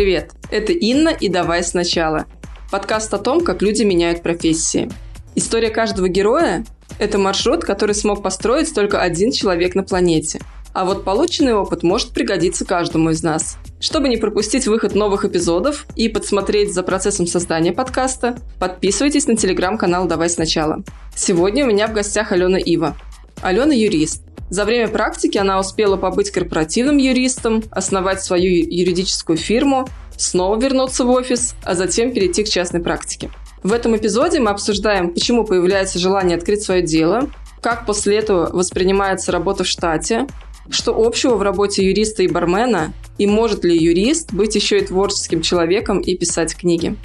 Привет, 0.00 0.30
это 0.50 0.72
Инна 0.72 1.10
и 1.10 1.28
«Давай 1.28 1.62
сначала». 1.62 2.24
Подкаст 2.70 3.12
о 3.12 3.18
том, 3.18 3.42
как 3.44 3.60
люди 3.60 3.82
меняют 3.82 4.22
профессии. 4.22 4.90
История 5.34 5.68
каждого 5.68 6.08
героя– 6.08 6.64
это 6.98 7.18
маршрут, 7.18 7.64
который 7.64 7.94
смог 7.94 8.22
построить 8.22 8.74
только 8.74 9.02
один 9.02 9.30
человек 9.30 9.74
на 9.74 9.82
планете. 9.82 10.40
А 10.72 10.86
вот 10.86 11.04
полученный 11.04 11.52
опыт 11.52 11.82
может 11.82 12.12
пригодиться 12.12 12.64
каждому 12.64 13.10
из 13.10 13.22
нас. 13.22 13.58
Чтобы 13.78 14.08
не 14.08 14.16
пропустить 14.16 14.66
выход 14.66 14.94
новых 14.94 15.26
эпизодов 15.26 15.84
и 15.96 16.08
подсмотреть 16.08 16.72
за 16.72 16.82
процессом 16.82 17.26
создания 17.26 17.72
подкаста, 17.72 18.38
подписывайтесь 18.58 19.26
на 19.26 19.36
телеграм-канал 19.36 20.06
«Давай 20.06 20.30
сначала». 20.30 20.82
Сегодня 21.14 21.66
у 21.66 21.68
меня 21.68 21.86
в 21.88 21.92
гостях 21.92 22.32
Алена 22.32 22.58
Ива. 22.58 22.96
Алена– 23.42 23.74
юрист, 23.74 24.22
за 24.50 24.64
время 24.64 24.88
практики 24.88 25.38
она 25.38 25.58
успела 25.58 25.96
побыть 25.96 26.30
корпоративным 26.30 26.96
юристом, 26.98 27.62
основать 27.70 28.22
свою 28.22 28.50
юридическую 28.50 29.38
фирму, 29.38 29.88
снова 30.16 30.60
вернуться 30.60 31.04
в 31.04 31.10
офис, 31.10 31.54
а 31.64 31.74
затем 31.74 32.12
перейти 32.12 32.44
к 32.44 32.48
частной 32.48 32.82
практике. 32.82 33.30
В 33.62 33.72
этом 33.72 33.96
эпизоде 33.96 34.40
мы 34.40 34.50
обсуждаем, 34.50 35.14
почему 35.14 35.44
появляется 35.44 35.98
желание 35.98 36.36
открыть 36.36 36.62
свое 36.62 36.82
дело, 36.82 37.30
как 37.62 37.86
после 37.86 38.18
этого 38.18 38.50
воспринимается 38.52 39.32
работа 39.32 39.64
в 39.64 39.68
штате, 39.68 40.26
что 40.68 40.94
общего 40.96 41.36
в 41.36 41.42
работе 41.42 41.84
юриста 41.86 42.22
и 42.22 42.28
бармена, 42.28 42.92
и 43.18 43.26
может 43.26 43.64
ли 43.64 43.76
юрист 43.76 44.32
быть 44.32 44.54
еще 44.54 44.78
и 44.78 44.84
творческим 44.84 45.42
человеком 45.42 46.00
и 46.00 46.16
писать 46.16 46.56
книги. 46.56 46.96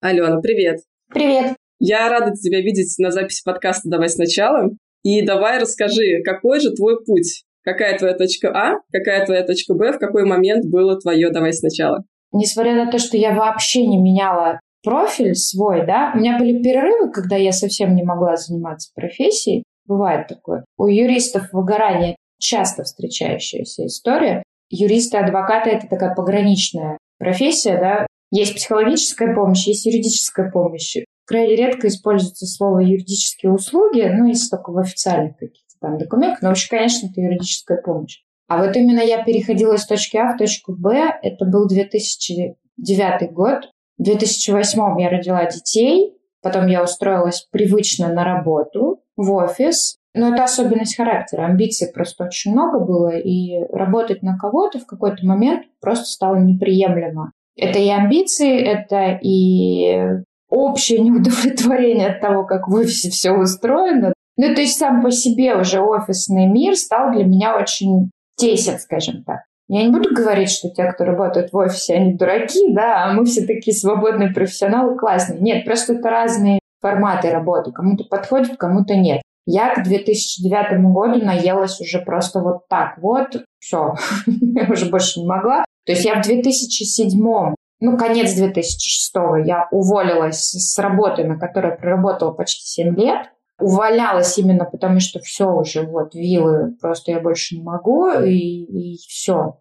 Алена, 0.00 0.38
привет! 0.40 0.80
Привет! 1.10 1.56
Я 1.78 2.08
рада 2.08 2.32
тебя 2.32 2.60
видеть 2.60 2.94
на 2.98 3.10
записи 3.10 3.42
подкаста 3.44 3.88
«Давай 3.88 4.08
сначала». 4.08 4.70
И 5.02 5.22
давай 5.22 5.58
расскажи, 5.58 6.22
какой 6.24 6.60
же 6.60 6.70
твой 6.72 7.04
путь? 7.04 7.44
Какая 7.62 7.98
твоя 7.98 8.14
точка 8.14 8.48
А, 8.48 8.80
какая 8.92 9.24
твоя 9.26 9.42
точка 9.42 9.74
Б, 9.74 9.92
в 9.92 9.98
какой 9.98 10.24
момент 10.24 10.64
было 10.66 10.98
твое 10.98 11.30
«Давай 11.30 11.52
сначала»? 11.52 12.04
Несмотря 12.32 12.74
на 12.74 12.90
то, 12.90 12.98
что 12.98 13.16
я 13.16 13.34
вообще 13.34 13.86
не 13.86 13.98
меняла 13.98 14.60
профиль 14.82 15.34
свой, 15.34 15.86
да, 15.86 16.12
у 16.14 16.18
меня 16.18 16.38
были 16.38 16.62
перерывы, 16.62 17.10
когда 17.10 17.36
я 17.36 17.52
совсем 17.52 17.94
не 17.94 18.02
могла 18.02 18.36
заниматься 18.36 18.90
профессией. 18.94 19.64
Бывает 19.86 20.28
такое. 20.28 20.64
У 20.76 20.86
юристов 20.86 21.48
выгорание 21.52 22.16
часто 22.38 22.84
встречающаяся 22.84 23.86
история. 23.86 24.42
Юристы, 24.70 25.18
адвокаты— 25.18 25.70
это 25.72 25.86
такая 25.88 26.14
пограничная 26.14 26.98
профессия, 27.18 27.78
да. 27.78 28.06
Есть 28.30 28.54
психологическая 28.56 29.34
помощь, 29.34 29.66
есть 29.66 29.86
юридическая 29.86 30.50
помощь 30.50 30.96
крайне 31.24 31.56
редко 31.56 31.88
используется 31.88 32.46
слово 32.46 32.80
юридические 32.80 33.52
услуги, 33.52 34.02
ну, 34.12 34.26
если 34.26 34.50
только 34.50 34.70
в 34.70 34.78
официальных 34.78 35.36
каких-то 35.36 35.74
там 35.80 35.98
документах, 35.98 36.42
но 36.42 36.48
вообще, 36.48 36.68
конечно, 36.68 37.06
это 37.06 37.20
юридическая 37.20 37.78
помощь. 37.78 38.20
А 38.48 38.62
вот 38.64 38.76
именно 38.76 39.00
я 39.00 39.22
переходила 39.24 39.74
из 39.74 39.86
точки 39.86 40.16
А 40.16 40.34
в 40.34 40.36
точку 40.36 40.74
Б, 40.76 41.18
это 41.22 41.44
был 41.44 41.66
2009 41.66 43.32
год. 43.32 43.70
В 43.98 44.02
2008 44.02 45.00
я 45.00 45.08
родила 45.08 45.44
детей, 45.46 46.14
потом 46.42 46.66
я 46.66 46.82
устроилась 46.82 47.46
привычно 47.50 48.12
на 48.12 48.24
работу 48.24 49.00
в 49.16 49.32
офис, 49.32 49.96
но 50.14 50.32
это 50.32 50.44
особенность 50.44 50.96
характера. 50.96 51.46
Амбиций 51.46 51.88
просто 51.92 52.24
очень 52.24 52.52
много 52.52 52.80
было, 52.80 53.16
и 53.16 53.64
работать 53.72 54.22
на 54.22 54.36
кого-то 54.36 54.78
в 54.78 54.86
какой-то 54.86 55.24
момент 55.26 55.64
просто 55.80 56.04
стало 56.04 56.36
неприемлемо. 56.36 57.32
Это 57.56 57.78
и 57.78 57.88
амбиции, 57.88 58.60
это 58.60 59.18
и 59.22 60.22
общее 60.54 61.00
неудовлетворение 61.00 62.08
от 62.08 62.20
того, 62.20 62.44
как 62.44 62.68
в 62.68 62.74
офисе 62.74 63.10
все 63.10 63.32
устроено. 63.32 64.12
Ну, 64.36 64.54
то 64.54 64.60
есть 64.60 64.78
сам 64.78 65.02
по 65.02 65.10
себе 65.10 65.56
уже 65.56 65.80
офисный 65.80 66.46
мир 66.46 66.76
стал 66.76 67.12
для 67.12 67.24
меня 67.24 67.56
очень 67.56 68.10
тесен, 68.36 68.78
скажем 68.78 69.22
так. 69.24 69.40
Я 69.68 69.82
не 69.82 69.90
буду 69.90 70.14
говорить, 70.14 70.50
что 70.50 70.68
те, 70.68 70.84
кто 70.92 71.04
работают 71.04 71.52
в 71.52 71.56
офисе, 71.56 71.94
они 71.94 72.14
дураки, 72.14 72.72
да, 72.72 73.04
а 73.04 73.12
мы 73.12 73.24
все 73.24 73.46
такие 73.46 73.74
свободные 73.74 74.30
профессионалы, 74.30 74.98
классные. 74.98 75.40
Нет, 75.40 75.64
просто 75.64 75.94
это 75.94 76.10
разные 76.10 76.60
форматы 76.80 77.30
работы. 77.30 77.72
Кому-то 77.72 78.04
подходит, 78.04 78.58
кому-то 78.58 78.94
нет. 78.94 79.22
Я 79.46 79.74
к 79.74 79.82
2009 79.82 80.80
году 80.92 81.24
наелась 81.24 81.80
уже 81.80 82.00
просто 82.00 82.40
вот 82.40 82.68
так 82.68 82.98
вот. 82.98 83.44
Все, 83.58 83.94
я 84.26 84.68
уже 84.70 84.90
больше 84.90 85.20
не 85.20 85.26
могла. 85.26 85.64
То 85.86 85.92
есть 85.92 86.04
я 86.04 86.20
в 86.20 86.24
2007 86.24 87.54
ну, 87.84 87.98
конец 87.98 88.32
2006 88.34 89.12
я 89.44 89.68
уволилась 89.70 90.52
с 90.52 90.78
работы, 90.78 91.24
на 91.24 91.38
которой 91.38 91.76
проработала 91.76 92.32
почти 92.32 92.66
7 92.66 92.96
лет. 92.96 93.30
Уволялась 93.60 94.36
именно 94.38 94.64
потому, 94.64 94.98
что 95.00 95.20
все 95.20 95.46
уже, 95.46 95.82
вот, 95.82 96.14
вилы, 96.14 96.74
просто 96.80 97.12
я 97.12 97.20
больше 97.20 97.56
не 97.56 97.62
могу, 97.62 98.08
и, 98.10 98.94
и 98.94 98.96
все. 99.08 99.60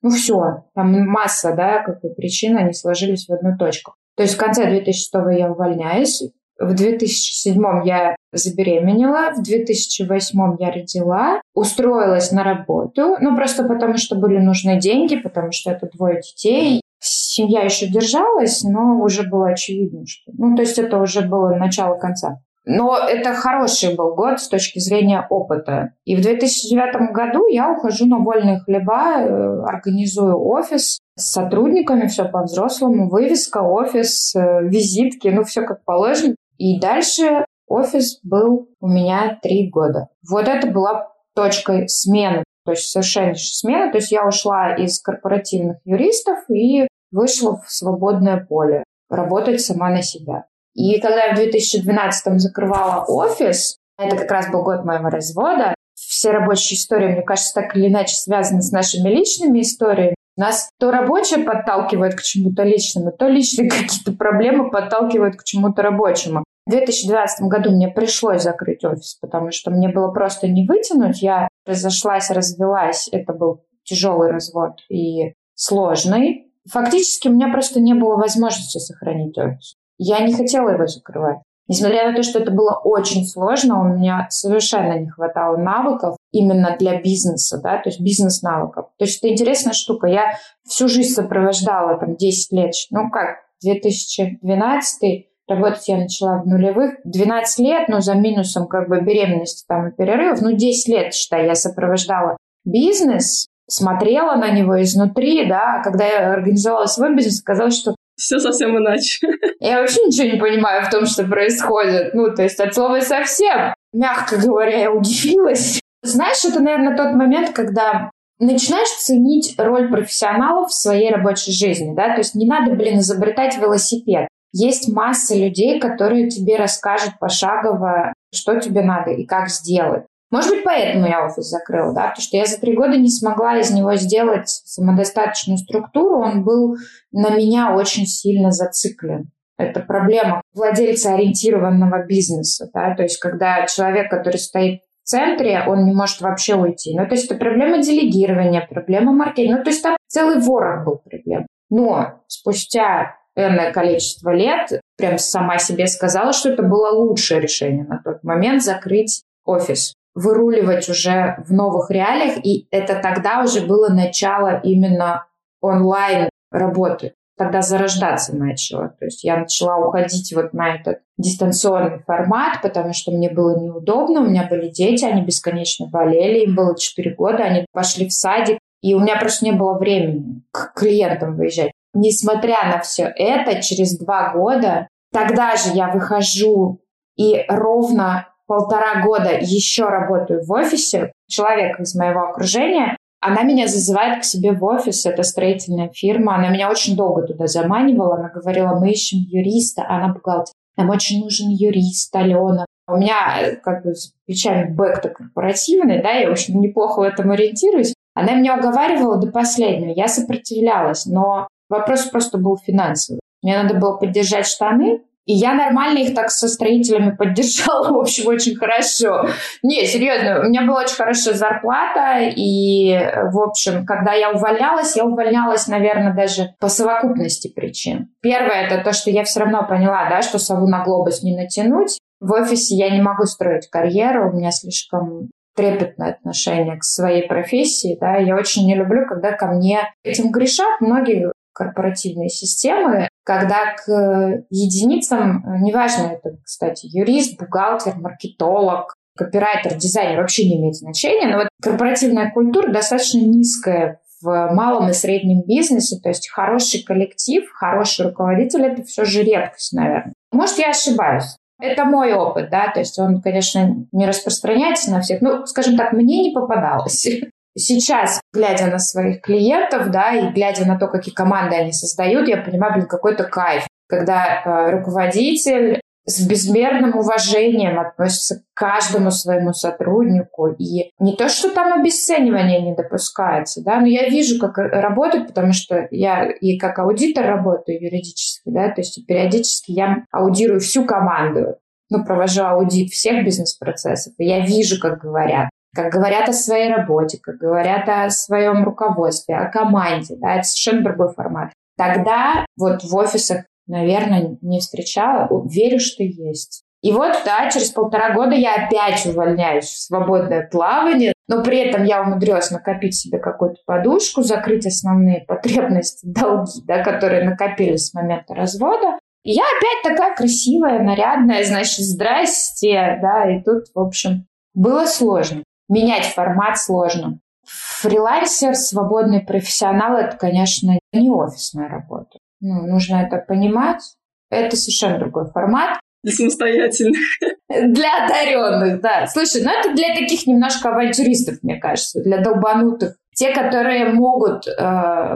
Ну, 0.00 0.10
все. 0.10 0.64
Там 0.74 0.92
масса, 1.06 1.54
да, 1.54 1.82
какой 1.82 2.14
причин, 2.14 2.56
они 2.56 2.72
сложились 2.72 3.26
в 3.26 3.32
одну 3.32 3.56
точку. 3.58 3.94
То 4.16 4.22
есть 4.22 4.34
в 4.34 4.38
конце 4.38 4.66
2006 4.66 5.12
я 5.36 5.50
увольняюсь, 5.50 6.22
в 6.58 6.74
2007 6.74 7.84
я 7.84 8.14
забеременела, 8.32 9.32
в 9.32 9.42
2008 9.42 10.56
я 10.60 10.70
родила, 10.70 11.40
устроилась 11.52 12.30
на 12.30 12.44
работу, 12.44 13.16
ну 13.20 13.34
просто 13.34 13.64
потому 13.64 13.96
что 13.96 14.14
были 14.16 14.38
нужны 14.38 14.78
деньги, 14.78 15.16
потому 15.16 15.50
что 15.50 15.72
это 15.72 15.88
двое 15.92 16.20
детей, 16.20 16.80
семья 17.06 17.62
еще 17.62 17.86
держалась, 17.86 18.62
но 18.62 19.00
уже 19.00 19.28
было 19.28 19.48
очевидно, 19.48 20.06
что... 20.06 20.32
Ну, 20.36 20.56
то 20.56 20.62
есть 20.62 20.78
это 20.78 20.98
уже 20.98 21.22
было 21.22 21.54
начало 21.54 21.96
конца. 21.96 22.40
Но 22.66 22.96
это 22.96 23.34
хороший 23.34 23.94
был 23.94 24.14
год 24.14 24.40
с 24.40 24.48
точки 24.48 24.78
зрения 24.78 25.26
опыта. 25.28 25.92
И 26.04 26.16
в 26.16 26.22
2009 26.22 27.12
году 27.12 27.46
я 27.46 27.70
ухожу 27.72 28.06
на 28.06 28.18
вольные 28.18 28.60
хлеба, 28.60 29.20
э, 29.20 29.60
организую 29.64 30.42
офис 30.42 30.98
с 31.14 31.32
сотрудниками, 31.32 32.06
все 32.06 32.24
по-взрослому, 32.24 33.10
вывеска, 33.10 33.58
офис, 33.58 34.34
э, 34.34 34.62
визитки, 34.62 35.28
ну 35.28 35.44
все 35.44 35.62
как 35.62 35.84
положено. 35.84 36.36
И 36.56 36.80
дальше 36.80 37.44
офис 37.66 38.20
был 38.22 38.68
у 38.80 38.88
меня 38.88 39.38
три 39.42 39.68
года. 39.68 40.08
Вот 40.26 40.48
это 40.48 40.66
была 40.66 41.08
точкой 41.34 41.88
смены, 41.88 42.43
то 42.64 42.72
есть 42.72 42.90
совершеннейшая 42.90 43.36
смена. 43.36 43.92
То 43.92 43.98
есть 43.98 44.10
я 44.10 44.26
ушла 44.26 44.74
из 44.74 45.00
корпоративных 45.00 45.78
юристов 45.84 46.38
и 46.48 46.88
вышла 47.10 47.60
в 47.60 47.70
свободное 47.70 48.44
поле, 48.44 48.84
работать 49.08 49.60
сама 49.60 49.90
на 49.90 50.02
себя. 50.02 50.46
И 50.74 51.00
когда 51.00 51.26
я 51.26 51.32
в 51.32 51.36
2012 51.36 52.40
закрывала 52.40 53.04
офис, 53.04 53.76
это 53.98 54.16
как 54.16 54.30
раз 54.30 54.50
был 54.50 54.62
год 54.62 54.84
моего 54.84 55.08
развода, 55.08 55.74
все 55.94 56.32
рабочие 56.32 56.76
истории, 56.76 57.12
мне 57.12 57.22
кажется, 57.22 57.54
так 57.54 57.76
или 57.76 57.88
иначе 57.88 58.14
связаны 58.14 58.62
с 58.62 58.72
нашими 58.72 59.08
личными 59.08 59.60
историями. 59.60 60.14
Нас 60.36 60.68
то 60.80 60.90
рабочее 60.90 61.44
подталкивает 61.44 62.16
к 62.16 62.22
чему-то 62.22 62.64
личному, 62.64 63.12
то 63.12 63.28
личные 63.28 63.70
какие-то 63.70 64.12
проблемы 64.12 64.70
подталкивают 64.70 65.36
к 65.36 65.44
чему-то 65.44 65.82
рабочему. 65.82 66.43
В 66.66 66.70
2012 66.70 67.46
году 67.48 67.70
мне 67.70 67.88
пришлось 67.88 68.42
закрыть 68.42 68.84
офис, 68.84 69.16
потому 69.20 69.50
что 69.50 69.70
мне 69.70 69.88
было 69.88 70.10
просто 70.10 70.48
не 70.48 70.66
вытянуть. 70.66 71.20
Я 71.20 71.48
разошлась, 71.66 72.30
развелась. 72.30 73.08
Это 73.12 73.34
был 73.34 73.64
тяжелый 73.84 74.30
развод 74.30 74.80
и 74.88 75.34
сложный. 75.54 76.50
Фактически 76.70 77.28
у 77.28 77.32
меня 77.32 77.52
просто 77.52 77.80
не 77.80 77.92
было 77.92 78.16
возможности 78.16 78.78
сохранить 78.78 79.36
офис. 79.36 79.74
Я 79.98 80.20
не 80.20 80.32
хотела 80.32 80.70
его 80.70 80.86
закрывать. 80.86 81.38
Несмотря 81.66 82.10
на 82.10 82.16
то, 82.16 82.22
что 82.22 82.40
это 82.40 82.50
было 82.50 82.78
очень 82.84 83.24
сложно, 83.26 83.80
у 83.80 83.84
меня 83.84 84.26
совершенно 84.28 84.98
не 84.98 85.08
хватало 85.08 85.56
навыков 85.56 86.16
именно 86.30 86.76
для 86.78 87.00
бизнеса, 87.00 87.58
да, 87.62 87.78
то 87.78 87.88
есть 87.88 88.00
бизнес-навыков. 88.00 88.88
То 88.98 89.04
есть 89.04 89.18
это 89.18 89.32
интересная 89.32 89.72
штука. 89.72 90.06
Я 90.06 90.38
всю 90.68 90.88
жизнь 90.88 91.14
сопровождала 91.14 91.98
там 91.98 92.16
10 92.16 92.52
лет, 92.52 92.72
ну 92.90 93.10
как, 93.10 93.38
2012 93.62 95.26
Работать 95.46 95.86
я 95.88 95.98
начала 95.98 96.42
в 96.42 96.46
нулевых. 96.46 96.94
12 97.04 97.58
лет, 97.58 97.88
но 97.88 98.00
за 98.00 98.14
минусом 98.14 98.66
как 98.66 98.88
бы 98.88 99.00
беременности 99.00 99.64
там 99.68 99.88
и 99.88 99.94
перерывов. 99.94 100.40
Ну, 100.40 100.52
10 100.52 100.88
лет, 100.88 101.14
считай, 101.14 101.46
я 101.46 101.54
сопровождала 101.54 102.38
бизнес, 102.64 103.46
смотрела 103.68 104.36
на 104.36 104.50
него 104.50 104.80
изнутри, 104.82 105.46
да, 105.46 105.82
когда 105.82 106.06
я 106.06 106.32
организовала 106.32 106.86
свой 106.86 107.14
бизнес, 107.14 107.38
сказала, 107.38 107.70
что 107.70 107.94
все 108.16 108.38
совсем 108.38 108.78
иначе. 108.78 109.26
Я 109.60 109.80
вообще 109.80 110.04
ничего 110.04 110.28
не 110.28 110.38
понимаю 110.38 110.84
в 110.84 110.90
том, 110.90 111.04
что 111.04 111.24
происходит. 111.24 112.14
Ну, 112.14 112.32
то 112.32 112.44
есть 112.44 112.60
от 112.60 112.72
слова 112.72 113.00
совсем. 113.00 113.74
Мягко 113.92 114.36
говоря, 114.36 114.78
я 114.78 114.92
удивилась. 114.92 115.80
Знаешь, 116.02 116.44
это, 116.44 116.60
наверное, 116.60 116.96
тот 116.96 117.14
момент, 117.14 117.50
когда 117.50 118.10
начинаешь 118.38 118.88
ценить 119.00 119.54
роль 119.58 119.90
профессионалов 119.90 120.70
в 120.70 120.74
своей 120.74 121.10
рабочей 121.10 121.52
жизни, 121.52 121.94
да, 121.94 122.10
то 122.10 122.18
есть 122.18 122.34
не 122.34 122.46
надо, 122.46 122.72
блин, 122.72 122.98
изобретать 122.98 123.56
велосипед. 123.58 124.28
Есть 124.56 124.88
масса 124.88 125.36
людей, 125.36 125.80
которые 125.80 126.28
тебе 126.28 126.56
расскажут 126.56 127.18
пошагово, 127.18 128.12
что 128.32 128.60
тебе 128.60 128.82
надо 128.82 129.10
и 129.10 129.26
как 129.26 129.48
сделать. 129.48 130.04
Может 130.30 130.50
быть, 130.50 130.64
поэтому 130.64 131.06
я 131.06 131.26
офис 131.26 131.48
закрыла, 131.48 131.92
да, 131.92 132.08
потому 132.08 132.22
что 132.22 132.36
я 132.36 132.46
за 132.46 132.60
три 132.60 132.74
года 132.74 132.96
не 132.96 133.10
смогла 133.10 133.58
из 133.58 133.70
него 133.72 133.94
сделать 133.96 134.48
самодостаточную 134.48 135.58
структуру, 135.58 136.20
он 136.20 136.44
был 136.44 136.76
на 137.12 137.36
меня 137.36 137.74
очень 137.74 138.06
сильно 138.06 138.50
зациклен. 138.52 139.30
Это 139.58 139.80
проблема 139.80 140.40
владельца 140.54 141.14
ориентированного 141.14 142.06
бизнеса, 142.06 142.70
да, 142.72 142.94
то 142.94 143.02
есть 143.02 143.18
когда 143.18 143.66
человек, 143.66 144.08
который 144.08 144.38
стоит 144.38 144.80
центре, 145.04 145.64
он 145.66 145.84
не 145.84 145.92
может 145.92 146.20
вообще 146.20 146.54
уйти. 146.54 146.98
Ну, 146.98 147.06
то 147.06 147.14
есть 147.14 147.26
это 147.26 147.36
проблема 147.36 147.82
делегирования, 147.82 148.66
проблема 148.68 149.12
маркетинга. 149.12 149.58
Ну, 149.58 149.64
то 149.64 149.70
есть 149.70 149.82
там 149.82 149.96
целый 150.08 150.40
ворох 150.40 150.84
был 150.84 150.96
проблем. 150.96 151.46
Но 151.70 152.22
спустя 152.26 153.16
энное 153.36 153.72
количество 153.72 154.30
лет 154.30 154.80
прям 154.96 155.18
сама 155.18 155.58
себе 155.58 155.86
сказала, 155.86 156.32
что 156.32 156.50
это 156.50 156.62
было 156.62 156.90
лучшее 156.90 157.40
решение 157.40 157.84
на 157.84 158.00
тот 158.02 158.22
момент 158.22 158.62
закрыть 158.62 159.22
офис 159.44 159.94
выруливать 160.14 160.88
уже 160.88 161.36
в 161.46 161.52
новых 161.52 161.90
реалиях, 161.90 162.38
и 162.44 162.68
это 162.70 163.00
тогда 163.00 163.42
уже 163.42 163.66
было 163.66 163.88
начало 163.88 164.60
именно 164.62 165.26
онлайн 165.60 166.28
работы. 166.50 167.14
Тогда 167.36 167.62
зарождаться 167.62 168.36
начала. 168.36 168.90
То 168.90 169.06
есть 169.06 169.24
я 169.24 169.36
начала 169.36 169.84
уходить 169.84 170.32
вот 170.36 170.52
на 170.52 170.76
этот 170.76 171.00
дистанционный 171.18 171.98
формат, 172.06 172.62
потому 172.62 172.92
что 172.92 173.10
мне 173.10 173.28
было 173.28 173.58
неудобно. 173.58 174.20
У 174.20 174.26
меня 174.26 174.46
были 174.48 174.68
дети, 174.68 175.04
они 175.04 175.22
бесконечно 175.22 175.88
болели, 175.88 176.44
им 176.44 176.54
было 176.54 176.78
4 176.78 177.14
года, 177.16 177.42
они 177.42 177.66
пошли 177.72 178.06
в 178.06 178.12
садик, 178.12 178.58
и 178.82 178.94
у 178.94 179.00
меня 179.00 179.18
просто 179.18 179.44
не 179.44 179.52
было 179.52 179.76
времени 179.76 180.42
к 180.52 180.74
клиентам 180.76 181.36
выезжать. 181.36 181.72
Несмотря 181.94 182.64
на 182.64 182.80
все 182.80 183.04
это, 183.04 183.62
через 183.62 183.96
два 183.98 184.32
года, 184.32 184.88
тогда 185.12 185.56
же 185.56 185.70
я 185.74 185.88
выхожу 185.88 186.80
и 187.16 187.44
ровно 187.48 188.28
полтора 188.46 189.02
года 189.02 189.30
еще 189.40 189.86
работаю 189.88 190.44
в 190.44 190.52
офисе, 190.52 191.12
человек 191.28 191.78
из 191.80 191.94
моего 191.94 192.28
окружения, 192.28 192.96
она 193.20 193.42
меня 193.42 193.68
зазывает 193.68 194.20
к 194.20 194.24
себе 194.24 194.52
в 194.52 194.62
офис, 194.64 195.06
это 195.06 195.22
строительная 195.22 195.90
фирма, 195.94 196.34
она 196.34 196.50
меня 196.50 196.70
очень 196.70 196.94
долго 196.94 197.22
туда 197.22 197.46
заманивала, 197.46 198.16
она 198.16 198.28
говорила, 198.28 198.78
мы 198.78 198.90
ищем 198.90 199.18
юриста, 199.18 199.86
она 199.88 200.12
бухгалтер, 200.12 200.52
нам 200.76 200.90
очень 200.90 201.20
нужен 201.20 201.48
юрист, 201.48 202.14
Алена. 202.14 202.66
У 202.86 202.96
меня 202.96 203.56
как 203.62 203.82
бы 203.82 203.94
с 203.94 204.12
плечами 204.26 204.70
бэк-то 204.74 205.08
корпоративный, 205.08 206.02
да, 206.02 206.10
я 206.10 206.30
очень 206.30 206.60
неплохо 206.60 206.98
в 206.98 207.02
этом 207.04 207.30
ориентируюсь. 207.30 207.94
Она 208.12 208.34
меня 208.34 208.58
уговаривала 208.58 209.16
до 209.16 209.28
последнего, 209.28 209.90
я 209.90 210.06
сопротивлялась, 210.06 211.06
но 211.06 211.48
вопрос 211.78 212.04
просто 212.06 212.38
был 212.38 212.56
финансовый. 212.56 213.20
Мне 213.42 213.62
надо 213.62 213.74
было 213.74 213.96
поддержать 213.96 214.46
штаны, 214.46 215.02
и 215.26 215.32
я 215.32 215.54
нормально 215.54 215.98
их 215.98 216.14
так 216.14 216.30
со 216.30 216.48
строителями 216.48 217.10
поддержала, 217.18 217.90
в 217.92 217.98
общем, 217.98 218.28
очень 218.28 218.56
хорошо. 218.56 219.26
Не, 219.62 219.86
серьезно, 219.86 220.40
у 220.40 220.48
меня 220.48 220.62
была 220.66 220.80
очень 220.80 220.96
хорошая 220.96 221.34
зарплата, 221.34 222.20
и, 222.20 222.94
в 223.32 223.40
общем, 223.40 223.86
когда 223.86 224.12
я 224.12 224.32
увольнялась, 224.32 224.96
я 224.96 225.04
увольнялась, 225.04 225.66
наверное, 225.66 226.14
даже 226.14 226.54
по 226.60 226.68
совокупности 226.68 227.48
причин. 227.48 228.08
Первое, 228.20 228.66
это 228.66 228.84
то, 228.84 228.92
что 228.92 229.10
я 229.10 229.24
все 229.24 229.40
равно 229.40 229.66
поняла, 229.66 230.08
да, 230.10 230.22
что 230.22 230.38
сову 230.38 230.66
на 230.68 230.84
глобус 230.84 231.22
не 231.22 231.34
натянуть. 231.34 231.98
В 232.20 232.32
офисе 232.32 232.76
я 232.76 232.90
не 232.90 233.02
могу 233.02 233.24
строить 233.24 233.68
карьеру, 233.68 234.30
у 234.30 234.36
меня 234.36 234.50
слишком 234.50 235.30
трепетное 235.56 236.10
отношение 236.10 236.76
к 236.76 236.84
своей 236.84 237.28
профессии, 237.28 237.96
да, 238.00 238.16
я 238.16 238.34
очень 238.36 238.66
не 238.66 238.74
люблю, 238.74 239.06
когда 239.06 239.32
ко 239.32 239.46
мне 239.46 239.80
этим 240.02 240.30
грешат 240.30 240.80
многие 240.80 241.32
корпоративные 241.54 242.28
системы, 242.28 243.08
когда 243.24 243.74
к 243.74 244.44
единицам, 244.50 245.44
неважно, 245.62 246.12
это, 246.12 246.36
кстати, 246.44 246.86
юрист, 246.86 247.38
бухгалтер, 247.38 247.96
маркетолог, 247.96 248.94
копирайтер, 249.16 249.76
дизайнер, 249.76 250.20
вообще 250.20 250.48
не 250.48 250.56
имеет 250.58 250.74
значения, 250.74 251.28
но 251.28 251.38
вот 251.38 251.48
корпоративная 251.62 252.30
культура 252.32 252.72
достаточно 252.72 253.20
низкая 253.20 254.00
в 254.20 254.48
малом 254.52 254.88
и 254.88 254.92
среднем 254.94 255.42
бизнесе, 255.42 256.00
то 256.00 256.08
есть 256.08 256.28
хороший 256.30 256.82
коллектив, 256.82 257.44
хороший 257.52 258.06
руководитель– 258.06 258.62
это 258.64 258.82
все 258.82 259.04
же 259.04 259.22
редкость, 259.22 259.72
наверное. 259.72 260.14
Может, 260.32 260.58
я 260.58 260.70
ошибаюсь. 260.70 261.36
Это 261.60 261.84
мой 261.84 262.12
опыт, 262.12 262.50
да, 262.50 262.70
то 262.72 262.80
есть 262.80 262.98
он, 262.98 263.22
конечно, 263.22 263.86
не 263.92 264.06
распространяется 264.06 264.90
на 264.90 265.00
всех. 265.00 265.20
Ну, 265.20 265.46
скажем 265.46 265.76
так, 265.76 265.92
мне 265.92 266.22
не 266.22 266.34
попадалось. 266.34 267.06
Сейчас, 267.56 268.20
глядя 268.32 268.66
на 268.66 268.78
своих 268.78 269.20
клиентов, 269.20 269.90
да, 269.90 270.12
и 270.14 270.32
глядя 270.32 270.66
на 270.66 270.78
то, 270.78 270.88
какие 270.88 271.14
команды 271.14 271.54
они 271.56 271.72
создают, 271.72 272.28
я 272.28 272.38
понимаю, 272.38 272.74
блин, 272.74 272.86
какой-то 272.86 273.24
кайф, 273.24 273.66
когда 273.88 274.42
э, 274.44 274.70
руководитель 274.72 275.80
с 276.06 276.26
безмерным 276.26 276.96
уважением 276.96 277.80
относится 277.80 278.40
к 278.40 278.42
каждому 278.54 279.10
своему 279.10 279.52
сотруднику. 279.52 280.48
И 280.48 280.90
не 280.98 281.16
то, 281.16 281.28
что 281.28 281.50
там 281.50 281.72
обесценивание 281.72 282.60
не 282.60 282.74
допускается, 282.74 283.62
да, 283.62 283.80
но 283.80 283.86
я 283.86 284.08
вижу, 284.08 284.38
как 284.38 284.58
работают, 284.58 285.28
потому 285.28 285.52
что 285.52 285.88
я 285.90 286.30
и 286.30 286.58
как 286.58 286.78
аудитор 286.78 287.24
работаю 287.24 287.82
юридически, 287.82 288.50
да, 288.50 288.68
то 288.68 288.80
есть 288.80 289.06
периодически 289.06 289.72
я 289.72 290.04
аудирую 290.10 290.60
всю 290.60 290.84
команду, 290.84 291.56
ну, 291.88 292.04
провожу 292.04 292.42
аудит 292.42 292.90
всех 292.90 293.24
бизнес-процессов, 293.24 294.12
и 294.18 294.24
я 294.24 294.40
вижу, 294.40 294.78
как 294.80 295.00
говорят 295.00 295.48
как 295.74 295.92
говорят 295.92 296.28
о 296.28 296.32
своей 296.32 296.72
работе, 296.72 297.18
как 297.22 297.36
говорят 297.36 297.88
о 297.88 298.08
своем 298.10 298.64
руководстве, 298.64 299.36
о 299.36 299.50
команде, 299.50 300.16
да, 300.16 300.36
это 300.36 300.44
совершенно 300.44 300.84
другой 300.84 301.12
формат. 301.12 301.52
Тогда 301.76 302.46
вот 302.56 302.84
в 302.84 302.94
офисах, 302.94 303.44
наверное, 303.66 304.36
не 304.40 304.60
встречала, 304.60 305.28
верю, 305.48 305.80
что 305.80 306.02
есть. 306.02 306.62
И 306.82 306.92
вот, 306.92 307.14
да, 307.24 307.50
через 307.50 307.70
полтора 307.70 308.12
года 308.12 308.34
я 308.34 308.66
опять 308.66 309.04
увольняюсь 309.06 309.64
в 309.64 309.80
свободное 309.80 310.46
плавание, 310.46 311.14
но 311.28 311.42
при 311.42 311.58
этом 311.58 311.84
я 311.84 312.02
умудрилась 312.02 312.50
накопить 312.50 312.94
себе 312.94 313.18
какую-то 313.18 313.56
подушку, 313.66 314.22
закрыть 314.22 314.66
основные 314.66 315.20
потребности, 315.28 316.06
долги, 316.06 316.60
да, 316.64 316.84
которые 316.84 317.24
накопились 317.24 317.88
с 317.88 317.94
момента 317.94 318.34
развода. 318.34 318.98
И 319.24 319.32
я 319.32 319.42
опять 319.42 319.96
такая 319.96 320.14
красивая, 320.14 320.80
нарядная, 320.80 321.42
значит, 321.44 321.78
здрасте, 321.78 322.98
да, 323.00 323.34
и 323.34 323.42
тут, 323.42 323.64
в 323.74 323.80
общем, 323.80 324.26
было 324.52 324.84
сложно 324.84 325.42
менять 325.68 326.06
формат 326.06 326.58
сложно. 326.58 327.18
Фрилансер, 327.46 328.54
свободный 328.54 329.20
профессионал– 329.20 329.96
это, 329.98 330.16
конечно, 330.16 330.78
не 330.92 331.10
офисная 331.10 331.68
работа. 331.68 332.18
Ну, 332.40 332.66
нужно 332.66 332.96
это 332.96 333.18
понимать. 333.18 333.82
Это 334.30 334.56
совершенно 334.56 334.98
другой 334.98 335.30
формат. 335.30 335.78
Для 336.02 336.12
самостоятельных. 336.12 337.00
Для 337.48 338.04
одаренных, 338.04 338.80
да. 338.80 339.06
Слушай, 339.06 339.42
ну 339.42 339.50
это 339.50 339.74
для 339.74 339.94
таких 339.94 340.26
немножко 340.26 340.68
авантюристов, 340.70 341.42
мне 341.42 341.56
кажется, 341.56 342.02
для 342.02 342.20
долбанутых. 342.20 342.96
Те, 343.14 343.32
которые 343.32 343.90
могут 343.92 344.46
э, 344.46 344.50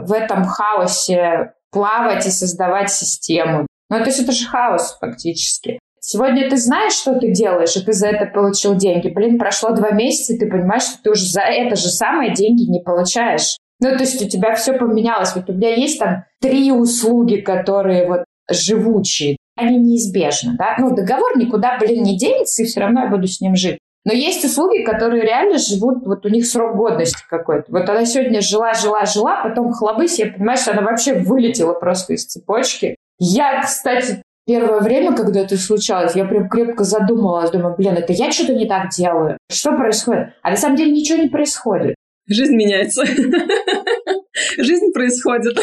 в 0.01 0.13
этом 0.13 0.45
хаосе 0.45 1.53
плавать 1.71 2.25
и 2.25 2.31
создавать 2.31 2.89
систему. 2.89 3.67
Ну, 3.89 3.99
то 3.99 4.05
есть 4.05 4.19
это 4.21 4.31
же 4.31 4.47
хаос 4.47 4.97
фактически. 4.99 5.79
Сегодня 6.01 6.49
ты 6.49 6.57
знаешь, 6.57 6.93
что 6.93 7.19
ты 7.19 7.31
делаешь, 7.31 7.75
и 7.75 7.83
ты 7.83 7.93
за 7.93 8.07
это 8.07 8.25
получил 8.25 8.75
деньги. 8.75 9.09
Блин, 9.09 9.37
прошло 9.37 9.71
два 9.71 9.91
месяца, 9.91 10.33
и 10.33 10.37
ты 10.37 10.49
понимаешь, 10.49 10.83
что 10.83 11.03
ты 11.03 11.11
уже 11.11 11.25
за 11.25 11.41
это 11.41 11.75
же 11.75 11.89
самое 11.89 12.33
деньги 12.33 12.63
не 12.63 12.81
получаешь. 12.81 13.57
Ну, 13.81 13.91
то 13.91 14.03
есть 14.03 14.21
у 14.21 14.27
тебя 14.27 14.55
все 14.55 14.73
поменялось. 14.73 15.35
Вот 15.35 15.49
у 15.49 15.53
меня 15.53 15.73
есть 15.75 15.99
там 15.99 16.25
три 16.41 16.71
услуги, 16.71 17.37
которые 17.37 18.07
вот 18.07 18.23
живучие. 18.49 19.37
Они 19.55 19.77
неизбежны, 19.77 20.55
да? 20.57 20.75
Ну, 20.79 20.95
договор 20.95 21.37
никуда, 21.37 21.77
блин, 21.79 22.03
не 22.03 22.17
денется, 22.17 22.63
и 22.63 22.65
все 22.65 22.79
равно 22.79 23.03
я 23.03 23.07
буду 23.07 23.27
с 23.27 23.41
ним 23.41 23.55
жить. 23.55 23.79
Но 24.05 24.13
есть 24.13 24.45
услуги, 24.45 24.83
которые 24.83 25.23
реально 25.23 25.57
живут, 25.57 26.05
вот 26.05 26.25
у 26.25 26.29
них 26.29 26.47
срок 26.47 26.75
годности 26.77 27.21
какой-то. 27.29 27.65
Вот 27.69 27.89
она 27.89 28.05
сегодня 28.05 28.41
жила, 28.41 28.73
жила, 28.73 29.05
жила, 29.05 29.43
потом 29.43 29.73
хлобысь, 29.73 30.19
я 30.19 30.27
понимаю, 30.27 30.57
что 30.57 30.71
она 30.71 30.81
вообще 30.81 31.13
вылетела 31.13 31.73
просто 31.73 32.13
из 32.13 32.25
цепочки. 32.25 32.95
Я, 33.19 33.61
кстати, 33.61 34.23
Первое 34.49 34.79
время, 34.79 35.15
когда 35.15 35.41
это 35.41 35.57
случалось, 35.57 36.15
я 36.15 36.25
прям 36.25 36.49
крепко 36.49 36.83
задумалась, 36.83 37.51
думаю, 37.51 37.75
блин, 37.77 37.93
это 37.93 38.13
я 38.13 38.31
что-то 38.31 38.55
не 38.55 38.67
так 38.67 38.89
делаю? 38.89 39.37
Что 39.51 39.77
происходит? 39.77 40.33
А 40.41 40.49
на 40.49 40.57
самом 40.57 40.75
деле 40.75 40.91
ничего 40.91 41.19
не 41.21 41.29
происходит. 41.29 41.93
Жизнь 42.27 42.55
меняется. 42.55 43.05
Жизнь 44.57 44.91
происходит. 44.91 45.55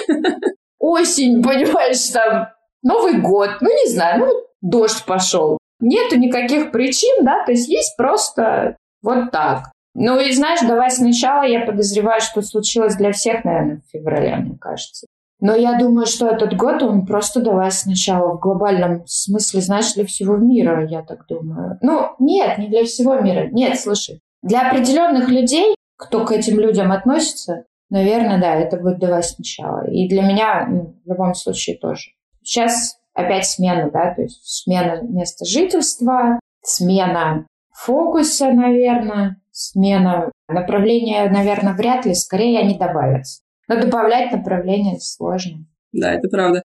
Осень, 0.79 1.43
понимаешь, 1.43 2.11
там 2.11 2.51
Новый 2.85 3.21
год, 3.21 3.57
ну 3.61 3.69
не 3.71 3.91
знаю, 3.91 4.21
ну 4.21 4.33
дождь 4.63 5.05
пошел. 5.05 5.59
Нету 5.81 6.17
никаких 6.17 6.71
причин, 6.71 7.25
да, 7.25 7.45
то 7.45 7.51
есть 7.51 7.69
есть 7.69 7.97
просто 7.97 8.77
вот 9.03 9.33
так. 9.33 9.73
Ну 9.97 10.21
и 10.21 10.31
знаешь, 10.31 10.61
давай 10.61 10.93
сначала 10.93 11.43
я 11.43 11.67
подозреваю, 11.67 12.21
что 12.21 12.41
случилось 12.41 12.95
для 12.95 13.11
всех, 13.11 13.43
наверное, 13.43 13.81
в 13.85 13.91
феврале, 13.91 14.37
мне 14.37 14.57
кажется. 14.61 15.09
Но 15.47 15.55
я 15.55 15.79
думаю, 15.79 16.07
что 16.07 16.27
этот 16.27 16.57
год 16.57 16.83
он 16.83 17.07
просто 17.07 17.41
давай 17.41 17.71
сначала 17.71 18.33
в 18.33 18.41
глобальном 18.41 19.07
смысле, 19.07 19.61
знаешь, 19.61 19.95
для 19.95 20.05
всего 20.05 20.37
мира, 20.37 20.85
я 20.89 21.03
так 21.03 21.25
думаю. 21.29 21.79
Ну, 21.83 22.17
нет, 22.19 22.59
не 22.59 22.67
для 22.67 22.83
всего 22.83 23.21
мира. 23.21 23.49
Нет, 23.53 23.79
слушай. 23.79 24.19
Для 24.43 24.69
определенных 24.69 25.29
людей, 25.29 25.77
кто 25.97 26.25
к 26.25 26.33
этим 26.33 26.59
людям 26.59 26.91
относится, 26.91 27.63
наверное, 27.91 28.41
да, 28.41 28.57
это 28.57 28.77
будет 28.77 28.99
давай 28.99 29.23
сначала. 29.23 29.89
И 29.89 30.09
для 30.09 30.23
меня 30.23 30.67
ну, 30.69 30.97
в 31.05 31.09
любом 31.09 31.33
случае 31.37 31.77
тоже. 31.77 32.11
Сейчас 32.43 32.97
опять 33.15 33.47
смена, 33.47 33.89
да, 33.93 34.15
то 34.17 34.23
есть 34.23 34.41
смена 34.43 35.01
места 35.03 35.45
жительства, 35.45 36.41
смена 36.65 37.47
фокуса, 37.73 38.51
наверное, 38.51 39.41
смена 39.53 40.33
направления, 40.49 41.31
наверное, 41.31 41.75
вряд 41.75 42.05
ли, 42.05 42.17
скорее 42.17 42.59
они 42.59 42.77
добавятся. 42.77 43.46
Но 43.69 43.81
добавлять 43.81 44.33
направление 44.33 44.99
сложно. 45.01 45.67
Да, 45.93 46.15
это 46.15 46.29
правда. 46.29 46.63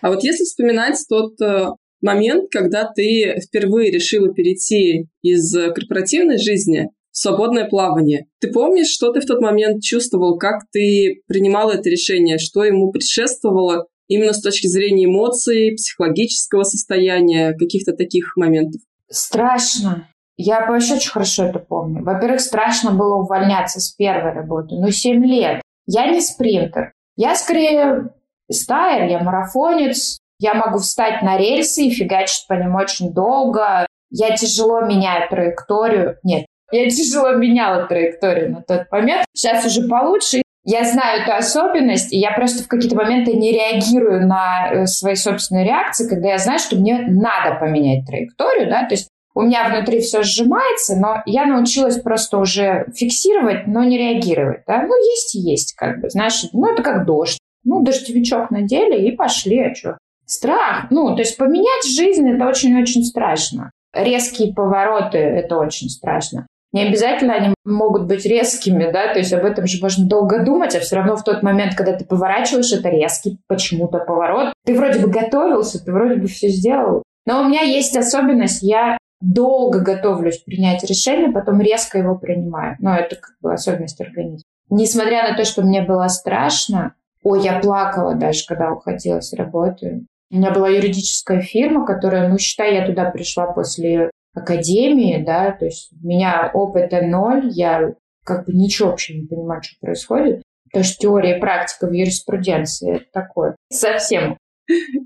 А 0.00 0.10
вот 0.10 0.22
если 0.22 0.44
вспоминать 0.44 0.96
тот 1.08 1.40
э, 1.40 1.66
момент, 2.00 2.50
когда 2.50 2.90
ты 2.94 3.40
впервые 3.40 3.90
решила 3.90 4.32
перейти 4.32 5.08
из 5.22 5.52
корпоративной 5.52 6.38
жизни 6.38 6.88
в 7.10 7.18
свободное 7.18 7.66
плавание. 7.66 8.26
Ты 8.40 8.52
помнишь, 8.52 8.90
что 8.90 9.10
ты 9.10 9.20
в 9.20 9.26
тот 9.26 9.40
момент 9.40 9.82
чувствовал, 9.82 10.38
как 10.38 10.62
ты 10.70 11.22
принимал 11.26 11.70
это 11.70 11.88
решение, 11.88 12.38
что 12.38 12.62
ему 12.62 12.90
предшествовало 12.90 13.86
именно 14.06 14.34
с 14.34 14.42
точки 14.42 14.66
зрения 14.66 15.06
эмоций, 15.06 15.74
психологического 15.74 16.62
состояния, 16.62 17.54
каких-то 17.58 17.92
таких 17.92 18.36
моментов? 18.36 18.82
Страшно. 19.10 20.08
Я 20.36 20.66
вообще 20.66 20.94
очень 20.94 21.10
хорошо 21.10 21.44
это 21.44 21.58
помню. 21.58 22.04
Во-первых, 22.04 22.40
страшно 22.40 22.92
было 22.92 23.16
увольняться 23.16 23.80
с 23.80 23.90
первой 23.92 24.32
работы. 24.32 24.74
Ну, 24.74 24.90
7 24.90 25.24
лет. 25.24 25.62
Я 25.86 26.10
не 26.10 26.20
спринтер. 26.20 26.92
Я 27.16 27.34
скорее 27.34 28.10
стайер, 28.50 29.08
я 29.08 29.20
марафонец. 29.20 30.18
Я 30.38 30.54
могу 30.54 30.78
встать 30.78 31.22
на 31.22 31.38
рельсы 31.38 31.84
и 31.84 31.90
фигачить 31.90 32.46
по 32.46 32.52
ним 32.52 32.74
очень 32.74 33.14
долго. 33.14 33.86
Я 34.10 34.36
тяжело 34.36 34.82
меняю 34.82 35.28
траекторию. 35.30 36.18
Нет, 36.22 36.46
я 36.70 36.90
тяжело 36.90 37.32
меняла 37.32 37.86
траекторию 37.86 38.52
на 38.52 38.62
тот 38.62 38.90
момент. 38.90 39.24
Сейчас 39.32 39.64
уже 39.64 39.88
получше. 39.88 40.42
Я 40.68 40.84
знаю 40.84 41.22
эту 41.22 41.32
особенность, 41.32 42.12
и 42.12 42.18
я 42.18 42.32
просто 42.32 42.64
в 42.64 42.68
какие-то 42.68 42.96
моменты 42.96 43.34
не 43.34 43.52
реагирую 43.52 44.26
на 44.26 44.68
э, 44.68 44.86
свои 44.86 45.14
собственные 45.14 45.64
реакции, 45.64 46.08
когда 46.08 46.30
я 46.30 46.38
знаю, 46.38 46.58
что 46.58 46.74
мне 46.74 47.06
надо 47.08 47.54
поменять 47.60 48.04
траекторию, 48.04 48.68
да, 48.68 48.80
то 48.80 48.94
есть 48.94 49.08
у 49.36 49.42
меня 49.42 49.68
внутри 49.68 50.00
все 50.00 50.22
сжимается, 50.22 50.96
но 50.96 51.22
я 51.26 51.44
научилась 51.44 52.00
просто 52.00 52.38
уже 52.38 52.86
фиксировать, 52.94 53.66
но 53.66 53.84
не 53.84 53.98
реагировать. 53.98 54.62
Да? 54.66 54.82
Ну, 54.82 54.96
есть 55.10 55.34
и 55.34 55.38
есть, 55.40 55.74
как 55.74 56.00
бы, 56.00 56.08
знаешь, 56.08 56.46
ну, 56.54 56.72
это 56.72 56.82
как 56.82 57.04
дождь. 57.04 57.38
Ну, 57.62 57.82
дождевичок 57.82 58.50
надели 58.50 59.06
и 59.06 59.14
пошли, 59.14 59.60
а 59.60 59.74
что? 59.74 59.98
Страх. 60.24 60.86
Ну, 60.90 61.14
то 61.14 61.20
есть 61.20 61.36
поменять 61.36 61.84
жизнь– 61.84 62.26
это 62.34 62.46
очень-очень 62.46 63.04
страшно. 63.04 63.70
Резкие 63.94 64.54
повороты– 64.54 65.18
это 65.18 65.58
очень 65.58 65.90
страшно. 65.90 66.46
Не 66.72 66.84
обязательно 66.84 67.34
они 67.34 67.54
могут 67.64 68.06
быть 68.06 68.24
резкими, 68.24 68.90
да, 68.90 69.12
то 69.12 69.18
есть 69.18 69.32
об 69.32 69.44
этом 69.44 69.66
же 69.66 69.82
можно 69.82 70.06
долго 70.06 70.44
думать, 70.44 70.74
а 70.74 70.80
все 70.80 70.96
равно 70.96 71.16
в 71.16 71.24
тот 71.24 71.42
момент, 71.42 71.74
когда 71.74 71.92
ты 71.92 72.06
поворачиваешь, 72.06 72.72
это 72.72 72.88
резкий 72.88 73.38
почему-то 73.48 73.98
поворот. 73.98 74.54
Ты 74.64 74.74
вроде 74.74 74.98
бы 74.98 75.08
готовился, 75.08 75.84
ты 75.84 75.92
вроде 75.92 76.16
бы 76.16 76.26
все 76.26 76.48
сделал. 76.48 77.02
Но 77.26 77.42
у 77.42 77.48
меня 77.48 77.62
есть 77.62 77.96
особенность, 77.96 78.62
я 78.62 78.96
долго 79.20 79.80
готовлюсь 79.80 80.38
принять 80.38 80.84
решение, 80.84 81.32
потом 81.32 81.60
резко 81.60 81.98
его 81.98 82.16
принимаю. 82.16 82.76
Но 82.80 82.94
это 82.94 83.16
как 83.16 83.36
бы 83.40 83.52
особенность 83.52 84.00
организма. 84.00 84.44
Несмотря 84.68 85.30
на 85.30 85.36
то, 85.36 85.44
что 85.44 85.62
мне 85.62 85.82
было 85.82 86.08
страшно, 86.08 86.94
ой, 87.22 87.42
я 87.42 87.60
плакала 87.60 88.14
даже, 88.14 88.44
когда 88.46 88.72
уходила 88.72 89.20
с 89.20 89.32
работы. 89.32 90.06
У 90.30 90.36
меня 90.36 90.50
была 90.50 90.68
юридическая 90.68 91.40
фирма, 91.40 91.86
которая, 91.86 92.28
ну, 92.28 92.36
считай, 92.38 92.74
я 92.74 92.86
туда 92.86 93.10
пришла 93.10 93.52
после 93.52 94.10
академии, 94.34 95.22
да, 95.24 95.52
то 95.52 95.64
есть 95.64 95.90
у 95.92 96.06
меня 96.06 96.50
опыта 96.52 97.00
ноль, 97.02 97.48
я 97.52 97.94
как 98.24 98.44
бы 98.46 98.52
ничего 98.52 98.90
вообще 98.90 99.18
не 99.18 99.26
понимаю, 99.26 99.62
что 99.62 99.76
происходит. 99.80 100.42
Потому 100.64 100.84
что 100.84 100.98
теория 100.98 101.36
и 101.36 101.40
практика 101.40 101.86
в 101.86 101.92
юриспруденции 101.92 102.96
это 102.96 103.06
такое 103.12 103.56
совсем 103.70 104.36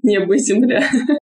небо 0.02 0.34
и 0.34 0.38
земля. 0.38 0.82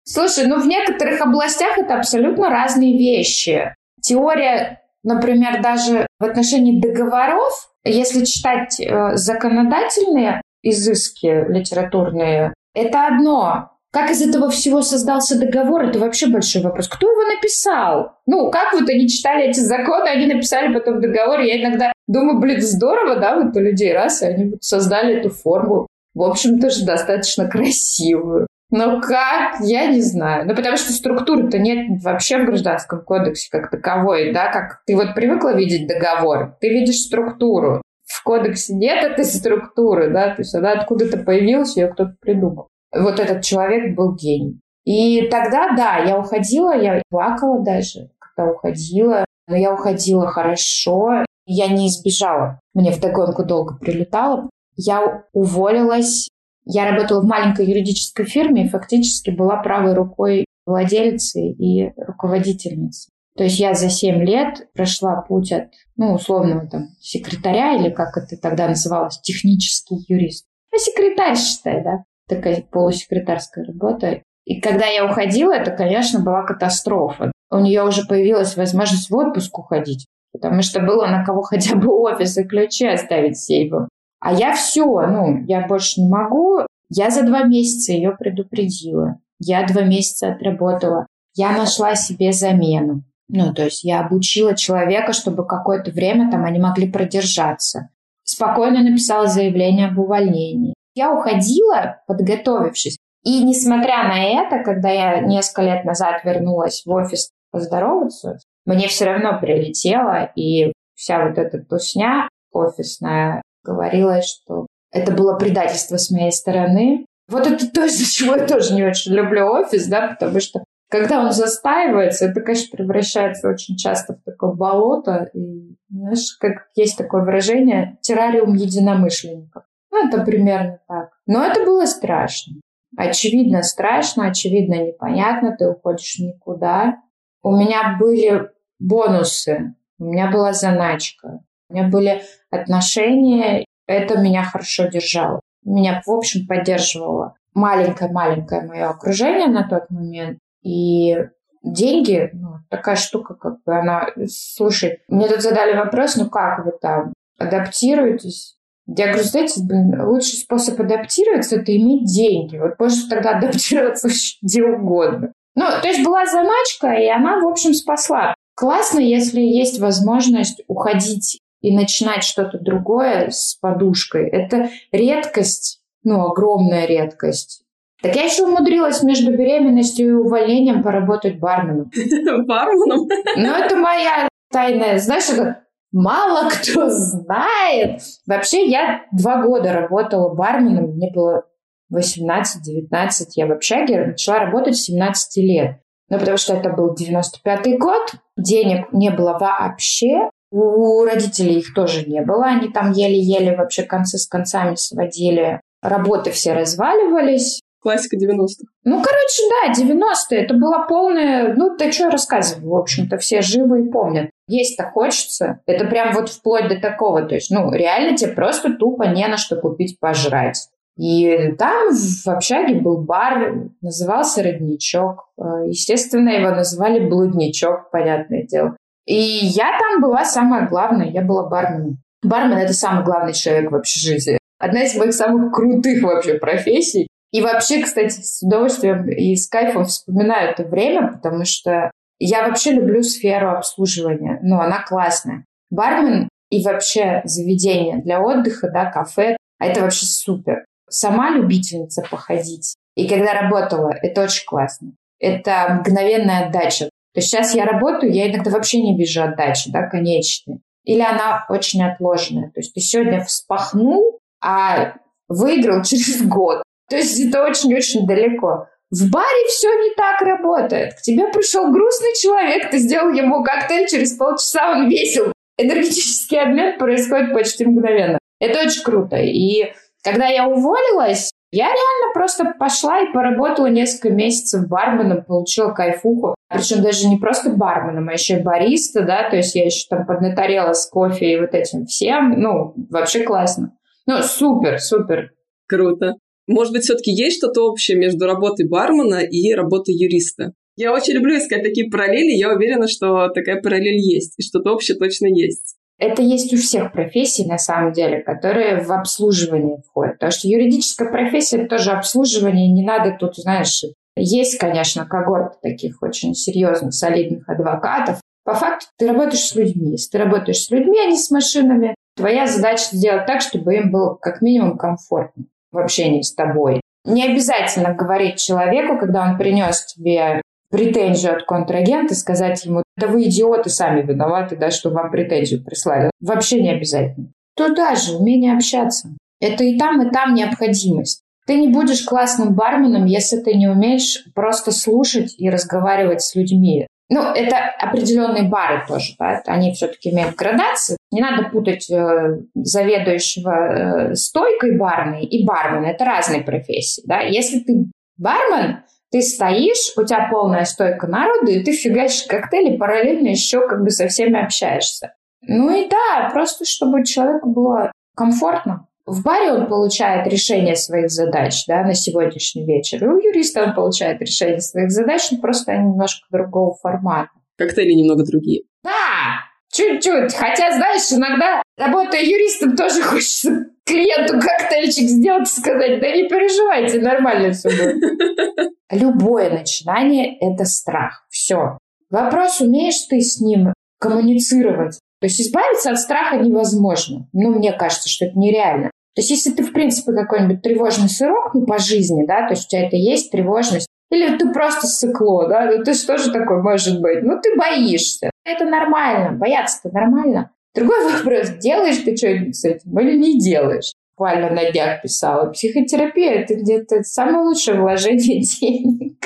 Слушай, 0.07 0.45
ну 0.47 0.59
в 0.59 0.67
некоторых 0.67 1.19
областях 1.19 1.77
это 1.77 1.95
абсолютно 1.95 2.50
разные 2.50 2.97
вещи. 2.97 3.74
Теория, 4.01 4.81
например, 5.03 5.62
даже 5.62 6.05
в 6.19 6.24
отношении 6.24 6.79
договоров, 6.79 7.53
если 7.83 8.24
читать 8.24 8.79
э, 8.79 9.15
законодательные 9.15 10.41
изыски 10.62 11.45
литературные, 11.50 12.53
это 12.75 13.07
одно. 13.07 13.71
Как 13.91 14.12
из 14.12 14.21
этого 14.21 14.50
всего 14.50 14.81
создался 14.81 15.39
договор, 15.39 15.85
это 15.85 16.00
вообще 16.00 16.27
большой 16.27 16.62
вопрос. 16.62 16.89
Кто 16.89 17.09
его 17.09 17.24
написал? 17.33 18.17
Ну, 18.27 18.51
как 18.51 18.74
вот 18.74 18.89
они 18.89 19.07
читали 19.07 19.45
эти 19.45 19.62
законы, 19.62 20.09
они 20.09 20.25
написали 20.27 20.74
потом 20.74 21.00
договор. 21.00 21.39
Я 21.39 21.62
иногда 21.62 21.93
думаю, 22.05 22.39
блин, 22.39 22.62
здорово, 22.62 23.15
да, 23.21 23.39
вот 23.39 23.55
у 23.55 23.59
людей 23.59 23.93
раз, 23.93 24.21
и 24.21 24.25
они 24.25 24.51
вот 24.51 24.63
создали 24.63 25.15
эту 25.15 25.29
форму. 25.29 25.88
В 26.13 26.24
общем, 26.24 26.59
тоже 26.59 26.85
достаточно 26.85 27.47
красивую. 27.47 28.47
Но 28.72 29.00
как? 29.00 29.60
Я 29.62 29.88
не 29.88 30.01
знаю. 30.01 30.48
Ну, 30.48 30.55
потому 30.55 30.77
что 30.77 30.91
структуры-то 30.91 31.60
нет 31.60 32.01
вообще 32.03 32.39
в 32.39 32.45
Гражданском 32.45 33.03
кодексе 33.03 33.50
как 33.51 33.69
таковой, 33.69 34.34
да, 34.34 34.51
как 34.51 34.81
ты 34.86 34.95
вот 34.95 35.13
привыкла 35.13 35.55
видеть 35.55 35.88
договор, 35.88 36.55
ты 36.60 36.69
видишь 36.69 37.01
структуру. 37.01 37.81
В 38.05 38.24
кодексе 38.24 38.75
нет 38.75 39.03
этой 39.03 39.25
структуры, 39.25 40.12
да, 40.12 40.29
то 40.36 40.41
есть 40.41 40.53
она 40.53 40.74
откуда-то 40.74 41.17
появилась, 41.17 41.75
ее 41.75 41.88
кто-то 41.88 42.15
придумал. 42.22 42.67
Вот 42.93 43.19
этот 43.19 43.43
человек 43.43 43.95
был 43.95 44.15
гений. 44.15 44.60
И 44.84 45.27
тогда, 45.29 45.75
да, 45.75 45.98
я 45.98 46.17
уходила, 46.17 46.75
я 46.75 47.01
плакала 47.10 47.63
даже, 47.63 48.12
когда 48.19 48.51
уходила, 48.51 49.25
но 49.48 49.55
я 49.55 49.74
уходила 49.74 50.27
хорошо, 50.27 51.25
я 51.45 51.67
не 51.67 51.88
избежала. 51.88 52.60
Мне 52.74 52.91
вдогонку 52.91 53.43
долго 53.43 53.75
прилетало. 53.75 54.50
Я 54.75 55.24
уволилась 55.34 56.29
я 56.65 56.89
работала 56.89 57.22
в 57.22 57.25
маленькой 57.25 57.67
юридической 57.67 58.25
фирме 58.25 58.65
и 58.65 58.69
фактически 58.69 59.29
была 59.29 59.57
правой 59.57 59.93
рукой 59.93 60.45
владельцы 60.65 61.41
и 61.41 61.91
руководительницы. 61.98 63.12
То 63.38 63.43
есть 63.43 63.60
я 63.60 63.74
за 63.74 63.89
7 63.89 64.24
лет 64.24 64.67
прошла 64.74 65.22
путь 65.22 65.51
от, 65.51 65.69
ну, 65.98 66.13
условного 66.13 66.67
там 66.67 66.88
секретаря, 67.01 67.75
или 67.75 67.89
как 67.89 68.17
это 68.17 68.38
тогда 68.41 68.67
называлось, 68.67 69.19
технический 69.19 69.98
юрист. 70.07 70.45
Ну, 70.72 70.79
секретарь, 70.79 71.36
считай, 71.36 71.84
да, 71.84 72.03
такая 72.27 72.62
полусекретарская 72.62 73.65
работа. 73.65 74.22
И 74.45 74.62
когда 74.62 74.86
я 74.86 75.05
уходила, 75.05 75.53
это, 75.53 75.72
конечно, 75.72 76.22
была 76.22 76.43
катастрофа. 76.43 77.31
У 77.51 77.60
нее 77.60 77.84
уже 77.84 78.05
появилась 78.05 78.55
возможность 78.55 79.10
в 79.10 79.15
отпуск 79.15 79.57
уходить, 79.60 80.05
потому 80.31 80.62
что 80.62 80.79
было 80.79 81.05
на 81.07 81.24
кого 81.25 81.41
хотя 81.41 81.75
бы 81.75 81.89
офис 81.89 82.38
и 82.38 82.43
ключи 82.43 82.88
оставить 82.88 83.38
сейфом. 83.38 83.89
А 84.25 84.34
я 84.34 84.55
все, 84.55 84.84
ну, 84.84 85.44
я 85.46 85.67
больше 85.67 86.01
не 86.01 86.10
могу. 86.10 86.62
Я 86.89 87.12
за 87.12 87.22
два 87.22 87.44
месяца 87.44 87.91
ее 87.91 88.10
предупредила. 88.17 89.20
Я 89.38 89.67
два 89.67 89.84
месяца 89.84 90.29
отработала. 90.29 91.05
Я 91.36 91.51
нашла 91.51 91.94
себе 91.94 92.34
замену. 92.34 93.03
Ну, 93.27 93.53
то 93.53 93.65
есть 93.65 93.84
я 93.84 94.00
обучила 94.00 94.55
человека, 94.55 95.13
чтобы 95.13 95.46
какое-то 95.46 95.91
время 95.91 96.32
там 96.32 96.44
они 96.44 96.60
могли 96.60 96.91
продержаться. 96.91 97.89
Спокойно 98.24 98.82
написала 98.82 99.27
заявление 99.27 99.89
об 99.89 100.00
увольнении. 100.00 100.74
Я 100.96 101.13
уходила, 101.13 102.01
подготовившись. 102.08 102.98
И 103.24 103.44
несмотря 103.44 104.08
на 104.08 104.24
это, 104.24 104.63
когда 104.63 104.89
я 104.89 105.20
несколько 105.20 105.62
лет 105.62 105.86
назад 105.86 106.24
вернулась 106.24 106.82
в 106.84 106.89
офис 106.91 107.29
поздороваться, 107.51 108.39
мне 108.65 108.88
все 108.88 109.05
равно 109.05 109.39
прилетело, 109.39 110.32
и 110.36 110.74
вся 110.96 111.27
вот 111.27 111.38
эта 111.38 111.60
тусня 111.60 112.27
офисная 112.51 113.44
говорилось, 113.65 114.25
что 114.25 114.67
это 114.91 115.12
было 115.12 115.38
предательство 115.38 115.98
с 115.98 116.12
моей 116.12 116.31
стороны. 116.31 117.05
Вот 117.27 117.48
это 117.48 117.69
то, 117.69 117.86
из-за 117.86 118.05
чего 118.12 118.36
я 118.36 118.45
тоже 118.45 118.74
не 118.74 118.84
очень 118.84 119.13
люблю 119.13 119.48
офис, 119.48 119.88
да, 119.88 120.07
потому 120.07 120.39
что 120.39 120.63
когда 120.89 121.19
он 121.19 121.31
застаивается, 121.31 122.25
это, 122.25 122.41
конечно, 122.41 122.77
превращается 122.77 123.50
очень 123.50 123.75
часто 123.75 124.13
в 124.13 124.24
такое 124.24 124.53
болото. 124.53 125.29
И, 125.34 125.75
знаешь, 125.89 126.38
как 126.39 126.67
есть 126.75 126.98
такое 126.98 127.24
выражение 127.24 127.98
«террариум 128.01 128.53
единомышленников». 128.53 129.63
Ну, 129.91 130.07
это 130.07 130.22
примерно 130.24 130.79
так. 130.88 131.10
Но 131.25 131.43
это 131.43 131.65
было 131.65 131.86
страшно. 131.86 132.62
Очевидно 132.98 133.63
страшно, 133.63 134.27
очевидно 134.27 134.75
непонятно, 134.75 135.55
ты 135.57 135.67
уходишь 135.67 136.19
никуда. 136.19 136.98
У 137.41 137.51
меня 137.51 137.98
были 138.00 138.50
бонусы, 138.79 139.75
у 140.00 140.05
меня 140.05 140.31
была 140.31 140.53
заначка. 140.53 141.39
У 141.69 141.74
меня 141.74 141.88
были 141.88 142.22
отношения, 142.51 143.65
это 143.88 144.19
меня 144.19 144.43
хорошо 144.43 144.88
держало. 144.88 145.41
Меня, 145.63 146.01
в 146.05 146.12
общем, 146.12 146.45
поддерживало 146.48 147.36
маленькое-маленькое 147.53 148.62
мое 148.62 148.89
окружение 148.89 149.48
на 149.48 149.67
тот 149.67 149.89
момент. 149.89 150.38
И 150.63 151.15
деньги, 151.63 152.29
ну, 152.34 152.57
такая 152.69 152.95
штука, 152.95 153.34
как 153.34 153.63
бы 153.63 153.75
она... 153.77 154.07
Слушай, 154.27 155.00
мне 155.07 155.27
тут 155.27 155.41
задали 155.41 155.75
вопрос, 155.75 156.15
ну 156.17 156.29
как 156.29 156.65
вы 156.65 156.74
там 156.79 157.13
адаптируетесь? 157.39 158.55
Я 158.88 159.07
говорю, 159.07 159.24
знаете, 159.24 159.62
блин, 159.63 160.00
лучший 160.01 160.38
способ 160.38 160.79
адаптироваться– 160.79 161.55
это 161.57 161.75
иметь 161.75 162.05
деньги. 162.05 162.57
Вот 162.57 162.79
можно 162.79 163.10
тогда 163.10 163.38
адаптироваться 163.38 164.10
где 164.43 164.63
угодно. 164.63 165.34
Ну, 165.55 165.65
то 165.81 165.88
есть 165.88 166.03
была 166.03 166.25
заначка, 166.25 166.93
и 166.93 167.07
она, 167.07 167.39
в 167.39 167.48
общем, 167.48 167.74
спасла. 167.74 168.36
Классно, 168.55 169.00
если 169.00 169.41
есть 169.41 169.79
возможность 169.79 170.62
уходить 170.67 171.39
и 171.65 171.75
начинать 171.75 172.24
что-то 172.24 172.60
другое 172.60 173.29
с 173.31 173.55
подушкой. 173.55 174.29
Это 174.29 174.69
редкость, 174.91 175.81
ну, 176.03 176.22
огромная 176.25 176.86
редкость. 176.86 177.63
Так 178.03 178.15
я 178.15 178.25
еще 178.25 178.43
умудрилась 178.43 179.01
между 179.01 179.31
беременностью 179.31 180.07
и 180.07 180.12
увольнением 180.12 180.84
поработать 180.84 181.39
барменом. 181.39 181.89
Барменом? 182.45 183.07
Ну, 183.36 183.51
это 183.51 183.75
моя 183.77 184.27
тайная, 184.51 185.00
знаешь, 185.00 185.27
это 185.29 185.63
мало 185.91 186.50
кто 186.50 186.88
знает. 186.89 188.01
Вообще, 188.27 188.67
я 188.67 189.05
два 189.12 189.41
года 189.41 189.74
работала 189.74 190.36
барменом, 190.36 190.91
мне 190.91 191.12
было 191.12 191.45
18-19. 191.91 193.25
Я 193.36 193.48
в 193.48 193.51
общаге 193.53 194.05
начала 194.05 194.39
работать 194.39 194.75
с 194.75 194.84
17 194.84 195.38
лет. 195.38 195.79
Ну, 196.10 196.19
потому 196.19 196.38
что 196.38 196.53
это 196.53 196.69
был 196.69 196.93
95-й 196.93 197.77
год, 197.79 198.13
денег 198.38 198.91
не 198.91 199.10
было 199.10 199.36
вообще, 199.39 200.29
у 200.51 201.03
родителей 201.03 201.59
их 201.59 201.73
тоже 201.73 202.05
не 202.05 202.21
было, 202.21 202.45
они 202.45 202.69
там 202.69 202.91
еле-еле 202.91 203.55
вообще 203.55 203.83
концы 203.83 204.17
с 204.17 204.27
концами 204.27 204.75
сводили, 204.75 205.61
работы 205.81 206.31
все 206.31 206.53
разваливались. 206.53 207.61
Классика 207.81 208.17
90-х. 208.17 208.65
Ну, 208.83 209.03
короче, 209.03 209.43
да, 209.49 209.71
90-е. 209.71 210.39
Это 210.43 210.55
было 210.55 210.87
полное... 210.89 211.53
Ну, 211.53 211.77
ты 211.77 211.91
что 211.91 212.09
рассказывай, 212.09 212.67
в 212.67 212.75
общем-то, 212.75 213.19
все 213.19 213.41
живы 213.41 213.85
и 213.85 213.91
помнят. 213.91 214.31
Есть-то 214.47 214.89
хочется. 214.89 215.59
Это 215.67 215.85
прям 215.85 216.11
вот 216.13 216.29
вплоть 216.29 216.67
до 216.67 216.79
такого. 216.79 217.21
То 217.27 217.35
есть, 217.35 217.51
ну, 217.51 217.71
реально 217.71 218.17
тебе 218.17 218.31
просто 218.31 218.73
тупо 218.73 219.03
не 219.03 219.27
на 219.27 219.37
что 219.37 219.57
купить 219.57 219.99
пожрать. 219.99 220.67
И 220.97 221.51
там 221.59 221.93
в 221.93 222.27
общаге 222.27 222.75
был 222.75 223.03
бар, 223.03 223.69
назывался 223.81 224.41
«Родничок». 224.41 225.27
Э, 225.37 225.67
естественно, 225.67 226.29
его 226.29 226.51
называли 226.51 227.07
«Блудничок», 227.07 227.91
понятное 227.91 228.43
дело. 228.43 228.77
И 229.05 229.15
я 229.15 229.77
там 229.79 230.01
была 230.01 230.25
самая 230.25 230.67
главная, 230.67 231.09
я 231.09 231.21
была 231.21 231.47
барменом. 231.47 231.97
Бармен— 232.24 232.57
это 232.59 232.74
самый 232.74 233.03
главный 233.03 233.33
человек 233.33 233.71
в 233.71 233.75
общежитии. 233.75 234.39
Одна 234.57 234.83
из 234.83 234.95
моих 234.95 235.13
самых 235.13 235.53
крутых 235.53 236.01
вообще 236.01 236.35
профессий. 236.35 237.07
И 237.31 237.41
вообще, 237.41 237.83
кстати, 237.83 238.21
с 238.21 238.41
удовольствием 238.41 239.07
и 239.09 239.35
с 239.35 239.47
кайфом 239.47 239.85
вспоминаю 239.85 240.51
это 240.51 240.63
время, 240.63 241.12
потому 241.12 241.43
что 241.45 241.91
я 242.17 242.47
вообще 242.47 242.71
люблю 242.71 243.03
сферу 243.03 243.50
обслуживания. 243.50 244.39
Ну, 244.41 244.59
она 244.59 244.81
классная. 244.83 245.45
Бармен 245.69 246.29
и 246.50 246.63
вообще 246.63 247.21
заведение 247.25 248.01
для 248.01 248.21
отдыха, 248.21 248.69
да, 248.69 248.89
кафе, 248.89 249.35
а 249.59 249.65
это 249.65 249.81
вообще 249.81 250.05
супер 250.05 250.65
сама 250.89 251.31
любительница 251.31 252.03
походить. 252.09 252.75
И 252.95 253.07
когда 253.07 253.33
работала, 253.33 253.91
это 254.01 254.24
очень 254.24 254.45
классно. 254.45 254.93
Это 255.19 255.79
мгновенная 255.79 256.47
отдача. 256.47 256.89
То 257.15 257.19
есть 257.19 257.29
сейчас 257.29 257.55
я 257.55 257.63
работаю, 257.63 258.13
я 258.13 258.29
иногда 258.29 258.51
вообще 258.51 258.81
не 258.81 258.98
вижу 258.98 259.24
отдачи, 259.24 259.72
да, 259.72 259.88
конечной. 259.88 260.60
Или 260.84 261.00
она 261.00 261.45
очень 261.48 261.81
отложенная. 261.81 262.51
То 262.51 262.60
есть 262.60 262.74
ты 262.74 262.81
сегодня 262.81 263.24
вспахнул, 263.24 264.19
а 264.43 264.95
выиграл 265.29 265.81
через 265.86 266.22
год. 266.22 266.62
То 266.89 266.98
есть 266.98 267.17
это 267.19 267.45
очень-очень 267.45 268.05
далеко. 268.05 268.67
В 268.91 269.10
баре 269.10 269.48
все 269.48 269.69
не 269.69 269.95
так 269.95 270.22
работает. 270.22 270.95
К 270.95 271.01
тебе 271.01 271.31
пришел 271.31 271.72
грустный 271.72 272.13
человек, 272.22 272.69
ты 272.69 272.79
сделал 272.79 273.13
ему 273.13 273.43
коктейль, 273.45 273.88
через 273.88 274.17
полчаса 274.17 274.72
он 274.72 274.89
весел. 274.89 275.31
Энергетический 275.57 276.39
обмен 276.39 276.77
происходит 276.77 277.34
почти 277.34 277.65
мгновенно. 277.65 278.19
Это 278.41 278.60
очень 278.60 278.84
круто. 278.84 279.15
И 279.15 279.74
когда 280.03 280.27
я 280.27 280.48
уволилась, 280.48 281.31
я 281.55 281.67
реально 281.67 282.13
просто 282.13 282.53
пошла 282.59 283.00
и 283.00 283.13
поработала 283.13 283.67
несколько 283.67 284.09
месяцев 284.09 284.67
барменом, 284.67 285.24
получила 285.24 285.71
кайфуху. 285.71 286.35
Причем 286.50 286.83
даже 286.83 287.07
не 287.07 287.17
просто 287.17 287.50
барменом, 287.50 288.09
а 288.09 288.13
еще 288.13 288.39
и 288.39 288.43
бариста, 288.43 289.03
да, 289.03 289.29
то 289.29 289.38
есть 289.38 289.55
я 289.55 289.63
еще 289.63 289.85
там 289.89 290.05
поднаторела 290.05 290.74
с 290.74 290.88
кофе 290.88 291.33
и 291.33 291.39
вот 291.39 291.53
этим 291.53 291.85
всем. 291.85 292.39
Ну, 292.39 292.74
вообще 292.89 293.24
классно. 293.24 293.71
Ну, 294.05 294.21
супер, 294.21 294.79
супер. 294.79 295.31
Круто. 295.67 296.15
Может 296.45 296.74
быть, 296.74 296.83
все-таки 296.83 297.12
есть 297.12 297.38
что-то 297.38 297.63
общее 297.63 297.97
между 297.97 298.25
работой 298.25 298.67
бармена 298.67 299.21
и 299.24 299.53
работой 299.53 299.95
юриста? 299.95 300.51
Я 300.75 300.93
очень 300.93 301.13
люблю 301.13 301.38
искать 301.38 301.63
такие 301.63 301.89
параллели, 301.89 302.38
я 302.38 302.53
уверена, 302.53 302.88
что 302.88 303.29
такая 303.29 303.62
параллель 303.62 303.97
есть, 303.97 304.33
и 304.38 304.43
что-то 304.43 304.74
общее 304.74 304.97
точно 304.97 305.27
есть. 305.27 305.77
Это 305.97 306.21
есть 306.21 306.53
у 306.53 306.57
всех 306.57 306.91
профессий, 306.91 307.45
на 307.45 307.57
самом 307.57 307.93
деле, 307.93 308.21
которые 308.21 308.81
в 308.81 308.91
обслуживание 308.91 309.77
входят. 309.87 310.15
Потому 310.15 310.31
что 310.31 310.47
юридическая 310.47 311.09
профессия– 311.09 311.57
это 311.61 311.77
тоже 311.77 311.91
обслуживание, 311.91 312.69
не 312.69 312.83
надо 312.83 313.15
тут, 313.17 313.35
знаешь, 313.37 313.83
есть, 314.17 314.57
конечно, 314.57 315.05
когорт 315.05 315.61
таких 315.61 316.01
очень 316.01 316.33
серьезных, 316.33 316.93
солидных 316.93 317.47
адвокатов. 317.49 318.19
По 318.43 318.53
факту 318.53 318.87
ты 318.97 319.07
работаешь 319.07 319.45
с 319.45 319.55
людьми. 319.55 319.91
Если 319.91 320.11
ты 320.11 320.17
работаешь 320.17 320.63
с 320.63 320.69
людьми, 320.69 320.99
а 320.99 321.09
не 321.09 321.17
с 321.17 321.31
машинами, 321.31 321.95
твоя 322.15 322.47
задача 322.47 322.85
сделать 322.91 323.25
так, 323.25 323.41
чтобы 323.41 323.75
им 323.75 323.91
было 323.91 324.15
как 324.15 324.41
минимум 324.41 324.77
комфортно 324.77 325.45
в 325.71 325.77
общении 325.77 326.21
с 326.21 326.34
тобой. 326.34 326.81
Не 327.03 327.25
обязательно 327.25 327.93
говорить 327.93 328.38
человеку, 328.38 328.97
когда 328.97 329.23
он 329.23 329.38
принес 329.38 329.86
тебе 329.86 330.41
претензию 330.75 331.35
от 331.35 331.43
контрагента, 331.43 332.15
сказать 332.15 332.65
ему, 332.65 332.83
да 332.97 333.07
вы 333.07 333.23
идиоты 333.23 333.69
сами 333.69 334.01
виноваты, 334.01 334.55
да, 334.55 334.71
что 334.71 334.89
вам 334.89 335.11
претензию 335.11 335.63
прислали. 335.63 336.11
Вообще 336.19 336.61
не 336.61 336.71
обязательно. 336.71 337.27
Туда 337.55 337.95
же 337.95 338.17
умение 338.17 338.53
общаться. 338.53 339.09
Это 339.39 339.63
и 339.63 339.77
там, 339.77 340.05
и 340.05 340.11
там 340.11 340.33
необходимость. 340.33 341.21
Ты 341.47 341.57
не 341.57 341.67
будешь 341.67 342.03
классным 342.03 342.55
барменом, 342.55 343.05
если 343.05 343.38
ты 343.38 343.53
не 343.53 343.67
умеешь 343.67 344.25
просто 344.33 344.71
слушать 344.71 345.35
и 345.38 345.49
разговаривать 345.49 346.21
с 346.21 346.35
людьми. 346.35 346.88
Ну, 347.07 347.21
это 347.21 347.57
определенные 347.79 348.49
бары 348.49 348.83
тоже, 348.88 349.13
да, 349.19 349.41
они 349.45 349.71
все-таки 349.73 350.09
имеют 350.09 350.35
градации. 350.35 350.97
Не 351.11 351.21
надо 351.21 351.49
путать 351.49 351.88
э, 351.91 352.39
заведующего 352.55 353.51
э, 353.51 354.15
стойкой 354.15 354.75
барной 354.77 355.23
и 355.23 355.45
бармена. 355.45 355.85
Это 355.85 356.03
разные 356.03 356.41
профессии, 356.41 357.03
да. 357.05 357.21
Если 357.21 357.59
ты 357.59 357.85
бармен, 358.17 358.79
ты 359.15 359.21
стоишь, 359.21 359.93
у 359.95 360.04
тебя 360.04 360.28
полная 360.30 360.65
стойка 360.65 361.08
народу, 361.08 361.49
и 361.49 361.63
ты 361.63 361.71
фигачишь 361.71 362.25
коктейли, 362.28 362.75
параллельно 362.75 363.30
еще 363.30 363.65
как 363.65 363.82
бы 363.82 363.89
со 363.89 364.10
всеми 364.10 364.43
общаешься. 364.43 365.13
Ну 365.41 365.73
и 365.73 365.88
да, 365.88 366.30
просто 366.34 366.65
чтобы 366.65 367.06
человеку 367.06 367.49
было 367.49 367.93
комфортно. 368.13 368.89
В 369.06 369.23
баре 369.23 369.54
он 369.54 369.67
получает 369.67 370.28
решение 370.28 370.75
своих 370.75 371.10
задач 371.10 371.65
да, 371.65 371.84
на 371.84 371.93
сегодняшний 371.93 372.65
вечер. 372.65 373.06
И 373.06 373.08
у 373.08 373.17
юриста 373.17 373.63
он 373.63 373.73
получает 373.73 374.19
решение 374.19 374.60
своих 374.60 374.91
задач, 374.91 375.32
но 375.32 375.38
просто 375.38 375.71
они 375.71 375.91
немножко 375.91 376.25
другого 376.30 376.75
формата. 376.75 377.30
Коктейли 377.58 377.93
немного 377.93 378.25
другие. 378.25 378.63
Да, 378.84 379.45
чуть-чуть. 379.71 380.34
Хотя, 380.34 380.73
знаешь, 380.75 381.10
иногда, 381.10 381.62
работая 381.78 382.21
юристом, 382.21 382.75
тоже 382.75 383.01
хочется 383.01 383.67
клиенту 383.86 384.39
коктейльчик 384.39 385.08
сделать 385.08 385.48
и 385.48 385.60
сказать, 385.60 386.00
да 386.00 386.12
не 386.12 386.28
переживайте, 386.28 387.00
нормально 387.00 387.52
все 387.54 387.69
будет. 387.69 388.74
Любое 388.91 389.50
начинание– 389.50 390.38
это 390.41 390.65
страх. 390.65 391.26
Все. 391.30 391.78
Вопрос, 392.10 392.62
умеешь 392.62 393.06
ты 393.10 393.21
с 393.21 393.39
ним 393.39 393.74
коммуницировать? 394.00 395.00
То 395.21 395.28
есть 395.28 395.41
избавиться 395.41 395.91
от 395.91 396.00
страха 396.00 396.38
невозможно. 396.38 397.28
Ну, 397.34 397.52
мне 397.52 397.74
кажется, 397.74 398.10
что 398.10 398.26
это 398.26 398.38
нереально. 398.38 398.91
То 399.15 399.21
есть 399.21 399.32
если 399.32 399.52
ты, 399.52 399.63
в 399.63 399.71
принципе, 399.71 400.12
какой-нибудь 400.12 400.62
тревожный 400.62 401.10
сырок, 401.10 401.54
ну, 401.54 401.65
по 401.65 401.80
жизни, 401.80 402.26
да, 402.26 402.48
то 402.48 402.54
есть 402.54 402.65
у 402.65 402.69
тебя 402.69 402.88
это 402.88 402.98
есть 402.98 403.32
тревожность, 403.32 403.88
или 404.12 404.38
ты 404.38 404.52
просто 404.52 404.88
сыкло, 404.88 405.48
да, 405.48 405.71
ну 405.71 405.84
ты 405.84 405.93
что 405.93 406.17
же 406.17 406.32
такое 406.32 406.62
может 406.62 407.02
быть? 407.02 407.24
Ну 407.24 407.39
ты 407.41 407.56
боишься. 407.58 408.30
Это 408.45 408.65
нормально, 408.65 409.32
бояться-то 409.32 409.89
нормально. 409.93 410.52
Другой 410.75 411.09
вопрос, 411.09 411.51
делаешь 411.61 412.03
ты 412.03 412.17
что-нибудь 412.17 412.55
с 412.57 412.65
этим 412.65 412.99
или 412.99 413.17
не 413.17 413.39
делаешь? 413.39 413.93
Буквально 414.17 414.49
на 414.49 414.69
днях 414.71 415.01
писала. 415.01 415.49
Психотерапия– 415.51 416.31
это 416.41 416.55
где-то 416.55 417.01
самое 417.03 417.45
лучшее 417.45 417.79
вложение 417.79 418.41
денег. 418.59 419.17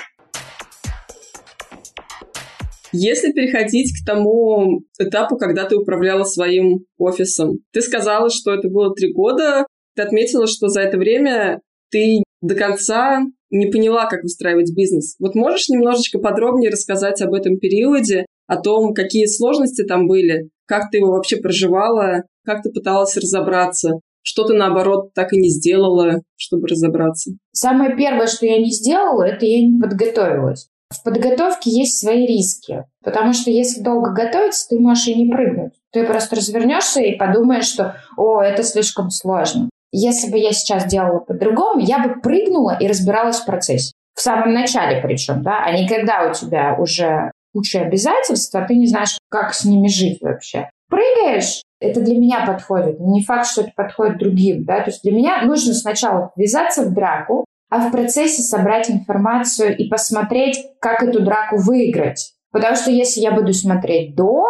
Если 2.91 3.31
переходить 3.31 3.93
к 3.99 4.05
тому 4.05 4.81
этапу, 4.99 5.37
когда 5.37 5.65
ты 5.65 5.75
управляла 5.75 6.23
своим 6.23 6.85
офисом, 6.99 7.59
ты 7.73 7.81
сказала, 7.81 8.29
что 8.29 8.53
это 8.53 8.69
было 8.69 8.93
три 8.93 9.11
года, 9.11 9.65
ты 9.95 10.03
отметила, 10.03 10.45
что 10.45 10.67
за 10.67 10.81
это 10.81 10.99
время 10.99 11.61
ты 11.89 12.21
до 12.41 12.53
конца 12.53 13.21
не 13.49 13.67
поняла, 13.67 14.05
как 14.05 14.21
выстраивать 14.21 14.75
бизнес. 14.75 15.15
Вот 15.19 15.33
можешь 15.33 15.69
немножечко 15.69 16.19
подробнее 16.19 16.69
рассказать 16.69 17.23
об 17.23 17.33
этом 17.33 17.57
периоде, 17.57 18.27
о 18.45 18.57
том, 18.57 18.93
какие 18.93 19.25
сложности 19.25 19.83
там 19.83 20.07
были, 20.07 20.49
как 20.69 20.91
ты 20.91 20.99
его 20.99 21.11
вообще 21.11 21.37
проживала, 21.37 22.23
как 22.45 22.61
ты 22.61 22.71
пыталась 22.71 23.17
разобраться, 23.17 23.99
что 24.21 24.43
ты, 24.43 24.53
наоборот, 24.53 25.13
так 25.15 25.33
и 25.33 25.37
не 25.37 25.49
сделала, 25.49 26.21
чтобы 26.37 26.67
разобраться? 26.67 27.31
Самое 27.51 27.95
первое, 27.95 28.27
что 28.27 28.45
я 28.45 28.59
не 28.59 28.71
сделала, 28.71 29.23
это 29.23 29.45
я 29.45 29.65
не 29.65 29.79
подготовилась. 29.79 30.67
В 30.93 31.03
подготовке 31.03 31.71
есть 31.71 31.99
свои 31.99 32.25
риски, 32.25 32.85
потому 33.03 33.33
что 33.33 33.49
если 33.51 33.81
долго 33.81 34.11
готовиться, 34.11 34.67
ты 34.69 34.79
можешь 34.79 35.07
и 35.07 35.15
не 35.15 35.31
прыгнуть. 35.31 35.73
Ты 35.91 36.05
просто 36.05 36.35
развернешься 36.35 37.01
и 37.01 37.17
подумаешь, 37.17 37.65
что 37.65 37.95
«О, 38.17 38.41
это 38.41 38.63
слишком 38.63 39.09
сложно». 39.09 39.69
Если 39.91 40.31
бы 40.31 40.37
я 40.37 40.51
сейчас 40.51 40.85
делала 40.85 41.19
по-другому, 41.19 41.79
я 41.79 41.99
бы 41.99 42.21
прыгнула 42.21 42.77
и 42.79 42.87
разбиралась 42.87 43.37
в 43.37 43.45
процессе. 43.45 43.93
В 44.15 44.21
самом 44.21 44.53
начале 44.53 45.01
причем, 45.01 45.41
да, 45.41 45.63
а 45.63 45.71
не 45.71 45.87
когда 45.87 46.29
у 46.29 46.33
тебя 46.33 46.75
уже 46.77 47.31
куча 47.59 47.81
обязательств, 47.81 48.55
а 48.55 48.61
ты 48.61 48.75
не 48.75 48.87
знаешь, 48.87 49.17
как 49.29 49.53
с 49.53 49.65
ними 49.65 49.87
жить 49.87 50.21
вообще. 50.21 50.69
Прыгаешь, 50.89 51.61
это 51.79 52.01
для 52.01 52.17
меня 52.17 52.45
подходит. 52.45 52.99
Не 52.99 53.23
факт, 53.23 53.47
что 53.47 53.61
это 53.61 53.71
подходит 53.75 54.17
другим. 54.17 54.63
Да? 54.63 54.79
То 54.79 54.89
есть 54.89 55.03
для 55.03 55.11
меня 55.11 55.41
нужно 55.43 55.73
сначала 55.73 56.31
ввязаться 56.35 56.83
в 56.83 56.93
драку, 56.93 57.45
а 57.69 57.79
в 57.79 57.91
процессе 57.91 58.41
собрать 58.41 58.89
информацию 58.89 59.77
и 59.77 59.87
посмотреть, 59.87 60.57
как 60.79 61.03
эту 61.03 61.23
драку 61.23 61.57
выиграть. 61.57 62.33
Потому 62.51 62.75
что 62.75 62.89
если 62.89 63.21
я 63.21 63.31
буду 63.31 63.53
смотреть 63.53 64.15
до, 64.15 64.45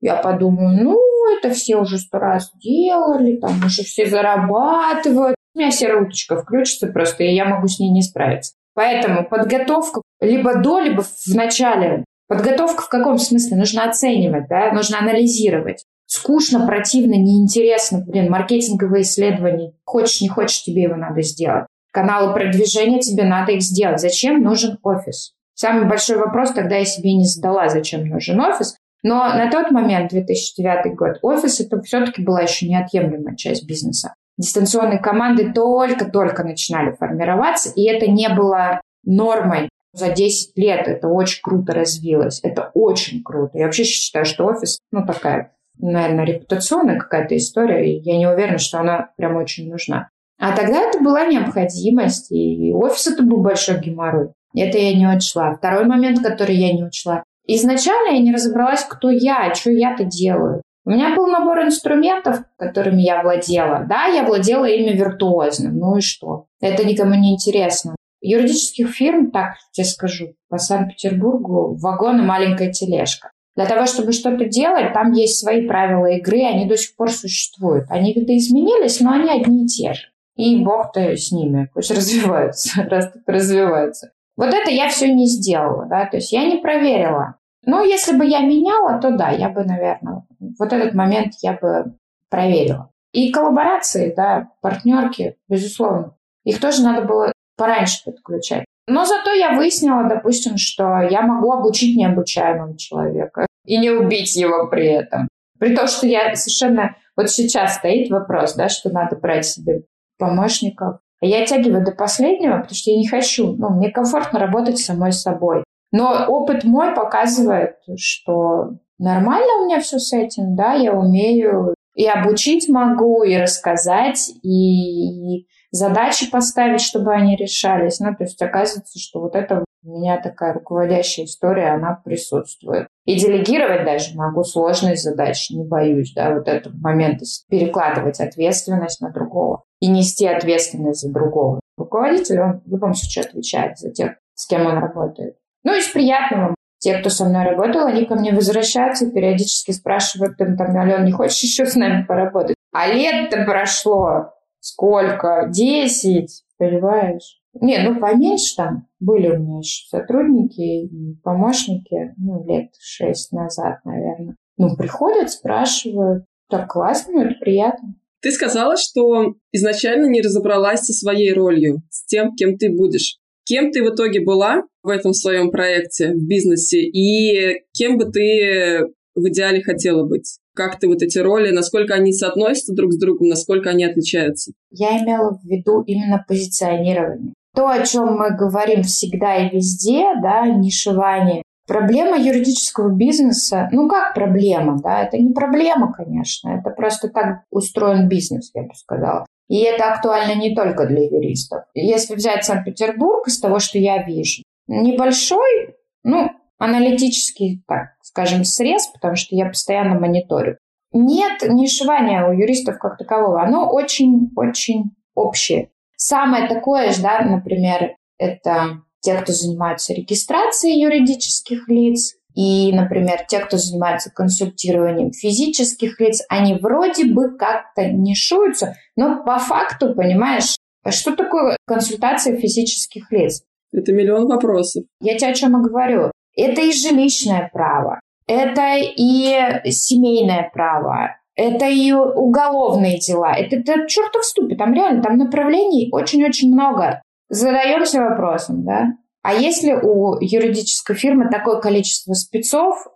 я 0.00 0.16
подумаю, 0.16 0.82
ну, 0.82 0.98
это 1.36 1.50
все 1.52 1.76
уже 1.76 1.98
сто 1.98 2.18
раз 2.18 2.50
делали, 2.54 3.36
там 3.36 3.58
уже 3.64 3.82
все 3.82 4.06
зарабатывают. 4.06 5.36
у 5.54 5.58
меня 5.58 5.70
серая 5.70 6.02
уточка 6.02 6.40
включится 6.40 6.86
просто, 6.86 7.24
и 7.24 7.34
я 7.34 7.44
могу 7.44 7.68
с 7.68 7.78
ней 7.78 7.90
не 7.90 8.02
справиться. 8.02 8.54
Поэтому 8.74 9.28
подготовка 9.28 10.00
либо 10.20 10.58
до, 10.58 10.80
либо 10.80 11.02
в 11.02 11.34
начале. 11.34 12.04
Подготовка 12.28 12.82
в 12.82 12.88
каком 12.88 13.18
смысле? 13.18 13.56
Нужно 13.56 13.84
оценивать, 13.84 14.48
да? 14.48 14.72
нужно 14.72 14.98
анализировать. 14.98 15.84
Скучно, 16.06 16.66
противно, 16.66 17.14
неинтересно. 17.14 18.04
Блин, 18.06 18.30
маркетинговые 18.30 19.02
исследования. 19.02 19.72
Хочешь, 19.84 20.20
не 20.20 20.28
хочешь, 20.28 20.62
тебе 20.62 20.82
его 20.82 20.96
надо 20.96 21.22
сделать. 21.22 21.66
Каналы 21.90 22.32
продвижения, 22.32 23.00
тебе 23.00 23.24
надо 23.24 23.52
их 23.52 23.62
сделать. 23.62 24.00
Зачем 24.00 24.42
нужен 24.42 24.78
офис? 24.82 25.32
Самый 25.54 25.88
большой 25.88 26.16
вопрос 26.16 26.52
тогда 26.52 26.76
я 26.76 26.84
себе 26.84 27.14
не 27.14 27.24
задала, 27.24 27.68
зачем 27.68 28.06
нужен 28.06 28.40
офис. 28.40 28.76
Но 29.02 29.24
на 29.34 29.50
тот 29.50 29.70
момент, 29.70 30.10
2009 30.10 30.94
год, 30.94 31.18
офис 31.22 31.60
это 31.60 31.80
все-таки 31.82 32.22
была 32.22 32.42
еще 32.42 32.68
неотъемлемая 32.68 33.36
часть 33.36 33.66
бизнеса. 33.66 34.14
Дистанционные 34.38 34.98
команды 34.98 35.52
только-только 35.52 36.44
начинали 36.44 36.92
формироваться, 36.92 37.70
и 37.74 37.84
это 37.84 38.10
не 38.10 38.28
было 38.28 38.80
нормой. 39.04 39.68
За 39.92 40.10
10 40.10 40.56
лет 40.56 40.88
это 40.88 41.08
очень 41.08 41.42
круто 41.42 41.74
развилось. 41.74 42.40
Это 42.42 42.70
очень 42.74 43.22
круто. 43.22 43.58
Я 43.58 43.66
вообще 43.66 43.84
считаю, 43.84 44.24
что 44.24 44.46
офис, 44.46 44.78
ну, 44.90 45.04
такая, 45.06 45.54
наверное, 45.78 46.24
репутационная 46.24 46.98
какая-то 46.98 47.36
история. 47.36 47.92
И 47.92 48.00
я 48.02 48.16
не 48.16 48.26
уверена, 48.26 48.58
что 48.58 48.80
она 48.80 49.10
прям 49.16 49.36
очень 49.36 49.70
нужна. 49.70 50.08
А 50.38 50.56
тогда 50.56 50.80
это 50.80 50.98
была 50.98 51.26
необходимость, 51.26 52.32
и 52.32 52.72
офис 52.72 53.06
это 53.06 53.22
был 53.22 53.42
большой 53.42 53.80
геморрой. 53.80 54.30
Это 54.56 54.78
я 54.78 54.94
не 54.96 55.06
учла. 55.06 55.54
Второй 55.54 55.84
момент, 55.84 56.20
который 56.20 56.56
я 56.56 56.72
не 56.72 56.84
учла. 56.84 57.22
Изначально 57.46 58.16
я 58.16 58.20
не 58.20 58.32
разобралась, 58.32 58.84
кто 58.84 59.10
я, 59.10 59.54
что 59.54 59.70
я-то 59.70 60.04
делаю. 60.04 60.62
У 60.84 60.90
меня 60.90 61.14
был 61.14 61.28
набор 61.28 61.62
инструментов, 61.62 62.42
которыми 62.56 63.02
я 63.02 63.22
владела. 63.22 63.86
Да, 63.88 64.06
я 64.06 64.24
владела 64.24 64.64
ими 64.64 64.96
виртуозно. 64.96 65.70
Ну 65.70 65.98
и 65.98 66.00
что? 66.00 66.46
Это 66.60 66.84
никому 66.84 67.14
не 67.14 67.34
интересно. 67.34 67.94
Юридических 68.22 68.88
фирм, 68.88 69.30
так 69.30 69.56
тебе 69.72 69.84
скажу, 69.84 70.34
по 70.48 70.58
Санкт-Петербургу 70.58 71.74
вагон 71.74 72.20
и 72.20 72.24
маленькая 72.24 72.72
тележка. 72.72 73.32
Для 73.56 73.66
того, 73.66 73.84
чтобы 73.86 74.12
что-то 74.12 74.46
делать, 74.46 74.94
там 74.94 75.12
есть 75.12 75.38
свои 75.38 75.66
правила 75.66 76.06
игры, 76.06 76.42
они 76.44 76.66
до 76.66 76.76
сих 76.76 76.96
пор 76.96 77.10
существуют. 77.10 77.86
Они 77.90 78.14
видоизменились, 78.14 79.00
но 79.00 79.12
они 79.12 79.28
одни 79.28 79.64
и 79.64 79.66
те 79.66 79.92
же. 79.92 80.08
И 80.36 80.64
бог-то 80.64 81.14
с 81.14 81.32
ними, 81.32 81.68
пусть 81.74 81.90
развиваются, 81.94 82.84
растут, 82.84 83.22
развиваются. 83.26 84.12
Вот 84.36 84.54
это 84.54 84.70
я 84.70 84.88
все 84.88 85.12
не 85.12 85.26
сделала, 85.26 85.86
да, 85.86 86.06
то 86.06 86.16
есть 86.16 86.32
я 86.32 86.46
не 86.46 86.58
проверила. 86.58 87.36
Ну, 87.64 87.84
если 87.84 88.16
бы 88.16 88.24
я 88.24 88.40
меняла, 88.40 88.98
то 88.98 89.10
да, 89.10 89.30
я 89.30 89.50
бы, 89.50 89.64
наверное, 89.64 90.24
вот 90.58 90.72
этот 90.72 90.94
момент 90.94 91.34
я 91.42 91.52
бы 91.52 91.96
проверила. 92.30 92.90
И 93.12 93.30
коллаборации, 93.30 94.12
да, 94.16 94.48
партнерки, 94.62 95.36
безусловно, 95.48 96.16
их 96.44 96.60
тоже 96.60 96.82
надо 96.82 97.06
было 97.06 97.32
пораньше 97.62 98.02
подключать. 98.04 98.64
Но 98.88 99.04
зато 99.04 99.32
я 99.32 99.52
выяснила, 99.52 100.08
допустим, 100.08 100.56
что 100.56 101.00
я 101.08 101.22
могу 101.22 101.52
обучить 101.52 101.96
необучаемого 101.96 102.76
человека 102.76 103.46
и 103.64 103.78
не 103.78 103.90
убить 103.90 104.34
его 104.34 104.66
при 104.68 104.88
этом. 104.88 105.28
При 105.60 105.76
том, 105.76 105.86
что 105.86 106.08
я 106.08 106.34
совершенно... 106.34 106.96
Вот 107.16 107.30
сейчас 107.30 107.76
стоит 107.76 108.10
вопрос, 108.10 108.54
да, 108.54 108.68
что 108.68 108.90
надо 108.90 109.14
брать 109.14 109.46
себе 109.46 109.82
помощников. 110.18 110.98
А 111.20 111.26
я 111.26 111.44
оттягиваю 111.44 111.84
до 111.84 111.92
последнего, 111.92 112.56
потому 112.56 112.74
что 112.74 112.90
я 112.90 112.96
не 112.96 113.06
хочу. 113.06 113.52
Ну, 113.52 113.68
мне 113.70 113.90
комфортно 113.90 114.40
работать 114.40 114.78
самой 114.78 115.12
собой. 115.12 115.62
Но 115.92 116.24
опыт 116.26 116.64
мой 116.64 116.96
показывает, 116.96 117.76
что 117.96 118.70
нормально 118.98 119.60
у 119.60 119.66
меня 119.66 119.78
все 119.78 120.00
с 120.00 120.12
этим, 120.12 120.56
да, 120.56 120.72
я 120.72 120.92
умею 120.92 121.74
и 121.94 122.06
обучить 122.06 122.68
могу, 122.68 123.22
и 123.22 123.36
рассказать, 123.36 124.32
и 124.42 125.46
задачи 125.72 126.30
поставить, 126.30 126.80
чтобы 126.80 127.12
они 127.12 127.34
решались. 127.34 127.98
Ну, 127.98 128.14
то 128.14 128.24
есть 128.24 128.40
оказывается, 128.40 128.98
что 129.00 129.20
вот 129.20 129.34
это 129.34 129.64
у 129.84 129.98
меня 129.98 130.20
такая 130.20 130.52
руководящая 130.52 131.26
история, 131.26 131.70
она 131.70 132.00
присутствует. 132.04 132.86
И 133.04 133.18
делегировать 133.18 133.84
даже 133.84 134.16
могу 134.16 134.44
сложные 134.44 134.94
задачи, 134.94 135.54
не 135.54 135.64
боюсь, 135.64 136.12
да, 136.14 136.32
вот 136.32 136.46
этот 136.46 136.74
момент 136.74 137.20
перекладывать 137.48 138.20
ответственность 138.20 139.00
на 139.00 139.10
другого 139.10 139.64
и 139.80 139.88
нести 139.88 140.26
ответственность 140.26 141.00
за 141.00 141.12
другого. 141.12 141.60
Руководитель, 141.76 142.40
он 142.40 142.60
в 142.64 142.70
любом 142.70 142.94
случае 142.94 143.24
отвечает 143.24 143.78
за 143.78 143.90
тех, 143.90 144.12
с 144.34 144.46
кем 144.46 144.66
он 144.66 144.78
работает. 144.78 145.36
Ну, 145.64 145.76
из 145.76 145.88
приятного. 145.88 146.54
Те, 146.78 146.98
кто 146.98 147.10
со 147.10 147.24
мной 147.24 147.44
работал, 147.44 147.86
они 147.86 148.06
ко 148.06 148.16
мне 148.16 148.32
возвращаются 148.32 149.06
и 149.06 149.10
периодически 149.10 149.70
спрашивают, 149.70 150.36
там, 150.36 150.56
там, 150.56 150.76
Алена, 150.76 151.04
не 151.04 151.12
хочешь 151.12 151.42
еще 151.42 151.64
с 151.64 151.76
нами 151.76 152.04
поработать? 152.04 152.56
А 152.72 152.88
лет-то 152.88 153.44
прошло. 153.44 154.32
Сколько? 154.62 155.48
Десять, 155.52 156.44
понимаешь? 156.56 157.42
Не, 157.60 157.82
ну 157.82 157.98
поменьше 157.98 158.54
там 158.56 158.86
были 159.00 159.28
у 159.28 159.38
меня 159.38 159.58
еще 159.58 159.88
сотрудники 159.88 160.84
и 160.86 161.16
помощники, 161.24 162.14
ну, 162.16 162.46
лет 162.46 162.70
шесть 162.78 163.32
назад, 163.32 163.80
наверное. 163.84 164.36
Ну, 164.56 164.76
приходят, 164.76 165.30
спрашивают. 165.30 166.24
Так 166.48 166.70
классно, 166.70 167.22
это 167.22 167.34
приятно. 167.40 167.96
Ты 168.20 168.30
сказала, 168.30 168.76
что 168.76 169.34
изначально 169.50 170.06
не 170.06 170.22
разобралась 170.22 170.82
со 170.82 170.92
своей 170.92 171.32
ролью, 171.32 171.82
с 171.90 172.06
тем, 172.06 172.36
кем 172.36 172.56
ты 172.56 172.70
будешь. 172.70 173.18
Кем 173.44 173.72
ты 173.72 173.82
в 173.82 173.92
итоге 173.92 174.24
была 174.24 174.62
в 174.84 174.88
этом 174.88 175.12
своем 175.12 175.50
проекте, 175.50 176.12
в 176.12 176.24
бизнесе, 176.24 176.80
и 176.80 177.64
кем 177.72 177.98
бы 177.98 178.04
ты 178.04 178.86
в 179.16 179.28
идеале 179.28 179.60
хотела 179.60 180.06
быть? 180.06 180.38
Как 180.54 180.78
ты 180.78 180.86
вот 180.86 181.02
эти 181.02 181.18
роли, 181.18 181.50
насколько 181.50 181.94
они 181.94 182.12
соотносятся 182.12 182.74
друг 182.74 182.92
с 182.92 182.98
другом, 182.98 183.28
насколько 183.28 183.70
они 183.70 183.84
отличаются? 183.84 184.52
Я 184.70 184.98
имела 185.02 185.38
в 185.38 185.44
виду 185.44 185.82
именно 185.82 186.24
позиционирование. 186.26 187.32
То, 187.54 187.68
о 187.68 187.84
чем 187.84 188.16
мы 188.16 188.36
говорим 188.36 188.82
всегда 188.82 189.36
и 189.36 189.54
везде, 189.54 190.04
да, 190.22 190.46
нишевание. 190.46 191.42
Проблема 191.66 192.18
юридического 192.18 192.90
бизнеса, 192.94 193.68
ну 193.72 193.88
как 193.88 194.14
проблема, 194.14 194.78
да, 194.82 195.04
это 195.04 195.16
не 195.16 195.32
проблема, 195.32 195.92
конечно, 195.92 196.50
это 196.50 196.70
просто 196.70 197.08
так 197.08 197.44
устроен 197.50 198.08
бизнес, 198.08 198.50
я 198.52 198.62
бы 198.62 198.74
сказала. 198.74 199.26
И 199.48 199.60
это 199.62 199.92
актуально 199.92 200.34
не 200.34 200.54
только 200.54 200.86
для 200.86 201.04
юристов. 201.04 201.64
Если 201.74 202.14
взять 202.14 202.44
Санкт-Петербург, 202.44 203.28
из 203.28 203.38
того, 203.38 203.58
что 203.58 203.78
я 203.78 204.02
вижу, 204.02 204.42
небольшой, 204.66 205.76
ну, 206.04 206.30
аналитический, 206.62 207.62
так 207.66 207.90
скажем, 208.02 208.44
срез, 208.44 208.86
потому 208.88 209.16
что 209.16 209.34
я 209.34 209.46
постоянно 209.46 209.98
мониторю. 209.98 210.58
Нет 210.92 211.42
нишевания 211.42 212.26
у 212.26 212.32
юристов 212.32 212.78
как 212.78 212.98
такового. 212.98 213.42
Оно 213.42 213.68
очень-очень 213.68 214.94
общее. 215.14 215.70
Самое 215.96 216.48
такое 216.48 216.92
же, 216.92 217.02
да, 217.02 217.22
например, 217.22 217.96
это 218.18 218.82
те, 219.00 219.14
кто 219.14 219.32
занимаются 219.32 219.94
регистрацией 219.94 220.80
юридических 220.80 221.68
лиц, 221.68 222.14
и, 222.34 222.72
например, 222.72 223.24
те, 223.28 223.40
кто 223.40 223.58
занимается 223.58 224.10
консультированием 224.10 225.12
физических 225.12 226.00
лиц, 226.00 226.22
они 226.28 226.54
вроде 226.54 227.04
бы 227.04 227.36
как-то 227.36 227.86
нишуются, 227.90 228.74
но 228.96 229.22
по 229.22 229.38
факту, 229.38 229.94
понимаешь, 229.94 230.56
что 230.88 231.14
такое 231.14 231.56
консультация 231.66 232.36
физических 232.36 233.10
лиц? 233.12 233.42
Это 233.72 233.92
миллион 233.92 234.26
вопросов. 234.26 234.84
Я 235.00 235.16
тебе 235.18 235.30
о 235.30 235.34
чем 235.34 235.58
и 235.58 235.62
говорю. 235.62 236.10
Это 236.36 236.60
и 236.62 236.72
жилищное 236.72 237.50
право, 237.52 238.00
это 238.26 238.76
и 238.76 239.70
семейное 239.70 240.50
право, 240.52 241.16
это 241.34 241.66
и 241.66 241.92
уголовные 241.92 242.98
дела. 242.98 243.34
Это, 243.34 243.56
это 243.56 243.86
чертов 243.86 244.24
ступе. 244.24 244.54
Там 244.54 244.74
реально, 244.74 245.02
там 245.02 245.16
направлений 245.16 245.88
очень-очень 245.92 246.52
много. 246.52 247.02
Задаемся 247.28 248.02
вопросом, 248.02 248.64
да? 248.64 248.94
А 249.22 249.34
если 249.34 249.72
у 249.72 250.18
юридической 250.20 250.94
фирмы 250.94 251.30
такое 251.30 251.60
количество 251.60 252.12
спецов, 252.12 252.86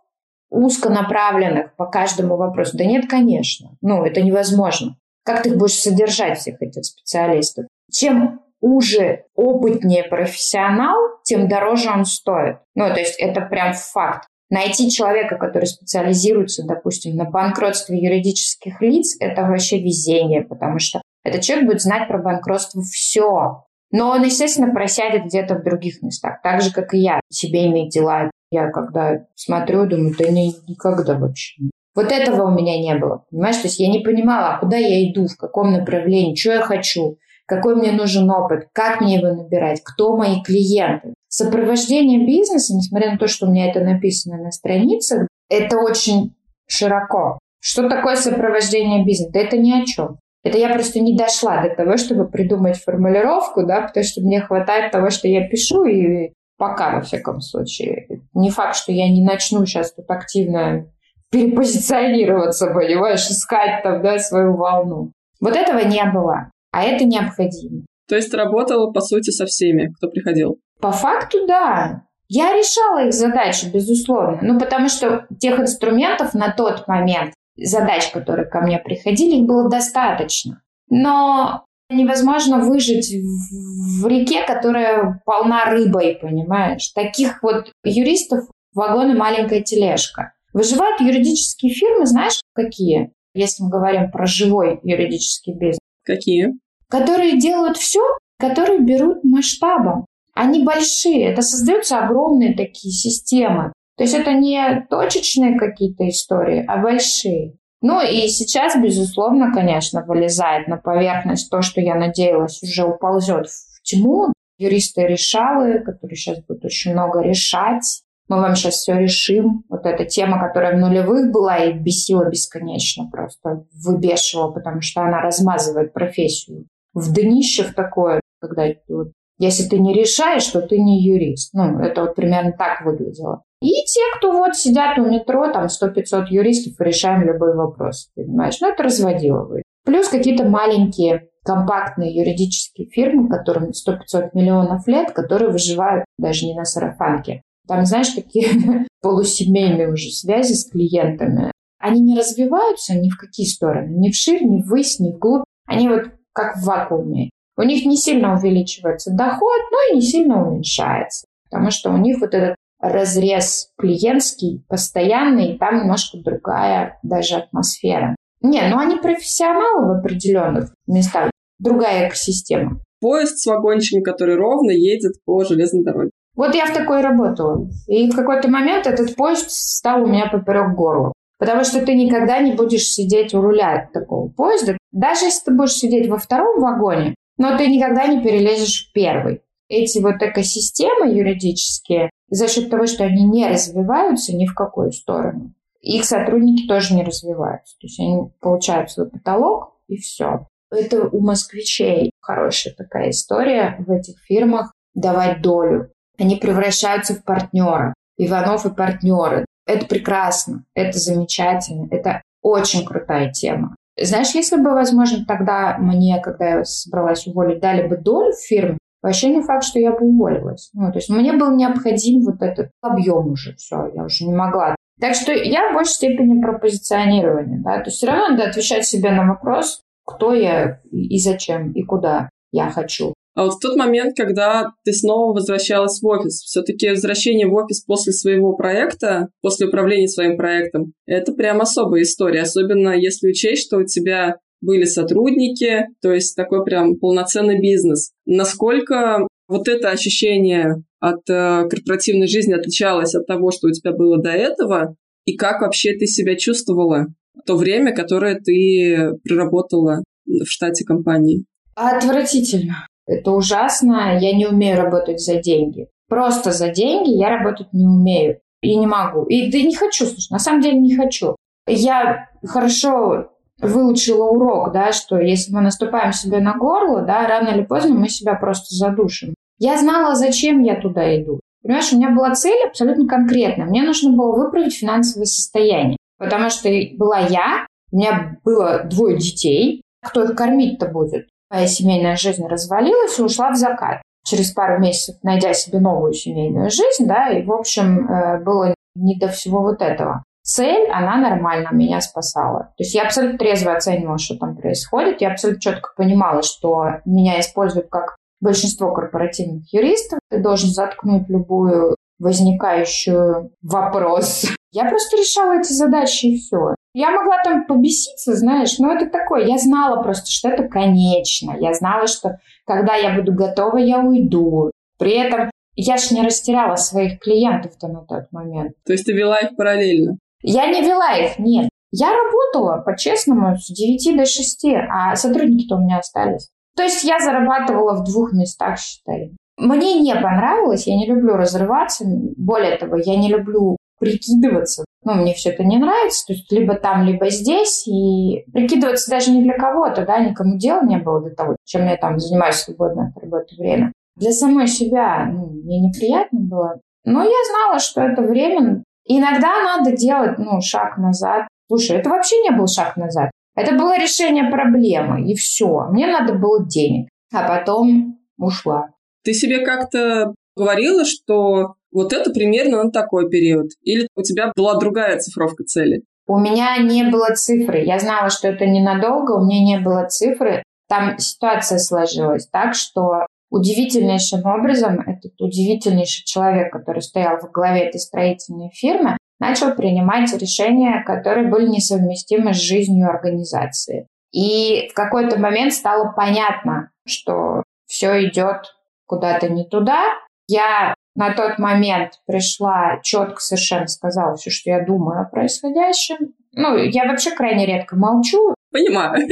узконаправленных 0.51 1.75
по 1.77 1.87
каждому 1.87 2.37
вопросу? 2.37 2.77
Да 2.77 2.85
нет, 2.85 3.09
конечно. 3.09 3.77
Ну, 3.81 4.05
это 4.05 4.23
невозможно. 4.23 4.97
Как 5.25 5.43
ты 5.43 5.57
будешь 5.57 5.79
содержать 5.79 6.39
всех 6.39 6.61
этих 6.61 6.85
специалистов? 6.85 7.67
Чем 7.91 8.41
уже 8.67 9.25
опытнее 9.37 10.03
профессионал, 10.03 10.97
тем 11.23 11.49
дороже 11.49 11.91
он 11.91 12.05
стоит. 12.05 12.57
Ну, 12.75 12.89
то 12.89 12.99
есть 12.99 13.19
это 13.19 13.41
прям 13.43 13.73
факт. 13.73 14.27
Найти 14.51 14.91
человека, 14.91 15.37
который 15.37 15.67
специализируется, 15.67 16.65
допустим, 16.67 17.17
на 17.17 17.25
банкротстве 17.25 17.99
юридических 17.99 18.81
лиц, 18.81 19.17
это 19.21 19.43
вообще 19.43 19.79
везение, 19.79 20.43
потому 20.43 20.79
что 20.79 21.01
этот 21.25 21.43
человек 21.43 21.67
будет 21.67 21.83
знать 21.83 22.09
про 22.09 22.19
банкротство 22.19 22.83
все. 22.83 23.65
Но 23.93 24.11
он, 24.11 24.25
естественно, 24.25 24.73
просядет 24.73 25.27
где-то 25.27 25.57
в 25.57 25.65
других 25.65 26.03
местах, 26.03 26.41
так 26.43 26.61
же, 26.61 26.73
как 26.73 26.93
и 26.95 26.99
я. 26.99 27.21
Семейные 27.31 27.89
дела. 27.89 28.31
Я 28.51 28.71
когда 28.71 29.27
смотрю, 29.35 29.87
думаю, 29.87 30.15
да 30.17 30.29
не, 30.29 30.55
никогда 30.69 31.17
вообще. 31.17 31.63
Вот 31.95 32.13
этого 32.13 32.49
у 32.49 32.51
меня 32.51 32.79
не 32.79 32.95
было, 32.99 33.25
понимаешь? 33.31 33.57
То 33.57 33.69
есть 33.69 33.81
я 33.81 33.89
не 33.89 34.01
понимала, 34.01 34.55
а 34.55 34.59
куда 34.59 34.77
я 34.77 35.09
иду, 35.09 35.27
в 35.27 35.37
каком 35.37 35.73
направлении, 35.73 36.35
что 36.35 36.53
я 36.53 36.61
хочу, 36.61 37.17
какой 37.47 37.77
мне 37.77 37.93
нужен 37.93 38.31
опыт, 38.31 38.69
как 38.73 39.01
мне 39.01 39.17
его 39.17 39.29
набирать, 39.29 39.81
кто 39.85 40.17
мои 40.17 40.43
клиенты. 40.43 41.15
Сопровождение 41.29 42.25
бизнеса, 42.27 42.75
несмотря 42.75 43.13
на 43.13 43.19
то, 43.19 43.29
что 43.29 43.47
у 43.47 43.51
меня 43.51 43.71
это 43.71 43.81
написано 43.81 44.43
на 44.43 44.51
страницах, 44.51 45.29
это 45.49 45.79
очень 45.79 46.35
широко. 46.67 47.39
Что 47.61 47.89
такое 47.89 48.17
сопровождение 48.17 49.05
бизнеса? 49.05 49.31
Да 49.33 49.41
это 49.41 49.57
ни 49.57 49.73
о 49.73 49.85
чем. 49.85 50.19
Это 50.45 50.59
я 50.59 50.73
просто 50.73 51.01
не 51.01 51.17
дошла 51.17 51.63
до 51.63 51.75
того, 51.75 51.97
чтобы 51.97 52.29
придумать 52.29 52.81
формулировку, 52.81 53.67
да, 53.67 53.81
потому 53.81 54.05
что 54.05 54.21
мне 54.21 54.41
хватает 54.41 54.93
того, 54.93 55.11
что 55.11 55.27
я 55.27 55.49
пишу, 55.49 55.85
и 55.85 56.33
пока, 56.57 56.95
во 56.95 57.01
всяком 57.01 57.41
случае. 57.41 58.23
Не 58.33 58.51
факт, 58.51 58.77
что 58.77 58.93
я 58.93 59.09
не 59.09 59.25
начну 59.25 59.67
сейчас 59.67 59.93
тут 59.93 60.09
активно 60.09 60.87
перепозиционироваться, 61.33 62.69
понимаешь, 62.69 63.29
искать 63.29 63.83
там, 63.83 64.03
да, 64.03 64.19
свою 64.19 64.57
волну. 64.57 65.11
Вот 65.41 65.57
этого 65.57 65.81
не 65.81 66.05
было, 66.05 66.51
а 66.77 66.83
это 66.83 67.07
необходимо. 67.07 67.87
То 68.07 68.17
есть 68.17 68.35
работала, 68.35 68.93
по 68.93 69.01
сути, 69.01 69.31
со 69.31 69.47
всеми, 69.47 69.95
кто 69.97 70.09
приходил? 70.09 70.59
По 70.79 70.93
факту, 70.93 71.47
да. 71.47 72.03
Я 72.29 72.53
решала 72.53 73.07
их 73.07 73.15
задачи, 73.15 73.67
безусловно. 73.73 74.41
Ну, 74.43 74.61
потому 74.61 74.91
что 74.91 75.27
тех 75.41 75.59
инструментов 75.59 76.35
на 76.35 76.53
тот 76.53 76.87
момент, 76.87 77.33
задач, 77.57 78.11
которые 78.11 78.47
ко 78.47 78.61
мне 78.61 78.79
приходили, 78.79 79.37
их 79.37 79.47
было 79.47 79.71
достаточно. 79.71 80.61
Но 80.91 81.65
невозможно 81.89 82.59
выжить 82.59 83.09
в, 83.11 84.03
в 84.03 84.07
реке, 84.07 84.43
которая 84.47 85.23
полна 85.25 85.65
рыбой, 85.65 86.19
понимаешь? 86.21 86.91
Таких 86.95 87.43
вот 87.43 87.73
юристов 87.85 88.41
вагон 88.75 89.13
и 89.13 89.15
маленькая 89.15 89.63
тележка. 89.63 90.35
Выживают 90.53 91.01
юридические 91.01 91.73
фирмы, 91.73 92.05
знаешь, 92.05 92.39
какие? 92.55 93.13
Если 93.33 93.63
мы 93.63 93.71
говорим 93.71 94.11
про 94.11 94.27
живой 94.27 94.79
юридический 94.83 95.55
бизнес. 95.55 95.79
Какие? 96.05 96.53
Которые 96.91 97.39
делают 97.39 97.77
все, 97.77 98.01
которые 98.39 98.81
берут 98.81 99.25
масштабом. 99.25 100.07
Они 100.35 100.63
большие, 100.63 101.25
это 101.33 101.43
создаются 101.43 101.99
огромные 101.99 102.55
такие 102.55 102.93
системы. 102.93 103.73
То 103.97 104.05
есть 104.05 104.15
это 104.15 104.33
не 104.35 104.87
точечные 104.91 105.59
какие-то 105.59 106.07
истории, 106.09 106.65
а 106.69 106.77
большие. 106.77 107.55
Ну 107.81 108.03
и 108.03 108.29
сейчас, 108.29 108.77
безусловно, 108.77 109.53
конечно, 109.53 110.05
вылезает 110.05 110.69
на 110.69 110.77
поверхность 110.77 111.51
то, 111.51 111.63
что 111.63 111.81
я 111.81 111.95
надеялась 111.95 112.63
уже 112.63 112.85
уползет 112.85 113.47
в 113.49 113.83
тьму. 113.83 114.33
Юристы-решалы, 114.59 115.81
которые 115.81 116.17
сейчас 116.17 116.39
будут 116.45 116.65
очень 116.65 116.93
много 116.93 117.21
решать. 117.21 118.03
Мы 118.29 118.41
вам 118.41 118.57
сейчас 118.57 118.75
все 118.75 118.95
решим. 118.99 119.65
Вот 119.69 119.87
эта 119.87 120.05
тема, 120.05 120.41
которая 120.41 120.77
в 120.77 120.79
нулевых 120.79 121.31
была 121.31 121.59
и 121.59 121.73
бесила 121.73 122.29
бесконечно, 122.29 123.09
просто 123.11 123.65
выбешивала, 123.73 124.51
потому 124.51 124.81
что 124.81 125.03
она 125.03 125.21
размазывает 125.21 125.93
профессию 125.93 126.67
в 126.97 127.13
днище 127.13 127.63
в 127.63 127.75
такое, 127.75 128.21
когда 128.41 128.67
вот, 128.89 129.13
если 129.39 129.69
ты 129.69 129.79
не 129.79 129.93
решаешь, 129.93 130.47
то 130.47 130.63
ты 130.63 130.79
не 130.79 131.03
юрист. 131.03 131.53
Ну, 131.53 131.79
это 131.79 132.03
вот 132.03 132.15
примерно 132.15 132.53
так 132.53 132.85
выглядело. 132.85 133.43
И 133.61 133.71
те, 133.85 134.01
кто 134.17 134.33
вот 134.33 134.57
сидят 134.57 134.99
у 134.99 135.05
метро, 135.05 135.53
там 135.53 135.67
100-500 135.67 136.27
юристов, 136.31 136.81
решаем 136.81 137.23
любой 137.23 137.55
вопрос, 137.55 138.11
понимаешь? 138.15 138.61
Ну, 138.61 138.69
это 138.69 138.83
разводило 138.83 139.45
вы. 139.45 139.63
Плюс 139.85 140.09
какие-то 140.09 140.45
маленькие 140.45 141.29
компактные 141.45 142.15
юридические 142.15 142.89
фирмы, 142.89 143.29
которым 143.29 143.71
100-500 143.71 144.31
миллионов 144.35 144.87
лет, 144.89 145.13
которые 145.13 145.51
выживают 145.51 146.05
даже 146.19 146.47
не 146.47 146.55
на 146.55 146.65
сарафанке. 146.65 147.43
Там, 147.69 147.85
знаешь, 147.85 148.09
такие 148.09 148.87
полусемейные 149.03 149.93
уже 149.93 150.11
связи 150.11 150.55
с 150.55 150.69
клиентами. 150.69 151.53
Они 151.79 152.01
не 152.01 152.19
развиваются 152.19 152.95
ни 152.95 153.11
в 153.11 153.19
какие 153.19 153.47
стороны, 153.47 153.91
ни 153.91 154.11
в 154.11 154.15
ширь, 154.15 154.43
ни 154.43 154.63
ввысь, 154.63 154.99
ни 154.99 155.13
вглубь. 155.13 155.45
Они 155.67 155.89
вот 155.89 156.11
как 156.37 156.57
в 156.57 156.65
вакууме. 156.65 157.31
У 157.57 157.63
них 157.63 157.87
не 157.87 157.97
сильно 157.97 158.35
увеличивается 158.35 159.11
доход, 159.11 159.61
но 159.73 159.79
и 159.91 159.97
не 159.97 160.03
сильно 160.03 160.47
уменьшается. 160.47 161.27
Потому 161.51 161.71
что 161.71 161.91
у 161.91 161.97
них 161.97 162.21
вот 162.21 162.35
этот 162.35 162.57
разрез 162.79 163.71
клиентский, 163.79 164.63
постоянный, 164.69 165.57
там 165.57 165.79
немножко 165.79 166.19
другая 166.19 166.99
даже 167.03 167.37
атмосфера. 167.37 168.15
Не, 168.43 168.69
ну 168.69 168.79
они 168.79 168.97
профессионалы 168.97 169.87
в 169.87 169.99
определенных 169.99 170.75
местах, 170.87 171.31
другая 171.59 172.09
экосистема. 172.09 172.81
Поезд 173.01 173.39
с 173.39 173.47
вагончиком, 173.47 174.03
который 174.03 174.37
ровно 174.37 174.71
едет 174.71 175.15
по 175.25 175.43
железной 175.45 175.85
дороге. 175.85 176.11
Вот 176.35 176.55
я 176.55 176.67
в 176.67 176.75
такой 176.75 177.01
работала. 177.01 177.67
И 177.89 178.11
в 178.11 178.15
какой-то 178.15 178.49
момент 178.49 178.87
этот 178.87 179.17
поезд 179.17 179.51
стал 179.51 180.03
у 180.03 180.07
меня 180.07 180.29
поперек 180.31 180.77
горла. 180.77 181.15
Потому 181.39 181.65
что 181.65 181.85
ты 181.85 181.95
никогда 181.95 182.39
не 182.39 182.53
будешь 182.53 182.89
сидеть 182.89 183.35
у 183.35 183.41
руля 183.41 183.91
такого 183.93 184.29
поезда. 184.29 184.79
Даже 184.93 185.27
если 185.27 185.45
ты 185.47 185.55
будешь 185.55 185.75
сидеть 185.75 186.09
во 186.09 186.19
втором 186.19 186.61
вагоне, 186.61 187.15
но 187.37 187.57
ты 187.59 187.67
никогда 187.67 188.07
не 188.07 188.23
перелезешь 188.23 188.89
в 188.89 188.93
первый. 188.93 189.43
Эти 189.69 189.99
вот 189.99 190.23
экосистемы 190.23 191.13
юридические, 191.13 192.11
за 192.31 192.49
счет 192.49 192.71
того, 192.71 192.87
что 192.87 193.05
они 193.05 193.25
не 193.25 193.47
развиваются 193.49 194.35
ни 194.35 194.47
в 194.47 194.55
какую 194.55 194.93
сторону, 194.93 195.55
их 195.81 196.05
сотрудники 196.05 196.67
тоже 196.67 196.95
не 196.95 197.05
развиваются. 197.05 197.77
То 197.81 197.87
есть 197.87 198.01
они 198.01 198.31
получают 198.41 198.91
свой 198.91 199.09
потолок 199.09 199.75
и 199.89 199.97
все. 199.97 200.47
Это 200.71 201.09
у 201.09 201.21
москвичей 201.21 202.11
хорошая 202.21 202.75
такая 202.75 203.11
история 203.11 203.77
в 203.79 203.91
этих 203.91 204.19
фирмах 204.25 204.73
давать 204.95 205.43
долю. 205.43 205.93
Они 206.19 206.37
превращаются 206.37 207.15
в 207.15 207.23
партнера. 207.23 207.95
Иванов 208.17 208.65
и 208.67 208.75
партнеры. 208.75 209.45
Это 209.67 209.87
прекрасно, 209.87 210.65
это 210.75 210.99
замечательно, 210.99 211.89
это 211.91 212.23
очень 212.43 212.85
крутая 212.85 213.33
тема. 213.33 213.75
Знаешь, 213.99 214.35
если 214.35 214.57
бы, 214.57 214.71
возможно, 214.71 215.25
тогда 215.27 215.79
мне, 215.79 216.21
когда 216.23 216.59
я 216.59 216.65
собралась 216.65 217.27
уволить, 217.27 217.61
дали 217.61 217.89
бы 217.89 217.97
долю 217.97 218.33
в 218.33 218.41
фирме, 218.41 218.79
вообще 219.03 219.31
не 219.31 219.43
факт, 219.43 219.65
что 219.65 219.79
я 219.79 219.91
бы 219.91 220.07
уволилась. 220.07 220.71
Ну, 220.75 220.93
то 220.93 220.99
есть 220.99 221.09
мне 221.09 221.33
был 221.33 221.55
необходим 221.57 222.23
вот 222.25 222.43
этот 222.43 222.71
объем 222.83 223.33
уже, 223.33 223.55
все, 223.57 223.91
я 223.95 224.05
уже 224.05 224.25
не 224.25 224.35
могла. 224.35 224.77
Так 225.01 225.15
что 225.15 225.33
я 225.33 225.71
в 225.71 225.75
большей 225.75 225.95
степени 225.95 226.41
про 226.41 226.59
позиционирование, 226.59 227.61
да, 227.63 227.79
то 227.79 227.87
есть 227.87 227.99
все 227.99 228.07
равно 228.07 228.29
надо 228.29 228.45
отвечать 228.51 228.87
себе 228.87 229.11
на 229.11 229.27
вопрос, 229.27 229.81
кто 230.07 230.33
я 230.33 230.81
и 230.91 231.19
зачем, 231.19 231.73
и 231.73 231.83
куда 231.83 232.29
я 232.53 232.71
хочу. 232.71 233.13
А 233.37 233.45
вот 233.45 233.57
в 233.57 233.61
тот 233.61 233.77
момент, 233.77 234.17
когда 234.17 234.73
ты 234.83 234.95
снова 234.95 235.35
возвращалась 235.35 236.01
в 236.01 236.07
офис, 236.07 236.41
все-таки 236.41 236.89
возвращение 236.89 237.47
в 237.47 237.53
офис 237.53 237.85
после 237.85 238.15
своего 238.15 238.57
проекта, 238.57 239.29
после 239.43 239.69
управления 239.69 240.09
своим 240.09 240.39
проектом, 240.39 240.95
это 241.05 241.33
прям 241.33 241.61
особая 241.61 242.03
история, 242.03 242.41
особенно 242.41 242.99
если 242.99 243.29
учесть, 243.29 243.67
что 243.67 243.77
у 243.77 243.85
тебя 243.85 244.37
были 244.63 244.85
сотрудники, 244.85 245.85
то 246.01 246.13
есть 246.13 246.35
такой 246.35 246.65
прям 246.65 246.97
полноценный 246.97 247.61
бизнес. 247.61 248.13
Насколько 248.25 249.29
вот 249.49 249.69
это 249.69 249.91
ощущение 249.91 250.83
от 250.99 251.29
э, 251.29 251.69
корпоративной 251.69 252.29
жизни 252.29 252.55
отличалось 252.55 253.15
от 253.15 253.27
того, 253.27 253.51
что 253.51 253.69
у 253.69 253.71
тебя 253.71 253.93
было 253.93 254.17
до 254.17 254.31
этого, 254.31 254.97
и 255.27 255.37
как 255.37 255.61
вообще 255.61 255.93
ты 255.93 256.07
себя 256.07 256.37
чувствовала 256.37 257.09
в 257.35 257.43
то 257.43 257.57
время, 257.57 257.95
которое 257.95 258.41
ты 258.41 259.13
проработала 259.25 260.03
в 260.25 260.47
штате 260.47 260.87
компании? 260.87 261.45
Отвратительно. 261.75 262.87
Это 263.07 263.31
ужасно. 263.33 264.19
Я 264.19 264.35
не 264.35 264.47
умею 264.47 264.77
работать 264.77 265.21
за 265.21 265.37
деньги. 265.37 265.89
Просто 266.09 266.53
за 266.53 266.69
деньги 266.69 267.11
я 267.11 267.31
работать 267.31 267.73
не 267.73 267.87
умею. 267.87 268.41
И 268.63 268.77
не 268.77 268.87
могу. 268.87 269.25
И 269.25 269.51
да 269.51 269.59
не 269.59 269.75
хочу, 269.75 270.07
слушай, 270.07 270.29
на 270.31 270.39
самом 270.39 270.61
деле 270.61 270.79
не 270.79 270.97
хочу. 270.97 271.37
Я 271.67 272.29
хорошо 272.45 273.31
выучила 273.61 274.25
урок, 274.25 274.73
да, 274.73 274.93
что 274.93 275.19
если 275.19 275.53
мы 275.53 275.61
наступаем 275.61 276.13
себе 276.13 276.39
на 276.39 276.55
горло, 276.55 277.03
да, 277.03 277.27
рано 277.27 277.49
или 277.49 277.63
поздно 277.63 277.95
мы 277.95 278.09
себя 278.09 278.35
просто 278.35 278.75
задушим. 278.75 279.35
Я 279.59 279.79
знала, 279.79 280.15
зачем 280.15 280.63
я 280.63 280.81
туда 280.81 281.21
иду. 281.21 281.41
Понимаешь, 281.63 281.93
у 281.93 281.97
меня 281.97 282.11
была 282.11 282.35
цель 282.35 282.67
абсолютно 282.67 283.09
конкретная. 283.09 283.67
Мне 283.67 283.83
нужно 283.83 284.13
было 284.13 284.37
выправить 284.37 284.77
финансовое 284.77 285.27
состояние. 285.27 285.97
Потому 286.19 286.51
что 286.51 286.69
была 286.97 287.19
я, 287.19 287.67
у 287.91 287.97
меня 287.97 288.39
было 288.45 288.85
двое 288.85 289.17
детей. 289.19 289.83
Кто 290.03 290.25
их 290.25 290.37
кормить-то 290.37 290.87
будет? 290.87 291.29
Моя 291.51 291.67
семейная 291.67 292.17
жизнь 292.17 292.47
развалилась 292.47 293.19
и 293.19 293.23
ушла 293.23 293.51
в 293.51 293.57
закат. 293.57 294.03
Через 294.25 294.51
пару 294.51 294.81
месяцев 294.81 295.17
найдя 295.23 295.55
себе 295.55 295.79
новую 295.79 296.13
семейную 296.13 296.71
жизнь, 296.71 297.07
да, 297.07 297.29
и, 297.29 297.45
в 297.45 297.53
общем, 297.53 298.09
э, 298.09 298.41
было 298.43 298.75
не 298.97 299.17
до 299.19 299.29
всего 299.29 299.61
вот 299.61 299.81
этого. 299.81 300.25
Цель, 300.47 300.89
она 300.93 301.17
нормально 301.17 301.71
меня 301.73 302.01
спасала. 302.01 302.73
То 302.77 302.85
есть 302.85 302.95
я 302.95 303.03
абсолютно 303.03 303.37
трезво 303.37 303.75
оценивала, 303.75 304.17
что 304.17 304.37
там 304.37 304.57
происходит. 304.57 305.21
Я 305.21 305.33
абсолютно 305.33 305.61
четко 305.61 305.91
понимала, 305.97 306.43
что 306.43 307.01
меня 307.05 307.41
используют 307.41 307.89
как 307.91 308.17
большинство 308.41 308.93
корпоративных 308.93 309.73
юристов. 309.73 310.21
Ты 310.31 310.41
должен 310.41 310.71
заткнуть 310.71 311.29
любую 311.29 311.97
возникающую 312.21 313.51
вопрос. 313.61 314.47
Я 314.71 314.89
просто 314.89 315.17
решала 315.17 315.59
эти 315.59 315.73
задачи 315.73 316.27
и 316.27 316.39
все. 316.39 316.76
Я 316.97 317.11
могла 317.11 317.43
там 317.45 317.67
побеситься, 317.67 318.35
знаешь, 318.35 318.79
но 318.79 318.91
это 318.91 319.11
такое. 319.11 319.45
Я 319.45 319.59
знала 319.59 320.03
просто, 320.03 320.31
что 320.31 320.49
это 320.49 320.67
конечно. 320.67 321.55
Я 321.61 321.75
знала, 321.75 322.07
что 322.07 322.39
когда 322.65 322.95
я 322.95 323.15
буду 323.15 323.35
готова, 323.35 323.77
я 323.77 323.99
уйду. 323.99 324.71
При 324.99 325.13
этом 325.13 325.51
я 325.75 325.99
ж 325.99 326.13
не 326.13 326.23
растеряла 326.23 326.77
своих 326.77 327.21
клиентов-то 327.21 327.89
на 327.89 328.01
тот 328.01 328.33
момент. 328.33 328.73
То 328.87 328.95
есть 328.95 329.05
ты 329.05 329.13
вела 329.13 329.37
их 329.41 329.57
параллельно? 329.57 330.17
Я 330.41 330.69
не 330.69 330.81
вела 330.81 331.19
их, 331.19 331.39
нет. 331.39 331.69
Я 331.91 332.13
работала, 332.15 332.81
по-честному, 332.81 333.59
с 333.59 333.67
9 333.67 334.17
до 334.17 334.25
6, 334.25 334.65
а 334.91 335.17
сотрудники-то 335.17 335.77
у 335.77 335.81
меня 335.81 335.99
остались. 335.99 336.49
То 336.77 336.83
есть 336.83 337.05
я 337.05 337.19
зарабатывала 337.19 338.01
в 338.01 338.05
двух 338.05 338.33
местах, 338.33 338.79
считай. 338.79 339.33
Мне 339.59 340.01
не 340.01 340.15
понравилось, 340.15 340.87
я 340.87 340.97
не 340.97 341.07
люблю 341.07 341.35
разрываться. 341.35 342.07
Более 342.07 342.79
того, 342.79 342.97
я 342.97 343.17
не 343.17 343.29
люблю 343.29 343.77
прикидываться. 343.99 344.85
Ну, 345.05 345.15
мне 345.15 345.35
все 345.35 345.51
это 345.51 345.65
не 345.65 345.79
нравится, 345.79 346.27
то 346.27 346.33
есть 346.33 346.51
либо 346.51 346.75
там, 346.75 347.05
либо 347.05 347.31
здесь, 347.31 347.87
и 347.87 348.45
прикидываться 348.53 349.11
даже 349.11 349.31
не 349.31 349.43
для 349.43 349.57
кого-то, 349.57 350.05
да, 350.05 350.19
никому 350.19 350.59
дела 350.59 350.83
не 350.83 350.99
было 350.99 351.23
до 351.23 351.31
того, 351.31 351.57
чем 351.65 351.87
я 351.87 351.97
там 351.97 352.19
занимаюсь 352.19 352.57
свободное 352.57 353.13
от 353.15 353.23
работы 353.23 353.55
время. 353.57 353.93
Для 354.17 354.33
самой 354.33 354.67
себя 354.67 355.27
ну, 355.27 355.47
мне 355.47 355.81
неприятно 355.81 356.41
было. 356.41 356.81
Но 357.05 357.23
я 357.23 357.37
знала, 357.51 357.79
что 357.79 358.01
это 358.01 358.23
время. 358.23 358.83
Иногда 359.05 359.63
надо 359.63 359.97
делать, 359.97 360.39
ну, 360.39 360.61
шаг 360.61 360.99
назад. 360.99 361.47
Слушай, 361.69 361.99
это 361.99 362.11
вообще 362.11 362.37
не 362.43 362.51
был 362.51 362.67
шаг 362.67 362.97
назад. 362.97 363.31
Это 363.55 363.75
было 363.75 363.99
решение 363.99 364.51
проблемы, 364.51 365.31
и 365.31 365.35
все. 365.35 365.87
Мне 365.91 366.07
надо 366.07 366.35
было 366.35 366.67
денег. 366.67 367.09
А 367.33 367.47
потом 367.47 368.19
ушла. 368.39 368.89
Ты 369.25 369.35
себе 369.35 369.65
как-то 369.65 370.35
говорила, 370.57 371.05
что 371.05 371.75
вот 371.97 372.13
это 372.13 372.31
примерно 372.31 372.85
на 372.85 372.91
такой 372.91 373.31
период? 373.31 373.71
Или 373.83 374.07
у 374.15 374.23
тебя 374.23 374.53
была 374.55 374.79
другая 374.79 375.19
цифровка 375.19 375.65
цели? 375.65 376.03
У 376.27 376.39
меня 376.39 376.77
не 376.79 377.05
было 377.05 377.35
цифры. 377.35 377.85
Я 377.85 377.99
знала, 377.99 378.29
что 378.29 378.49
это 378.49 378.67
ненадолго, 378.67 379.33
у 379.33 379.45
меня 379.45 379.79
не 379.79 379.83
было 379.83 380.07
цифры. 380.07 380.63
Там 380.89 381.19
ситуация 381.19 381.79
сложилась 381.79 382.49
так, 382.49 382.75
что 382.75 383.27
удивительнейшим 383.51 384.45
образом 384.45 385.01
этот 385.01 385.41
удивительнейший 385.41 386.25
человек, 386.27 386.71
который 386.71 387.01
стоял 387.01 387.39
в 387.39 387.51
главе 387.51 387.87
этой 387.87 387.99
строительной 387.99 388.71
фирмы, 388.75 389.17
начал 389.39 389.75
принимать 389.75 390.33
решения, 390.35 391.03
которые 391.05 391.49
были 391.49 391.69
несовместимы 391.69 392.53
с 392.53 392.59
жизнью 392.59 393.09
организации. 393.09 394.07
И 394.33 394.89
в 394.91 394.95
какой-то 394.95 395.39
момент 395.39 395.73
стало 395.73 396.13
понятно, 396.15 396.91
что 397.07 397.63
все 397.87 398.27
идет 398.27 398.75
куда-то 399.07 399.49
не 399.49 399.65
туда. 399.65 400.03
Я 400.47 400.95
на 401.17 401.35
тот 401.35 401.59
момент 401.59 402.21
пришла, 402.27 403.01
четко 403.03 403.41
совершенно 403.41 403.89
сказала 403.89 404.37
все, 404.37 404.51
что 404.51 404.71
я 404.71 404.85
думаю 404.85 405.23
о 405.23 405.25
происходящем. 405.25 406.35
Ну, 406.53 406.77
я 406.77 407.07
вообще 407.07 407.31
крайне 407.31 407.67
редко 407.67 407.97
молчу. 407.97 408.55
Понимаю. 408.71 409.27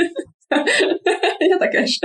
Я 1.40 1.58
такая 1.58 1.86
же. 1.86 1.98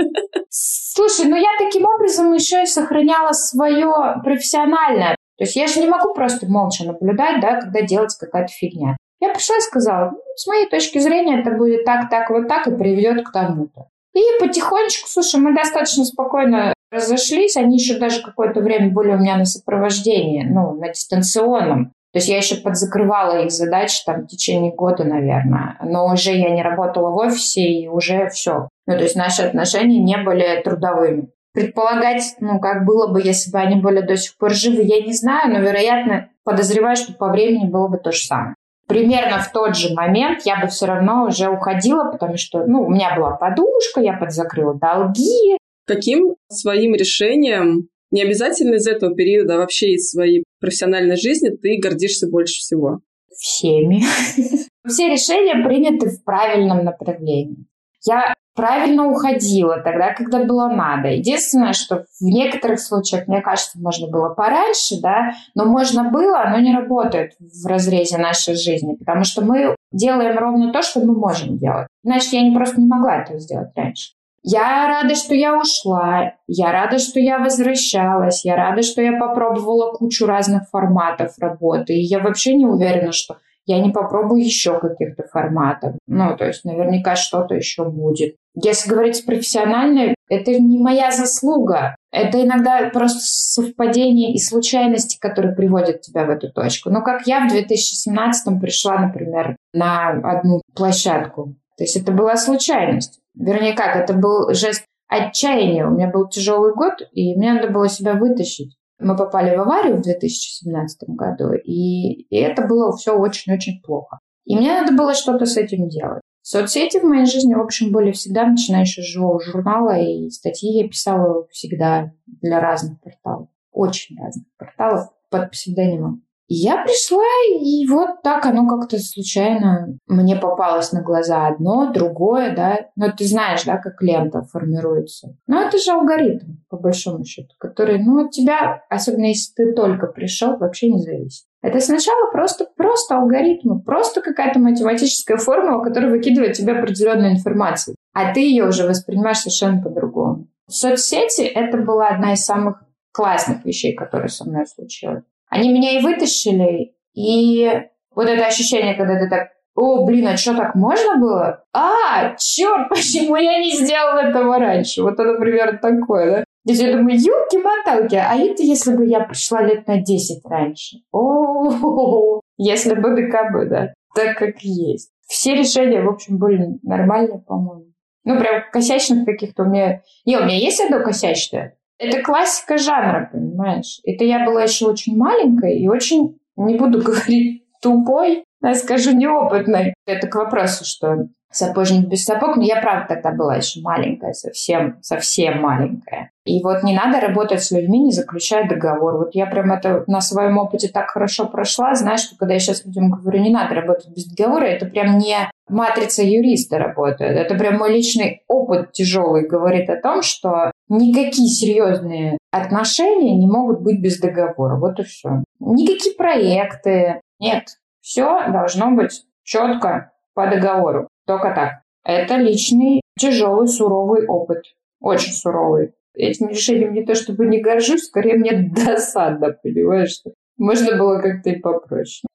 Слушай, 0.48 1.26
ну 1.26 1.36
я 1.36 1.50
таким 1.58 1.84
образом 1.84 2.32
еще 2.32 2.62
и 2.62 2.66
сохраняла 2.66 3.32
свое 3.32 4.16
профессиональное. 4.24 5.14
То 5.38 5.44
есть 5.44 5.54
я 5.54 5.68
же 5.68 5.78
не 5.78 5.86
могу 5.86 6.14
просто 6.14 6.46
молча 6.46 6.84
наблюдать, 6.84 7.40
да, 7.40 7.60
когда 7.60 7.82
делается 7.82 8.18
какая-то 8.26 8.52
фигня. 8.52 8.96
Я 9.20 9.32
пришла 9.32 9.56
и 9.58 9.60
сказала, 9.60 10.10
ну, 10.10 10.20
с 10.34 10.46
моей 10.46 10.68
точки 10.68 10.98
зрения 10.98 11.40
это 11.40 11.52
будет 11.52 11.84
так, 11.84 12.10
так, 12.10 12.30
вот 12.30 12.48
так 12.48 12.66
и 12.66 12.76
приведет 12.76 13.24
к 13.24 13.32
тому-то. 13.32 13.88
И 14.14 14.20
потихонечку, 14.40 15.06
слушай, 15.08 15.38
мы 15.38 15.54
достаточно 15.54 16.04
спокойно 16.04 16.72
разошлись. 16.90 17.56
Они 17.56 17.76
еще 17.76 17.98
даже 17.98 18.22
какое-то 18.22 18.60
время 18.60 18.90
были 18.90 19.12
у 19.12 19.18
меня 19.18 19.36
на 19.36 19.44
сопровождении, 19.44 20.44
ну, 20.44 20.74
на 20.74 20.88
дистанционном. 20.88 21.92
То 22.12 22.18
есть 22.18 22.28
я 22.28 22.38
еще 22.38 22.56
подзакрывала 22.56 23.44
их 23.44 23.52
задачи 23.52 24.02
там 24.04 24.22
в 24.22 24.26
течение 24.26 24.72
года, 24.72 25.04
наверное. 25.04 25.76
Но 25.82 26.06
уже 26.12 26.32
я 26.32 26.50
не 26.50 26.62
работала 26.62 27.10
в 27.10 27.16
офисе, 27.16 27.62
и 27.62 27.88
уже 27.88 28.28
все. 28.30 28.68
Ну, 28.86 28.96
то 28.96 29.02
есть 29.04 29.14
наши 29.14 29.42
отношения 29.42 29.98
не 29.98 30.16
были 30.16 30.60
трудовыми. 30.62 31.28
Предполагать, 31.52 32.34
ну, 32.40 32.58
как 32.58 32.84
было 32.84 33.08
бы, 33.08 33.20
если 33.22 33.50
бы 33.50 33.58
они 33.58 33.80
были 33.80 34.00
до 34.00 34.16
сих 34.16 34.36
пор 34.36 34.52
живы, 34.52 34.82
я 34.82 35.04
не 35.04 35.12
знаю, 35.12 35.52
но, 35.52 35.60
вероятно, 35.60 36.28
подозреваю, 36.44 36.96
что 36.96 37.12
по 37.12 37.28
времени 37.28 37.66
было 37.66 37.88
бы 37.88 37.98
то 37.98 38.10
же 38.12 38.24
самое 38.24 38.54
примерно 38.90 39.38
в 39.38 39.52
тот 39.52 39.76
же 39.76 39.94
момент 39.94 40.40
я 40.44 40.60
бы 40.60 40.66
все 40.66 40.86
равно 40.86 41.26
уже 41.26 41.48
уходила, 41.48 42.10
потому 42.10 42.36
что, 42.36 42.66
ну, 42.66 42.82
у 42.82 42.90
меня 42.90 43.14
была 43.14 43.30
подушка, 43.30 44.00
я 44.00 44.14
подзакрыла 44.14 44.74
долги. 44.74 45.56
Каким 45.90 46.36
своим 46.48 46.94
решением, 46.94 47.88
не 48.12 48.22
обязательно 48.22 48.76
из 48.76 48.86
этого 48.86 49.12
периода, 49.12 49.56
а 49.56 49.58
вообще 49.58 49.94
из 49.94 50.08
своей 50.08 50.44
профессиональной 50.60 51.16
жизни, 51.16 51.48
ты 51.48 51.80
гордишься 51.82 52.28
больше 52.28 52.60
всего? 52.60 53.00
Всеми. 53.36 54.00
Все 54.86 55.08
решения 55.08 55.66
приняты 55.66 56.10
в 56.10 56.22
правильном 56.22 56.84
направлении. 56.84 57.66
Я 58.06 58.34
правильно 58.54 59.08
уходила 59.08 59.78
тогда, 59.82 60.14
когда 60.14 60.44
было 60.44 60.68
надо. 60.68 61.08
Единственное, 61.08 61.72
что 61.72 62.04
в 62.20 62.24
некоторых 62.24 62.78
случаях, 62.78 63.26
мне 63.26 63.40
кажется, 63.40 63.76
можно 63.80 64.06
было 64.06 64.32
пораньше, 64.32 65.00
да, 65.00 65.32
но 65.56 65.64
можно 65.64 66.08
было, 66.08 66.44
оно 66.44 66.60
не 66.60 66.72
работает 66.72 67.32
в 67.40 67.66
разрезе 67.66 68.16
нашей 68.16 68.54
жизни, 68.54 68.94
потому 68.94 69.24
что 69.24 69.42
мы 69.42 69.74
делаем 69.90 70.38
ровно 70.38 70.72
то, 70.72 70.82
что 70.82 71.00
мы 71.00 71.18
можем 71.18 71.58
делать. 71.58 71.88
Значит, 72.04 72.32
я 72.32 72.42
не 72.42 72.54
просто 72.54 72.80
не 72.80 72.86
могла 72.86 73.22
этого 73.22 73.40
сделать 73.40 73.70
раньше. 73.74 74.12
Я 74.42 74.88
рада, 74.88 75.14
что 75.14 75.34
я 75.34 75.58
ушла, 75.58 76.32
я 76.46 76.72
рада, 76.72 76.98
что 76.98 77.20
я 77.20 77.38
возвращалась, 77.38 78.44
я 78.44 78.56
рада, 78.56 78.82
что 78.82 79.02
я 79.02 79.18
попробовала 79.18 79.92
кучу 79.92 80.26
разных 80.26 80.68
форматов 80.70 81.34
работы, 81.38 81.92
и 81.94 82.02
я 82.02 82.20
вообще 82.20 82.54
не 82.54 82.66
уверена, 82.66 83.12
что 83.12 83.36
я 83.66 83.78
не 83.78 83.90
попробую 83.90 84.42
еще 84.42 84.80
каких-то 84.80 85.24
форматов. 85.24 85.94
Ну, 86.06 86.36
то 86.36 86.46
есть 86.46 86.64
наверняка 86.64 87.16
что-то 87.16 87.54
еще 87.54 87.84
будет. 87.84 88.36
Если 88.54 88.90
говорить 88.90 89.24
профессионально, 89.24 90.14
это 90.28 90.52
не 90.58 90.78
моя 90.78 91.12
заслуга. 91.12 91.94
Это 92.10 92.42
иногда 92.42 92.90
просто 92.92 93.20
совпадение 93.22 94.32
и 94.32 94.38
случайности, 94.38 95.18
которые 95.20 95.54
приводят 95.54 96.00
тебя 96.00 96.24
в 96.24 96.30
эту 96.30 96.50
точку. 96.50 96.90
Ну, 96.90 97.02
как 97.02 97.26
я 97.26 97.46
в 97.46 97.50
2017 97.50 98.60
пришла, 98.60 98.98
например, 98.98 99.56
на 99.72 100.08
одну 100.08 100.62
площадку. 100.74 101.54
То 101.76 101.84
есть 101.84 101.96
это 101.96 102.10
была 102.10 102.36
случайность. 102.36 103.19
Вернее, 103.34 103.74
как, 103.74 103.96
это 103.96 104.14
был 104.14 104.52
жест 104.52 104.84
отчаяния. 105.08 105.86
У 105.86 105.90
меня 105.90 106.10
был 106.10 106.28
тяжелый 106.28 106.74
год, 106.74 106.94
и 107.12 107.36
мне 107.36 107.52
надо 107.52 107.68
было 107.68 107.88
себя 107.88 108.14
вытащить. 108.14 108.76
Мы 108.98 109.16
попали 109.16 109.56
в 109.56 109.60
аварию 109.60 109.96
в 109.96 110.02
2017 110.02 111.08
году, 111.10 111.52
и, 111.54 112.22
и 112.22 112.36
это 112.36 112.66
было 112.66 112.94
все 112.96 113.16
очень-очень 113.16 113.80
плохо. 113.82 114.18
И 114.44 114.56
мне 114.56 114.72
надо 114.72 114.92
было 114.92 115.14
что-то 115.14 115.46
с 115.46 115.56
этим 115.56 115.88
делать. 115.88 116.20
Соцсети 116.42 116.98
в 116.98 117.04
моей 117.04 117.26
жизни, 117.26 117.54
в 117.54 117.60
общем, 117.60 117.92
были 117.92 118.12
всегда, 118.12 118.46
начиная 118.46 118.82
еще 118.82 119.02
с 119.02 119.06
живого 119.06 119.40
журнала, 119.40 119.98
и 119.98 120.28
статьи 120.30 120.82
я 120.82 120.88
писала 120.88 121.46
всегда 121.50 122.12
для 122.26 122.60
разных 122.60 123.00
порталов. 123.00 123.48
Очень 123.72 124.18
разных 124.18 124.46
порталов 124.58 125.08
под 125.30 125.50
псевдонимом. 125.50 126.24
Я 126.52 126.82
пришла, 126.82 127.22
и 127.60 127.86
вот 127.86 128.22
так 128.24 128.44
оно 128.44 128.66
как-то 128.66 128.98
случайно 128.98 129.96
мне 130.08 130.34
попалось 130.34 130.90
на 130.90 131.00
глаза 131.00 131.46
одно, 131.46 131.92
другое, 131.92 132.56
да. 132.56 132.88
Но 132.96 133.12
ты 133.12 133.24
знаешь, 133.24 133.62
да, 133.62 133.76
как 133.76 134.02
лента 134.02 134.42
формируется. 134.42 135.36
Но 135.46 135.62
это 135.62 135.78
же 135.78 135.92
алгоритм, 135.92 136.56
по 136.68 136.76
большому 136.76 137.24
счету, 137.24 137.54
который, 137.56 138.02
ну, 138.02 138.24
от 138.24 138.32
тебя, 138.32 138.82
особенно 138.90 139.26
если 139.26 139.52
ты 139.54 139.72
только 139.74 140.08
пришел, 140.08 140.56
вообще 140.56 140.90
не 140.90 141.00
зависит. 141.00 141.46
Это 141.62 141.78
сначала 141.78 142.32
просто, 142.32 142.66
просто 142.76 143.16
алгоритмы, 143.16 143.80
просто 143.80 144.20
какая-то 144.20 144.58
математическая 144.58 145.36
формула, 145.36 145.84
которая 145.84 146.10
выкидывает 146.10 146.54
тебе 146.54 146.72
определенную 146.72 147.30
информацию, 147.30 147.94
а 148.12 148.34
ты 148.34 148.40
ее 148.40 148.66
уже 148.66 148.88
воспринимаешь 148.88 149.38
совершенно 149.38 149.80
по-другому. 149.80 150.48
Соцсети— 150.68 151.42
это 151.42 151.78
была 151.78 152.08
одна 152.08 152.32
из 152.32 152.44
самых 152.44 152.82
классных 153.12 153.64
вещей, 153.64 153.94
которые 153.94 154.30
со 154.30 154.44
мной 154.44 154.66
случилось. 154.66 155.22
Они 155.50 155.72
меня 155.72 155.98
и 155.98 156.02
вытащили, 156.02 156.94
и 157.12 157.70
вот 158.14 158.28
это 158.28 158.46
ощущение, 158.46 158.94
когда 158.94 159.18
ты 159.18 159.28
так 159.28 159.48
о, 159.76 160.04
блин, 160.04 160.26
а 160.28 160.36
что, 160.36 160.54
так 160.56 160.74
можно 160.74 161.16
было? 161.16 161.64
А, 161.72 162.34
черт, 162.36 162.88
почему 162.90 163.36
я 163.36 163.58
не 163.60 163.72
сделал 163.72 164.18
этого 164.18 164.58
раньше? 164.58 165.02
Вот 165.02 165.14
это, 165.14 165.32
например, 165.32 165.78
такое, 165.78 166.30
да? 166.30 166.44
То 166.66 166.72
есть 166.72 166.82
я 166.82 166.92
думаю, 166.92 167.18
юлки-моталки, 167.18 168.16
а 168.16 168.36
это 168.36 168.62
если 168.62 168.94
бы 168.94 169.06
я 169.06 169.20
пришла 169.20 169.62
лет 169.62 169.86
на 169.86 170.02
10 170.02 170.44
раньше? 170.44 170.98
О, 171.12 172.40
если 172.58 172.94
бы 172.94 173.14
да 173.14 173.50
бы, 173.50 173.66
да, 173.66 173.94
так 174.14 174.36
как 174.36 174.60
есть. 174.60 175.10
Все 175.26 175.54
решения, 175.54 176.02
в 176.02 176.10
общем, 176.10 176.38
были 176.38 176.78
нормальные, 176.82 177.38
по-моему. 177.38 177.86
Ну, 178.24 178.38
прям 178.38 178.64
косячных 178.70 179.24
каких-то 179.24 179.62
у 179.62 179.66
меня... 179.66 180.02
Не, 180.26 180.36
у 180.36 180.44
меня 180.44 180.56
есть 180.56 180.80
одно 180.80 181.02
косячное. 181.02 181.78
Это 182.00 182.22
классика 182.22 182.78
жанра, 182.78 183.28
понимаешь? 183.30 184.00
Это 184.04 184.24
я 184.24 184.46
была 184.46 184.62
еще 184.62 184.86
очень 184.86 185.18
маленькой 185.18 185.78
и 185.78 185.86
очень, 185.86 186.38
не 186.56 186.76
буду 186.76 187.02
говорить 187.02 187.64
тупой, 187.82 188.44
я 188.62 188.74
скажу 188.74 189.12
неопытной. 189.12 189.94
Это 190.06 190.26
к 190.26 190.34
вопросу, 190.34 190.84
что 190.86 191.28
сапожник 191.50 192.08
без 192.08 192.24
сапог, 192.24 192.56
но 192.56 192.62
я 192.62 192.80
правда 192.80 193.06
тогда 193.14 193.32
была 193.32 193.56
еще 193.56 193.80
маленькая, 193.80 194.32
совсем, 194.32 194.98
совсем 195.02 195.60
маленькая. 195.60 196.30
И 196.44 196.62
вот 196.62 196.82
не 196.82 196.94
надо 196.94 197.20
работать 197.20 197.62
с 197.62 197.70
людьми, 197.70 197.98
не 197.98 198.12
заключая 198.12 198.68
договор. 198.68 199.18
Вот 199.18 199.34
я 199.34 199.46
прям 199.46 199.72
это 199.72 200.04
на 200.06 200.20
своем 200.20 200.58
опыте 200.58 200.88
так 200.88 201.10
хорошо 201.10 201.46
прошла, 201.46 201.94
знаешь, 201.94 202.20
что 202.20 202.36
когда 202.36 202.54
я 202.54 202.60
сейчас 202.60 202.84
людям 202.84 203.10
говорю, 203.10 203.40
не 203.40 203.50
надо 203.50 203.74
работать 203.74 204.08
без 204.14 204.26
договора, 204.26 204.64
это 204.64 204.86
прям 204.86 205.18
не 205.18 205.50
матрица 205.68 206.22
юриста 206.22 206.78
работает. 206.78 207.36
Это 207.36 207.54
прям 207.54 207.78
мой 207.78 207.92
личный 207.92 208.42
опыт 208.48 208.92
тяжелый 208.92 209.46
говорит 209.46 209.88
о 209.90 210.00
том, 210.00 210.22
что 210.22 210.70
никакие 210.88 211.48
серьезные 211.48 212.38
отношения 212.50 213.36
не 213.36 213.46
могут 213.46 213.80
быть 213.80 214.00
без 214.00 214.18
договора. 214.18 214.76
Вот 214.76 214.98
и 214.98 215.04
все. 215.04 215.44
Никакие 215.60 216.14
проекты. 216.14 217.20
Нет. 217.38 217.64
Все 218.00 218.50
должно 218.50 218.90
быть 218.90 219.24
четко 219.44 220.12
по 220.34 220.46
договору. 220.46 221.08
Только 221.30 221.54
так. 221.54 221.70
Это 222.04 222.38
личный, 222.38 223.02
тяжелый, 223.16 223.68
суровый 223.68 224.26
опыт. 224.26 224.64
Очень 225.00 225.32
суровый. 225.32 225.92
Этим 226.12 226.48
решением 226.48 226.92
не 226.92 227.04
то 227.04 227.14
чтобы 227.14 227.46
не 227.46 227.60
горжусь, 227.60 228.06
скорее 228.06 228.34
мне 228.34 228.68
досадно, 228.74 229.56
понимаешь? 229.62 230.20
Можно 230.58 230.98
было 230.98 231.20
как-то 231.20 231.50
и 231.50 231.60
попроще. 231.60 232.26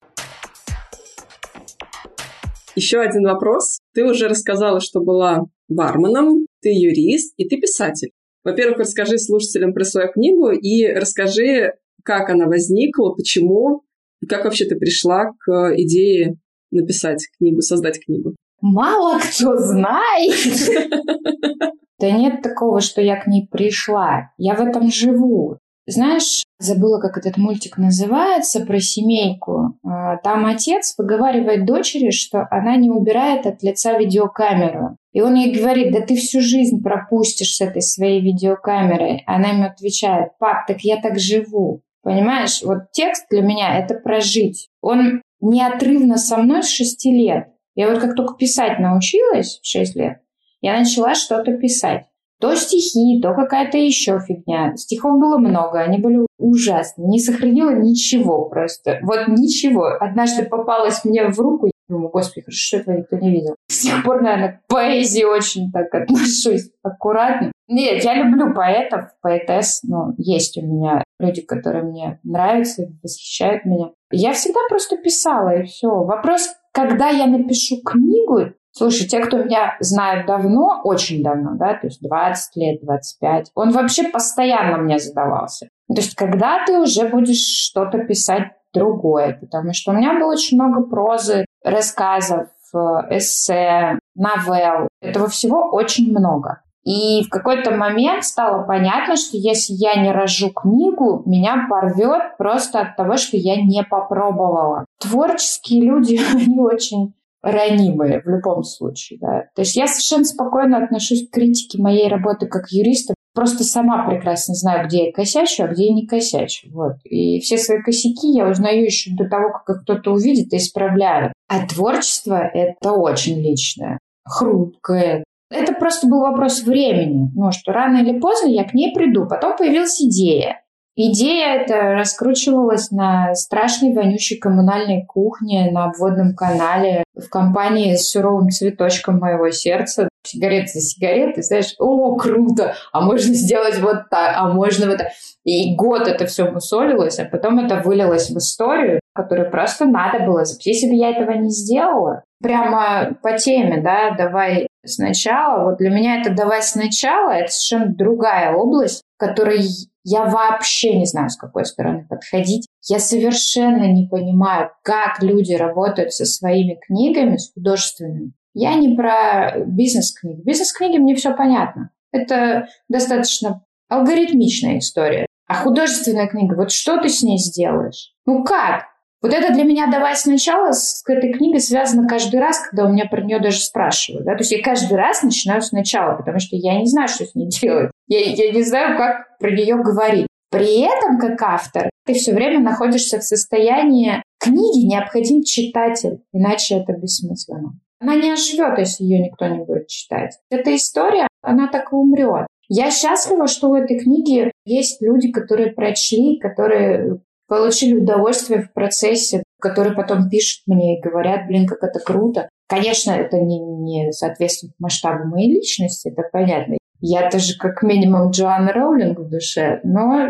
Еще 2.77 3.01
один 3.01 3.25
вопрос. 3.25 3.79
Ты 3.93 4.05
уже 4.05 4.29
рассказала, 4.29 4.79
что 4.79 5.01
была 5.01 5.43
барменом, 5.67 6.45
ты 6.61 6.69
юрист 6.69 7.33
и 7.35 7.49
ты 7.49 7.57
писатель. 7.59 8.11
Во-первых, 8.45 8.79
расскажи 8.79 9.17
слушателям 9.17 9.73
про 9.73 9.83
свою 9.83 10.09
книгу 10.09 10.51
и 10.51 10.87
расскажи, 10.87 11.73
как 12.05 12.29
она 12.29 12.45
возникла, 12.45 13.13
почему, 13.13 13.81
и 14.21 14.25
как 14.25 14.45
вообще 14.45 14.63
ты 14.63 14.77
пришла 14.77 15.33
к 15.37 15.73
идее 15.75 16.37
написать 16.71 17.27
книгу, 17.37 17.59
создать 17.59 17.99
книгу. 18.01 18.35
Мало 18.65 19.19
кто 19.19 19.57
знает. 19.57 20.33
Да 21.97 22.11
нет 22.11 22.41
такого, 22.41 22.81
что 22.81 23.01
я 23.01 23.15
к 23.15 23.25
ней 23.25 23.47
пришла. 23.49 24.31
Я 24.37 24.55
в 24.55 24.59
этом 24.59 24.91
живу. 24.91 25.59
Знаешь, 25.87 26.43
забыла, 26.59 26.99
как 26.99 27.17
этот 27.17 27.37
мультик 27.37 27.77
называется, 27.77 28.65
про 28.65 28.81
семейку. 28.81 29.77
А, 29.81 30.17
там 30.17 30.45
отец 30.45 30.93
выговаривает 30.97 31.65
дочери, 31.65 32.09
что 32.09 32.45
она 32.51 32.75
не 32.75 32.89
убирает 32.89 33.45
от 33.45 33.63
лица 33.63 33.97
видеокамеру. 33.97 34.97
И 35.13 35.21
он 35.21 35.35
ей 35.35 35.57
говорит, 35.57 35.93
да 35.93 36.01
ты 36.01 36.17
всю 36.17 36.41
жизнь 36.41 36.83
пропустишь 36.83 37.55
с 37.55 37.61
этой 37.61 37.81
своей 37.81 38.19
видеокамерой. 38.19 39.23
Она 39.25 39.51
ему 39.51 39.63
отвечает, 39.63 40.37
пап, 40.37 40.67
так 40.67 40.81
я 40.81 40.99
так 40.99 41.17
живу. 41.17 41.79
Понимаешь, 42.03 42.61
вот 42.61 42.91
текст 42.91 43.27
для 43.29 43.41
меня— 43.41 43.79
это 43.79 43.95
прожить. 43.95 44.67
Он 44.81 45.21
неотрывно 45.39 46.17
со 46.17 46.35
мной 46.37 46.61
с 46.61 46.67
шести 46.67 47.11
лет. 47.11 47.54
Я 47.75 47.89
вот 47.89 47.99
как 47.99 48.15
только 48.15 48.35
писать 48.35 48.79
научилась 48.79 49.59
в 49.61 49.67
шесть 49.67 49.95
лет, 49.95 50.21
я 50.61 50.77
начала 50.77 51.13
что-то 51.13 51.53
писать. 51.57 52.05
То 52.39 52.55
стихи, 52.55 53.21
то 53.21 53.33
какая-то 53.33 53.77
еще 53.77 54.19
фигня. 54.19 54.75
Стихов 54.75 55.19
было 55.19 55.37
много, 55.37 55.79
они 55.79 55.99
были 55.99 56.25
ужасные. 56.37 57.07
Не 57.07 57.19
сохранила 57.19 57.71
ничего 57.71 58.49
просто. 58.49 58.99
Вот 59.03 59.27
ничего. 59.29 59.85
Однажды 59.99 60.43
попалась 60.43 61.05
мне 61.05 61.29
в 61.29 61.39
руку, 61.39 61.69
Думаю, 61.87 62.09
господи, 62.09 62.45
хорошо, 62.45 62.57
что 62.57 62.77
этого 62.77 62.97
никто 62.97 63.17
не 63.17 63.29
видел. 63.29 63.55
С 63.67 63.83
тех 63.83 64.03
пор, 64.03 64.21
наверное, 64.21 64.59
к 64.63 64.67
поэзии 64.67 65.23
очень 65.23 65.71
так 65.71 65.93
отношусь 65.93 66.71
аккуратно. 66.81 67.51
Нет, 67.67 68.03
я 68.03 68.15
люблю 68.15 68.55
поэтов, 68.55 69.11
поэтесс. 69.21 69.83
Ну, 69.83 70.15
есть 70.17 70.57
у 70.57 70.65
меня 70.65 71.03
люди, 71.19 71.41
которые 71.41 71.83
мне 71.83 72.19
нравятся, 72.23 72.87
восхищают 73.03 73.65
меня. 73.65 73.91
Я 74.11 74.33
всегда 74.33 74.59
просто 74.67 74.97
писала, 74.97 75.59
и 75.59 75.65
все. 75.65 75.89
Вопрос, 75.89 76.49
когда 76.75 77.09
я 77.09 77.25
напишу 77.25 77.77
книгу, 77.83 78.53
Слушай, 78.77 79.07
те, 79.07 79.21
кто 79.21 79.37
меня 79.37 79.77
знают 79.79 80.27
давно, 80.27 80.81
очень 80.83 81.23
давно, 81.23 81.51
да, 81.53 81.75
то 81.75 81.87
есть 81.87 82.01
20 82.01 82.55
лет, 82.57 82.81
25, 82.81 83.51
он 83.55 83.71
вообще 83.71 84.09
постоянно 84.09 84.77
мне 84.77 84.99
задавался. 84.99 85.69
То 85.87 85.95
есть 85.95 86.13
когда 86.13 86.65
ты 86.65 86.77
уже 86.77 87.07
будешь 87.07 87.37
что-то 87.37 87.99
писать 87.99 88.51
другое, 88.73 89.37
потому 89.39 89.71
что 89.71 89.91
у 89.91 89.95
меня 89.95 90.19
было 90.19 90.33
очень 90.33 90.61
много 90.61 90.85
прозы, 90.89 91.45
рассказов, 91.63 92.49
э, 92.73 92.77
эссе, 93.11 93.97
новелл. 94.13 94.89
Этого 95.01 95.29
всего 95.29 95.69
очень 95.71 96.11
много. 96.11 96.61
И 96.85 97.23
в 97.23 97.29
какой-то 97.29 97.71
момент 97.71 98.23
стало 98.23 98.63
понятно, 98.63 99.15
что 99.15 99.37
если 99.37 99.73
я 99.73 100.01
не 100.01 100.11
рожу 100.11 100.51
книгу, 100.51 101.23
меня 101.25 101.65
порвет 101.67 102.37
просто 102.37 102.81
от 102.81 102.95
того, 102.95 103.17
что 103.17 103.37
я 103.37 103.55
не 103.55 103.83
попробовала. 103.83 104.85
Творческие 104.99 105.81
люди, 105.81 106.19
они 106.33 106.59
очень 106.59 107.13
ранимые 107.41 108.21
в 108.21 108.27
любом 108.27 108.63
случае. 108.63 109.19
Да. 109.19 109.43
То 109.55 109.61
есть 109.61 109.75
я 109.75 109.87
совершенно 109.87 110.25
спокойно 110.25 110.83
отношусь 110.83 111.27
к 111.27 111.33
критике 111.33 111.81
моей 111.81 112.07
работы 112.07 112.47
как 112.47 112.71
юриста. 112.71 113.13
Просто 113.33 113.63
сама 113.63 114.07
прекрасно 114.07 114.55
знаю, 114.55 114.87
где 114.87 115.07
я 115.07 115.11
косячу, 115.11 115.63
а 115.63 115.67
где 115.67 115.87
я 115.87 115.93
не 115.93 116.07
косячу. 116.07 116.69
Вот. 116.71 116.93
И 117.03 117.39
все 117.41 117.57
свои 117.57 117.81
косяки 117.81 118.31
я 118.31 118.47
узнаю 118.47 118.83
еще 118.83 119.11
до 119.13 119.27
того, 119.27 119.49
как 119.51 119.81
кто-то 119.81 120.11
увидит 120.11 120.53
и 120.53 120.57
исправляю. 120.57 121.33
А 121.47 121.67
творчество— 121.67 122.39
это 122.53 122.93
очень 122.93 123.41
личное, 123.41 123.99
хрупкое. 124.23 125.23
Это 125.49 125.73
просто 125.73 126.07
был 126.07 126.21
вопрос 126.21 126.63
времени. 126.63 127.31
Ну, 127.35 127.51
что 127.51 127.71
рано 127.71 127.97
или 127.97 128.19
поздно 128.19 128.47
я 128.47 128.63
к 128.63 128.73
ней 128.73 128.93
приду. 128.93 129.27
Потом 129.27 129.55
появилась 129.55 130.01
идея. 130.01 130.61
Идея 130.97 131.57
эта 131.57 131.91
раскручивалась 131.91 132.89
на 132.89 133.35
страшной 133.35 133.93
вонючей 133.93 134.37
коммунальной 134.37 135.05
кухне 135.05 135.69
на 135.69 135.85
обводном 135.85 136.35
канале 136.35 137.03
в 137.13 137.27
компании 137.27 137.95
с 137.95 138.09
суровым 138.09 138.49
цветочком 138.49 139.19
моего 139.19 139.49
сердца. 139.51 140.07
Сигарет 140.25 140.69
за 140.69 140.79
сигаретой, 140.79 141.43
знаешь, 141.43 141.75
о, 141.79 142.15
круто, 142.15 142.75
а 142.93 143.01
можно 143.01 143.33
сделать 143.33 143.77
вот 143.79 144.09
так, 144.09 144.35
а 144.37 144.47
можно 144.47 144.87
вот 144.87 144.99
так. 144.99 145.07
И 145.43 145.75
год 145.75 146.07
это 146.07 146.25
все 146.27 146.49
мусолилось, 146.49 147.19
а 147.19 147.25
потом 147.25 147.59
это 147.59 147.81
вылилось 147.83 148.29
в 148.29 148.37
историю, 148.37 149.01
которую 149.13 149.51
просто 149.51 149.85
надо 149.85 150.25
было 150.25 150.45
записать. 150.45 150.75
Если 150.75 150.87
бы 150.87 150.95
я 150.95 151.09
этого 151.09 151.31
не 151.31 151.49
сделала, 151.49 152.23
прямо 152.41 153.17
по 153.21 153.37
теме, 153.37 153.81
да, 153.81 154.11
давай 154.11 154.67
сначала, 154.85 155.69
вот 155.69 155.77
для 155.77 155.89
меня 155.89 156.21
это 156.21 156.33
давай 156.33 156.61
сначала, 156.61 157.31
это 157.31 157.51
совершенно 157.51 157.93
другая 157.93 158.53
область, 158.53 159.01
которой 159.17 159.65
я 160.03 160.25
вообще 160.25 160.97
не 160.97 161.05
знаю, 161.05 161.29
с 161.29 161.37
какой 161.37 161.65
стороны 161.65 162.05
подходить. 162.07 162.67
Я 162.87 162.99
совершенно 162.99 163.91
не 163.91 164.07
понимаю, 164.07 164.69
как 164.83 165.21
люди 165.23 165.53
работают 165.53 166.13
со 166.13 166.25
своими 166.25 166.79
книгами, 166.85 167.37
с 167.37 167.51
художественными. 167.53 168.33
Я 168.53 168.75
не 168.75 168.95
про 168.95 169.53
бизнес-книги. 169.65 170.41
Бизнес-книги 170.45 170.97
мне 170.97 171.15
все 171.15 171.35
понятно. 171.35 171.89
Это 172.11 172.67
достаточно 172.87 173.63
алгоритмичная 173.89 174.77
история. 174.77 175.25
А 175.47 175.55
художественная 175.55 176.27
книга, 176.27 176.55
вот 176.55 176.71
что 176.71 177.01
ты 177.01 177.09
с 177.09 177.21
ней 177.21 177.37
сделаешь? 177.37 178.13
Ну 178.25 178.43
как? 178.43 178.85
Вот 179.25 179.33
это 179.33 179.51
для 179.51 179.63
меня 179.63 179.87
«давай 179.87 180.15
сначала» 180.15 180.71
с 180.71 181.03
этой 181.07 181.33
книгой 181.33 181.59
связано 181.59 182.07
каждый 182.07 182.39
раз, 182.39 182.59
когда 182.59 182.85
у 182.85 182.93
меня 182.93 183.07
про 183.07 183.23
нее 183.23 183.39
даже 183.39 183.59
спрашивают. 183.59 184.23
Да? 184.23 184.33
То 184.33 184.41
есть 184.41 184.51
я 184.51 184.61
каждый 184.61 184.95
раз 184.97 185.23
начинаю 185.23 185.63
сначала, 185.63 186.15
потому 186.15 186.37
что 186.37 186.55
я 186.55 186.79
не 186.79 186.85
знаю, 186.85 187.07
что 187.07 187.25
с 187.25 187.33
ней 187.33 187.49
делать. 187.49 187.89
Я, 188.07 188.19
я 188.19 188.51
не 188.51 188.61
знаю, 188.61 188.95
как 188.99 189.35
про 189.39 189.49
нее 189.49 189.77
говорить. 189.77 190.27
При 190.51 190.81
этом, 190.81 191.17
как 191.17 191.41
автор, 191.41 191.89
ты 192.05 192.13
все 192.13 192.35
время 192.35 192.59
находишься 192.59 193.17
в 193.17 193.23
состоянии 193.23 194.21
книги 194.39 194.85
необходим 194.85 195.41
читатель, 195.41 196.19
иначе 196.31 196.75
это 196.75 196.93
бессмысленно. 196.93 197.79
Она 197.99 198.17
не 198.17 198.29
оживет, 198.29 198.77
если 198.77 199.05
ее 199.05 199.25
никто 199.25 199.47
не 199.47 199.63
будет 199.63 199.87
читать. 199.87 200.37
Эта 200.51 200.75
история, 200.75 201.27
она 201.41 201.67
так 201.67 201.91
и 201.91 201.95
умрет. 201.95 202.45
Я 202.69 202.91
счастлива, 202.91 203.47
что 203.47 203.69
у 203.69 203.75
этой 203.75 203.97
книги 203.97 204.51
есть 204.65 205.01
люди, 205.01 205.31
которые 205.31 205.71
прочли, 205.71 206.37
которые 206.39 207.21
получили 207.47 207.95
удовольствие 207.95 208.61
в 208.61 208.73
процессе, 208.73 209.43
которые 209.59 209.95
потом 209.95 210.29
пишут 210.29 210.63
мне 210.67 210.97
и 210.97 211.01
говорят, 211.01 211.47
блин, 211.47 211.65
как 211.65 211.83
это 211.83 211.99
круто. 211.99 212.49
Конечно, 212.67 213.11
это 213.11 213.37
не, 213.37 213.59
не 213.59 214.11
соответствует 214.11 214.73
масштабу 214.79 215.25
моей 215.25 215.53
личности, 215.53 216.09
это 216.09 216.23
понятно. 216.31 216.77
Я 216.99 217.29
тоже 217.29 217.57
как 217.57 217.83
минимум 217.83 218.31
Джоанна 218.31 218.73
Роулинг 218.73 219.19
в 219.19 219.29
душе, 219.29 219.79
но, 219.83 220.29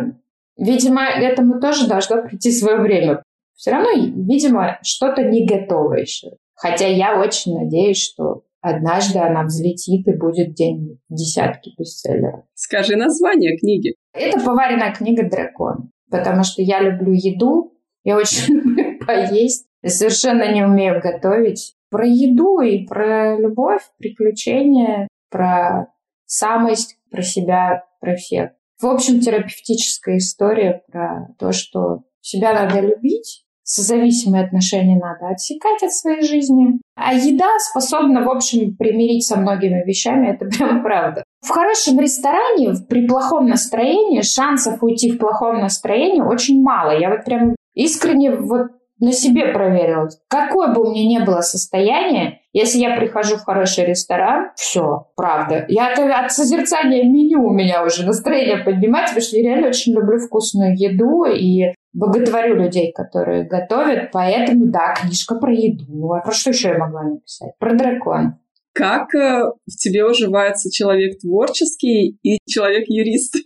видимо, 0.57 1.03
этому 1.03 1.59
тоже 1.61 1.87
должно 1.87 2.23
прийти 2.23 2.51
свое 2.51 2.77
время. 2.77 3.23
Все 3.55 3.71
равно, 3.71 3.91
видимо, 3.93 4.79
что-то 4.81 5.23
не 5.23 5.45
готово 5.45 5.93
еще. 5.93 6.31
Хотя 6.55 6.87
я 6.87 7.19
очень 7.19 7.57
надеюсь, 7.57 8.01
что 8.01 8.43
однажды 8.61 9.19
она 9.19 9.43
взлетит 9.43 10.07
и 10.07 10.17
будет 10.17 10.53
день 10.55 10.99
десятки 11.09 11.71
бестселлеров. 11.77 12.43
Скажи 12.53 12.95
название 12.95 13.57
книги. 13.57 13.95
Это 14.13 14.43
поваренная 14.43 14.93
книга 14.93 15.29
«Дракон» 15.29 15.91
потому 16.09 16.43
что 16.43 16.61
я 16.61 16.81
люблю 16.81 17.13
еду, 17.13 17.73
я 18.03 18.17
очень 18.17 18.53
люблю 18.53 18.99
поесть, 19.05 19.67
совершенно 19.85 20.51
не 20.53 20.63
умею 20.63 21.01
готовить. 21.01 21.75
Про 21.89 22.05
еду 22.05 22.59
и 22.61 22.85
про 22.85 23.37
любовь, 23.37 23.83
приключения, 23.97 25.07
про 25.29 25.87
самость, 26.25 26.97
про 27.11 27.21
себя, 27.21 27.85
про 28.01 28.15
всех. 28.15 28.51
В 28.81 28.87
общем, 28.87 29.21
терапевтическая 29.21 30.17
история 30.17 30.83
про 30.91 31.27
то, 31.39 31.51
что 31.51 32.03
себя 32.19 32.53
надо 32.53 32.81
любить, 32.81 33.44
созависимые 33.65 34.45
отношения 34.45 34.97
надо 34.97 35.27
отсекать 35.33 35.83
от 35.83 35.91
своей 35.91 36.21
жизни. 36.21 36.79
А 36.95 37.13
еда 37.13 37.49
способна, 37.59 38.23
в 38.23 38.29
общем, 38.29 38.77
примирить 38.77 39.25
со 39.25 39.37
многими 39.37 39.83
вещами, 39.85 40.29
это 40.29 40.45
прям 40.57 40.83
правда. 40.83 41.23
В 41.41 41.49
хорошем 41.49 41.99
ресторане 41.99 42.73
при 42.87 43.05
плохом 43.07 43.47
настроении 43.47 44.21
шансов 44.21 44.81
уйти 44.81 45.11
в 45.11 45.17
плохом 45.17 45.59
настроении 45.59 46.21
очень 46.21 46.61
мало. 46.61 46.97
Я 46.97 47.09
вот 47.09 47.25
прям 47.25 47.55
искренне 47.73 48.31
вот 48.31 48.67
на 48.99 49.11
себе 49.11 49.47
проверила. 49.47 50.09
Какое 50.29 50.73
бы 50.73 50.81
у 50.81 50.91
меня 50.91 51.19
ни 51.19 51.25
было 51.25 51.41
состояние, 51.41 52.39
если 52.53 52.79
я 52.79 52.95
прихожу 52.95 53.35
в 53.35 53.43
хороший 53.43 53.85
ресторан, 53.85 54.51
все, 54.55 55.07
правда. 55.17 55.65
Я 55.67 55.93
от, 55.93 56.31
созерцания 56.31 57.03
меню 57.03 57.45
у 57.45 57.51
меня 57.51 57.83
уже 57.83 58.05
настроение 58.05 58.57
поднимается, 58.57 59.15
потому 59.15 59.27
что 59.27 59.37
я 59.37 59.43
реально 59.43 59.67
очень 59.67 59.93
люблю 59.93 60.17
вкусную 60.19 60.75
еду 60.77 61.25
и 61.25 61.73
боготворю 61.95 62.55
людей, 62.55 62.91
которые 62.91 63.45
готовят. 63.45 64.11
Поэтому, 64.11 64.67
да, 64.67 64.93
книжка 64.93 65.35
про 65.35 65.51
еду. 65.51 65.85
Ну, 65.87 66.13
а 66.13 66.21
про 66.21 66.31
что 66.31 66.51
еще 66.51 66.69
я 66.69 66.77
могла 66.77 67.03
написать? 67.03 67.57
Про 67.57 67.73
дракон. 67.73 68.35
Как 68.73 69.15
э, 69.15 69.45
в 69.65 69.77
тебе 69.77 70.05
уживается 70.05 70.69
человек 70.69 71.19
творческий 71.19 72.19
и 72.21 72.39
человек 72.45 72.85
юрист? 72.87 73.35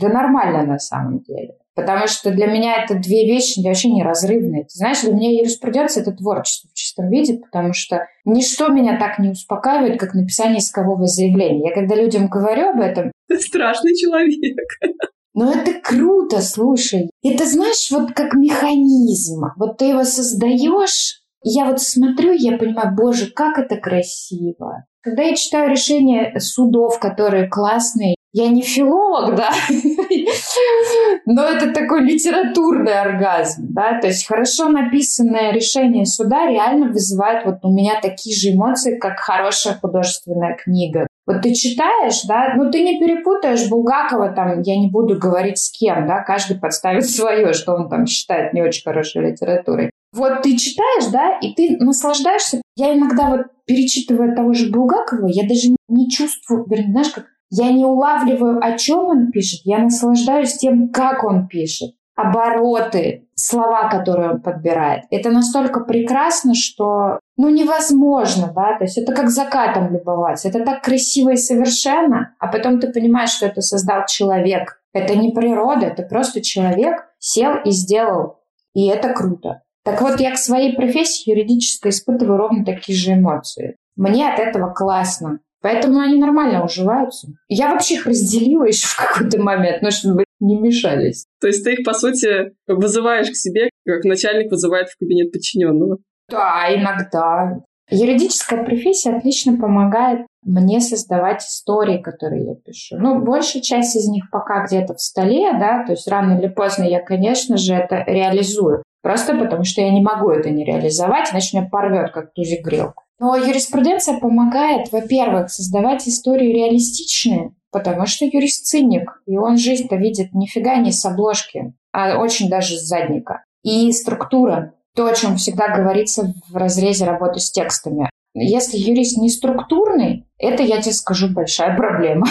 Да 0.00 0.08
нормально 0.10 0.64
на 0.64 0.78
самом 0.78 1.22
деле. 1.22 1.54
Потому 1.74 2.06
что 2.06 2.30
для 2.30 2.46
меня 2.46 2.84
это 2.84 2.94
две 2.94 3.26
вещи 3.26 3.60
вообще 3.66 3.90
неразрывные. 3.90 4.62
Ты 4.62 4.70
знаешь, 4.70 5.00
для 5.00 5.12
меня 5.12 5.30
юриспруденция— 5.30 6.02
это 6.02 6.12
творчество 6.12 6.70
в 6.70 6.74
чистом 6.74 7.10
виде, 7.10 7.38
потому 7.38 7.72
что 7.72 8.06
ничто 8.24 8.68
меня 8.68 8.96
так 8.96 9.18
не 9.18 9.30
успокаивает, 9.30 9.98
как 9.98 10.14
написание 10.14 10.58
искового 10.58 11.06
заявления. 11.06 11.70
Я 11.70 11.74
когда 11.74 11.96
людям 11.96 12.28
говорю 12.28 12.68
об 12.68 12.80
этом... 12.80 13.10
Ты 13.26 13.40
страшный 13.40 13.96
человек. 13.96 14.68
Но 15.34 15.52
это 15.52 15.72
круто, 15.80 16.40
слушай. 16.40 17.10
Это, 17.22 17.46
знаешь, 17.46 17.90
вот 17.90 18.12
как 18.12 18.34
механизм. 18.34 19.44
Вот 19.56 19.78
ты 19.78 19.86
его 19.86 20.04
создаешь, 20.04 21.22
я 21.42 21.66
вот 21.66 21.80
смотрю, 21.80 22.32
я 22.32 22.56
понимаю, 22.58 22.94
боже, 22.96 23.30
как 23.30 23.58
это 23.58 23.76
красиво. 23.76 24.84
Когда 25.00 25.22
я 25.22 25.36
читаю 25.36 25.70
решения 25.70 26.38
судов, 26.38 26.98
которые 26.98 27.48
классные, 27.48 28.16
я 28.32 28.48
не 28.48 28.62
филолог, 28.62 29.36
да, 29.36 29.50
но 31.26 31.44
это 31.44 31.72
такой 31.72 32.02
литературный 32.04 33.00
оргазм, 33.00 33.68
да, 33.70 33.98
то 34.00 34.06
есть 34.06 34.26
хорошо 34.26 34.68
написанное 34.68 35.50
решение 35.52 36.04
суда 36.04 36.46
реально 36.46 36.92
вызывает 36.92 37.46
вот 37.46 37.60
у 37.62 37.72
меня 37.72 38.00
такие 38.02 38.36
же 38.36 38.54
эмоции, 38.54 38.98
как 38.98 39.18
хорошая 39.18 39.78
художественная 39.80 40.56
книга. 40.56 41.07
Вот 41.28 41.42
ты 41.42 41.52
читаешь, 41.52 42.22
да, 42.26 42.54
ну 42.56 42.70
ты 42.70 42.82
не 42.82 42.98
перепутаешь 42.98 43.68
Булгакова, 43.68 44.30
там, 44.30 44.62
я 44.62 44.78
не 44.78 44.88
буду 44.90 45.18
говорить 45.18 45.58
с 45.58 45.70
кем, 45.70 46.06
да, 46.06 46.22
каждый 46.22 46.58
подставит 46.58 47.04
свое, 47.10 47.52
что 47.52 47.74
он 47.74 47.90
там 47.90 48.06
считает 48.06 48.54
не 48.54 48.62
очень 48.62 48.82
хорошей 48.82 49.30
литературой. 49.30 49.90
Вот 50.14 50.40
ты 50.40 50.56
читаешь, 50.56 51.12
да, 51.12 51.38
и 51.38 51.52
ты 51.52 51.76
наслаждаешься. 51.84 52.62
Я 52.76 52.94
иногда 52.94 53.28
вот 53.28 53.40
перечитывая 53.66 54.34
того 54.34 54.54
же 54.54 54.70
Булгакова, 54.70 55.26
я 55.26 55.46
даже 55.46 55.68
не 55.88 56.08
чувствую, 56.08 56.64
вернее, 56.66 56.92
знаешь, 56.92 57.10
как 57.10 57.26
я 57.50 57.72
не 57.72 57.84
улавливаю, 57.84 58.64
о 58.64 58.78
чем 58.78 59.00
он 59.00 59.30
пишет, 59.30 59.60
я 59.64 59.80
наслаждаюсь 59.80 60.54
тем, 60.54 60.88
как 60.88 61.24
он 61.24 61.46
пишет. 61.46 61.90
Обороты, 62.18 63.28
слова, 63.36 63.88
которые 63.88 64.30
он 64.30 64.42
подбирает. 64.42 65.04
Это 65.10 65.30
настолько 65.30 65.80
прекрасно, 65.80 66.54
что 66.54 67.20
ну 67.36 67.48
невозможно, 67.48 68.52
да, 68.52 68.76
то 68.76 68.84
есть 68.84 68.98
это 68.98 69.14
как 69.14 69.30
закатом 69.30 69.92
любоваться. 69.92 70.48
Это 70.48 70.64
так 70.64 70.82
красиво 70.82 71.30
и 71.30 71.36
совершенно, 71.36 72.34
а 72.40 72.48
потом 72.48 72.80
ты 72.80 72.92
понимаешь, 72.92 73.30
что 73.30 73.46
это 73.46 73.60
создал 73.60 74.06
человек. 74.08 74.82
Это 74.92 75.14
не 75.14 75.30
природа, 75.30 75.86
это 75.86 76.02
просто 76.02 76.40
человек 76.40 77.06
сел 77.20 77.52
и 77.64 77.70
сделал. 77.70 78.40
И 78.74 78.88
это 78.88 79.12
круто. 79.12 79.62
Так 79.84 80.02
вот, 80.02 80.18
я 80.18 80.32
к 80.32 80.38
своей 80.38 80.74
профессии 80.74 81.30
юридической 81.30 81.90
испытываю 81.90 82.36
ровно 82.36 82.64
такие 82.64 82.98
же 82.98 83.14
эмоции. 83.14 83.76
Мне 83.96 84.28
от 84.28 84.40
этого 84.40 84.72
классно. 84.72 85.38
Поэтому 85.60 86.00
они 86.00 86.20
нормально 86.20 86.64
уживаются. 86.64 87.28
Я 87.48 87.70
вообще 87.70 87.94
их 87.94 88.06
разделила 88.06 88.64
еще 88.66 88.86
в 88.86 88.96
какой-то 88.96 89.40
момент, 89.40 89.82
но 89.82 89.90
чтобы 89.90 90.24
не 90.40 90.58
мешались. 90.58 91.26
То 91.40 91.46
есть 91.48 91.64
ты 91.64 91.74
их, 91.74 91.84
по 91.84 91.92
сути, 91.92 92.52
вызываешь 92.66 93.30
к 93.30 93.36
себе, 93.36 93.70
как 93.86 94.04
начальник 94.04 94.50
вызывает 94.50 94.88
в 94.88 94.98
кабинет 94.98 95.32
подчиненного? 95.32 95.98
Да, 96.28 96.66
иногда. 96.74 97.60
Юридическая 97.90 98.64
профессия 98.64 99.16
отлично 99.16 99.56
помогает 99.56 100.26
мне 100.42 100.80
создавать 100.80 101.42
истории, 101.42 101.98
которые 101.98 102.44
я 102.44 102.54
пишу. 102.54 102.96
Ну, 102.98 103.24
большая 103.24 103.62
часть 103.62 103.96
из 103.96 104.08
них 104.08 104.30
пока 104.30 104.66
где-то 104.66 104.94
в 104.94 105.00
столе, 105.00 105.52
да, 105.58 105.84
то 105.84 105.92
есть 105.92 106.06
рано 106.06 106.38
или 106.38 106.48
поздно 106.48 106.84
я, 106.84 107.00
конечно 107.00 107.56
же, 107.56 107.74
это 107.74 108.04
реализую. 108.06 108.82
Просто 109.02 109.34
потому, 109.36 109.64
что 109.64 109.80
я 109.80 109.90
не 109.90 110.02
могу 110.02 110.30
это 110.30 110.50
не 110.50 110.64
реализовать, 110.64 111.30
иначе 111.32 111.58
меня 111.58 111.68
порвет, 111.68 112.12
как 112.12 112.34
тузик 112.34 112.64
грелку. 112.64 113.04
Но 113.20 113.36
юриспруденция 113.36 114.18
помогает, 114.18 114.92
во-первых, 114.92 115.50
создавать 115.50 116.06
истории 116.06 116.52
реалистичные, 116.52 117.52
потому 117.70 118.06
что 118.06 118.24
юрист 118.24 118.66
циник, 118.66 119.22
и 119.26 119.36
он 119.36 119.56
жизнь-то 119.56 119.96
видит 119.96 120.34
нифига 120.34 120.76
не 120.76 120.92
с 120.92 121.04
обложки, 121.04 121.74
а 121.92 122.18
очень 122.18 122.48
даже 122.48 122.76
с 122.76 122.86
задника. 122.86 123.44
И 123.64 123.90
структура, 123.92 124.74
то, 124.94 125.06
о 125.06 125.14
чем 125.14 125.36
всегда 125.36 125.68
говорится 125.76 126.32
в 126.48 126.56
разрезе 126.56 127.04
работы 127.04 127.40
с 127.40 127.50
текстами. 127.50 128.08
Если 128.34 128.76
юрист 128.78 129.16
не 129.18 129.30
структурный, 129.30 130.26
это, 130.38 130.62
я 130.62 130.80
тебе 130.80 130.92
скажу, 130.92 131.28
большая 131.32 131.76
проблема. 131.76 132.26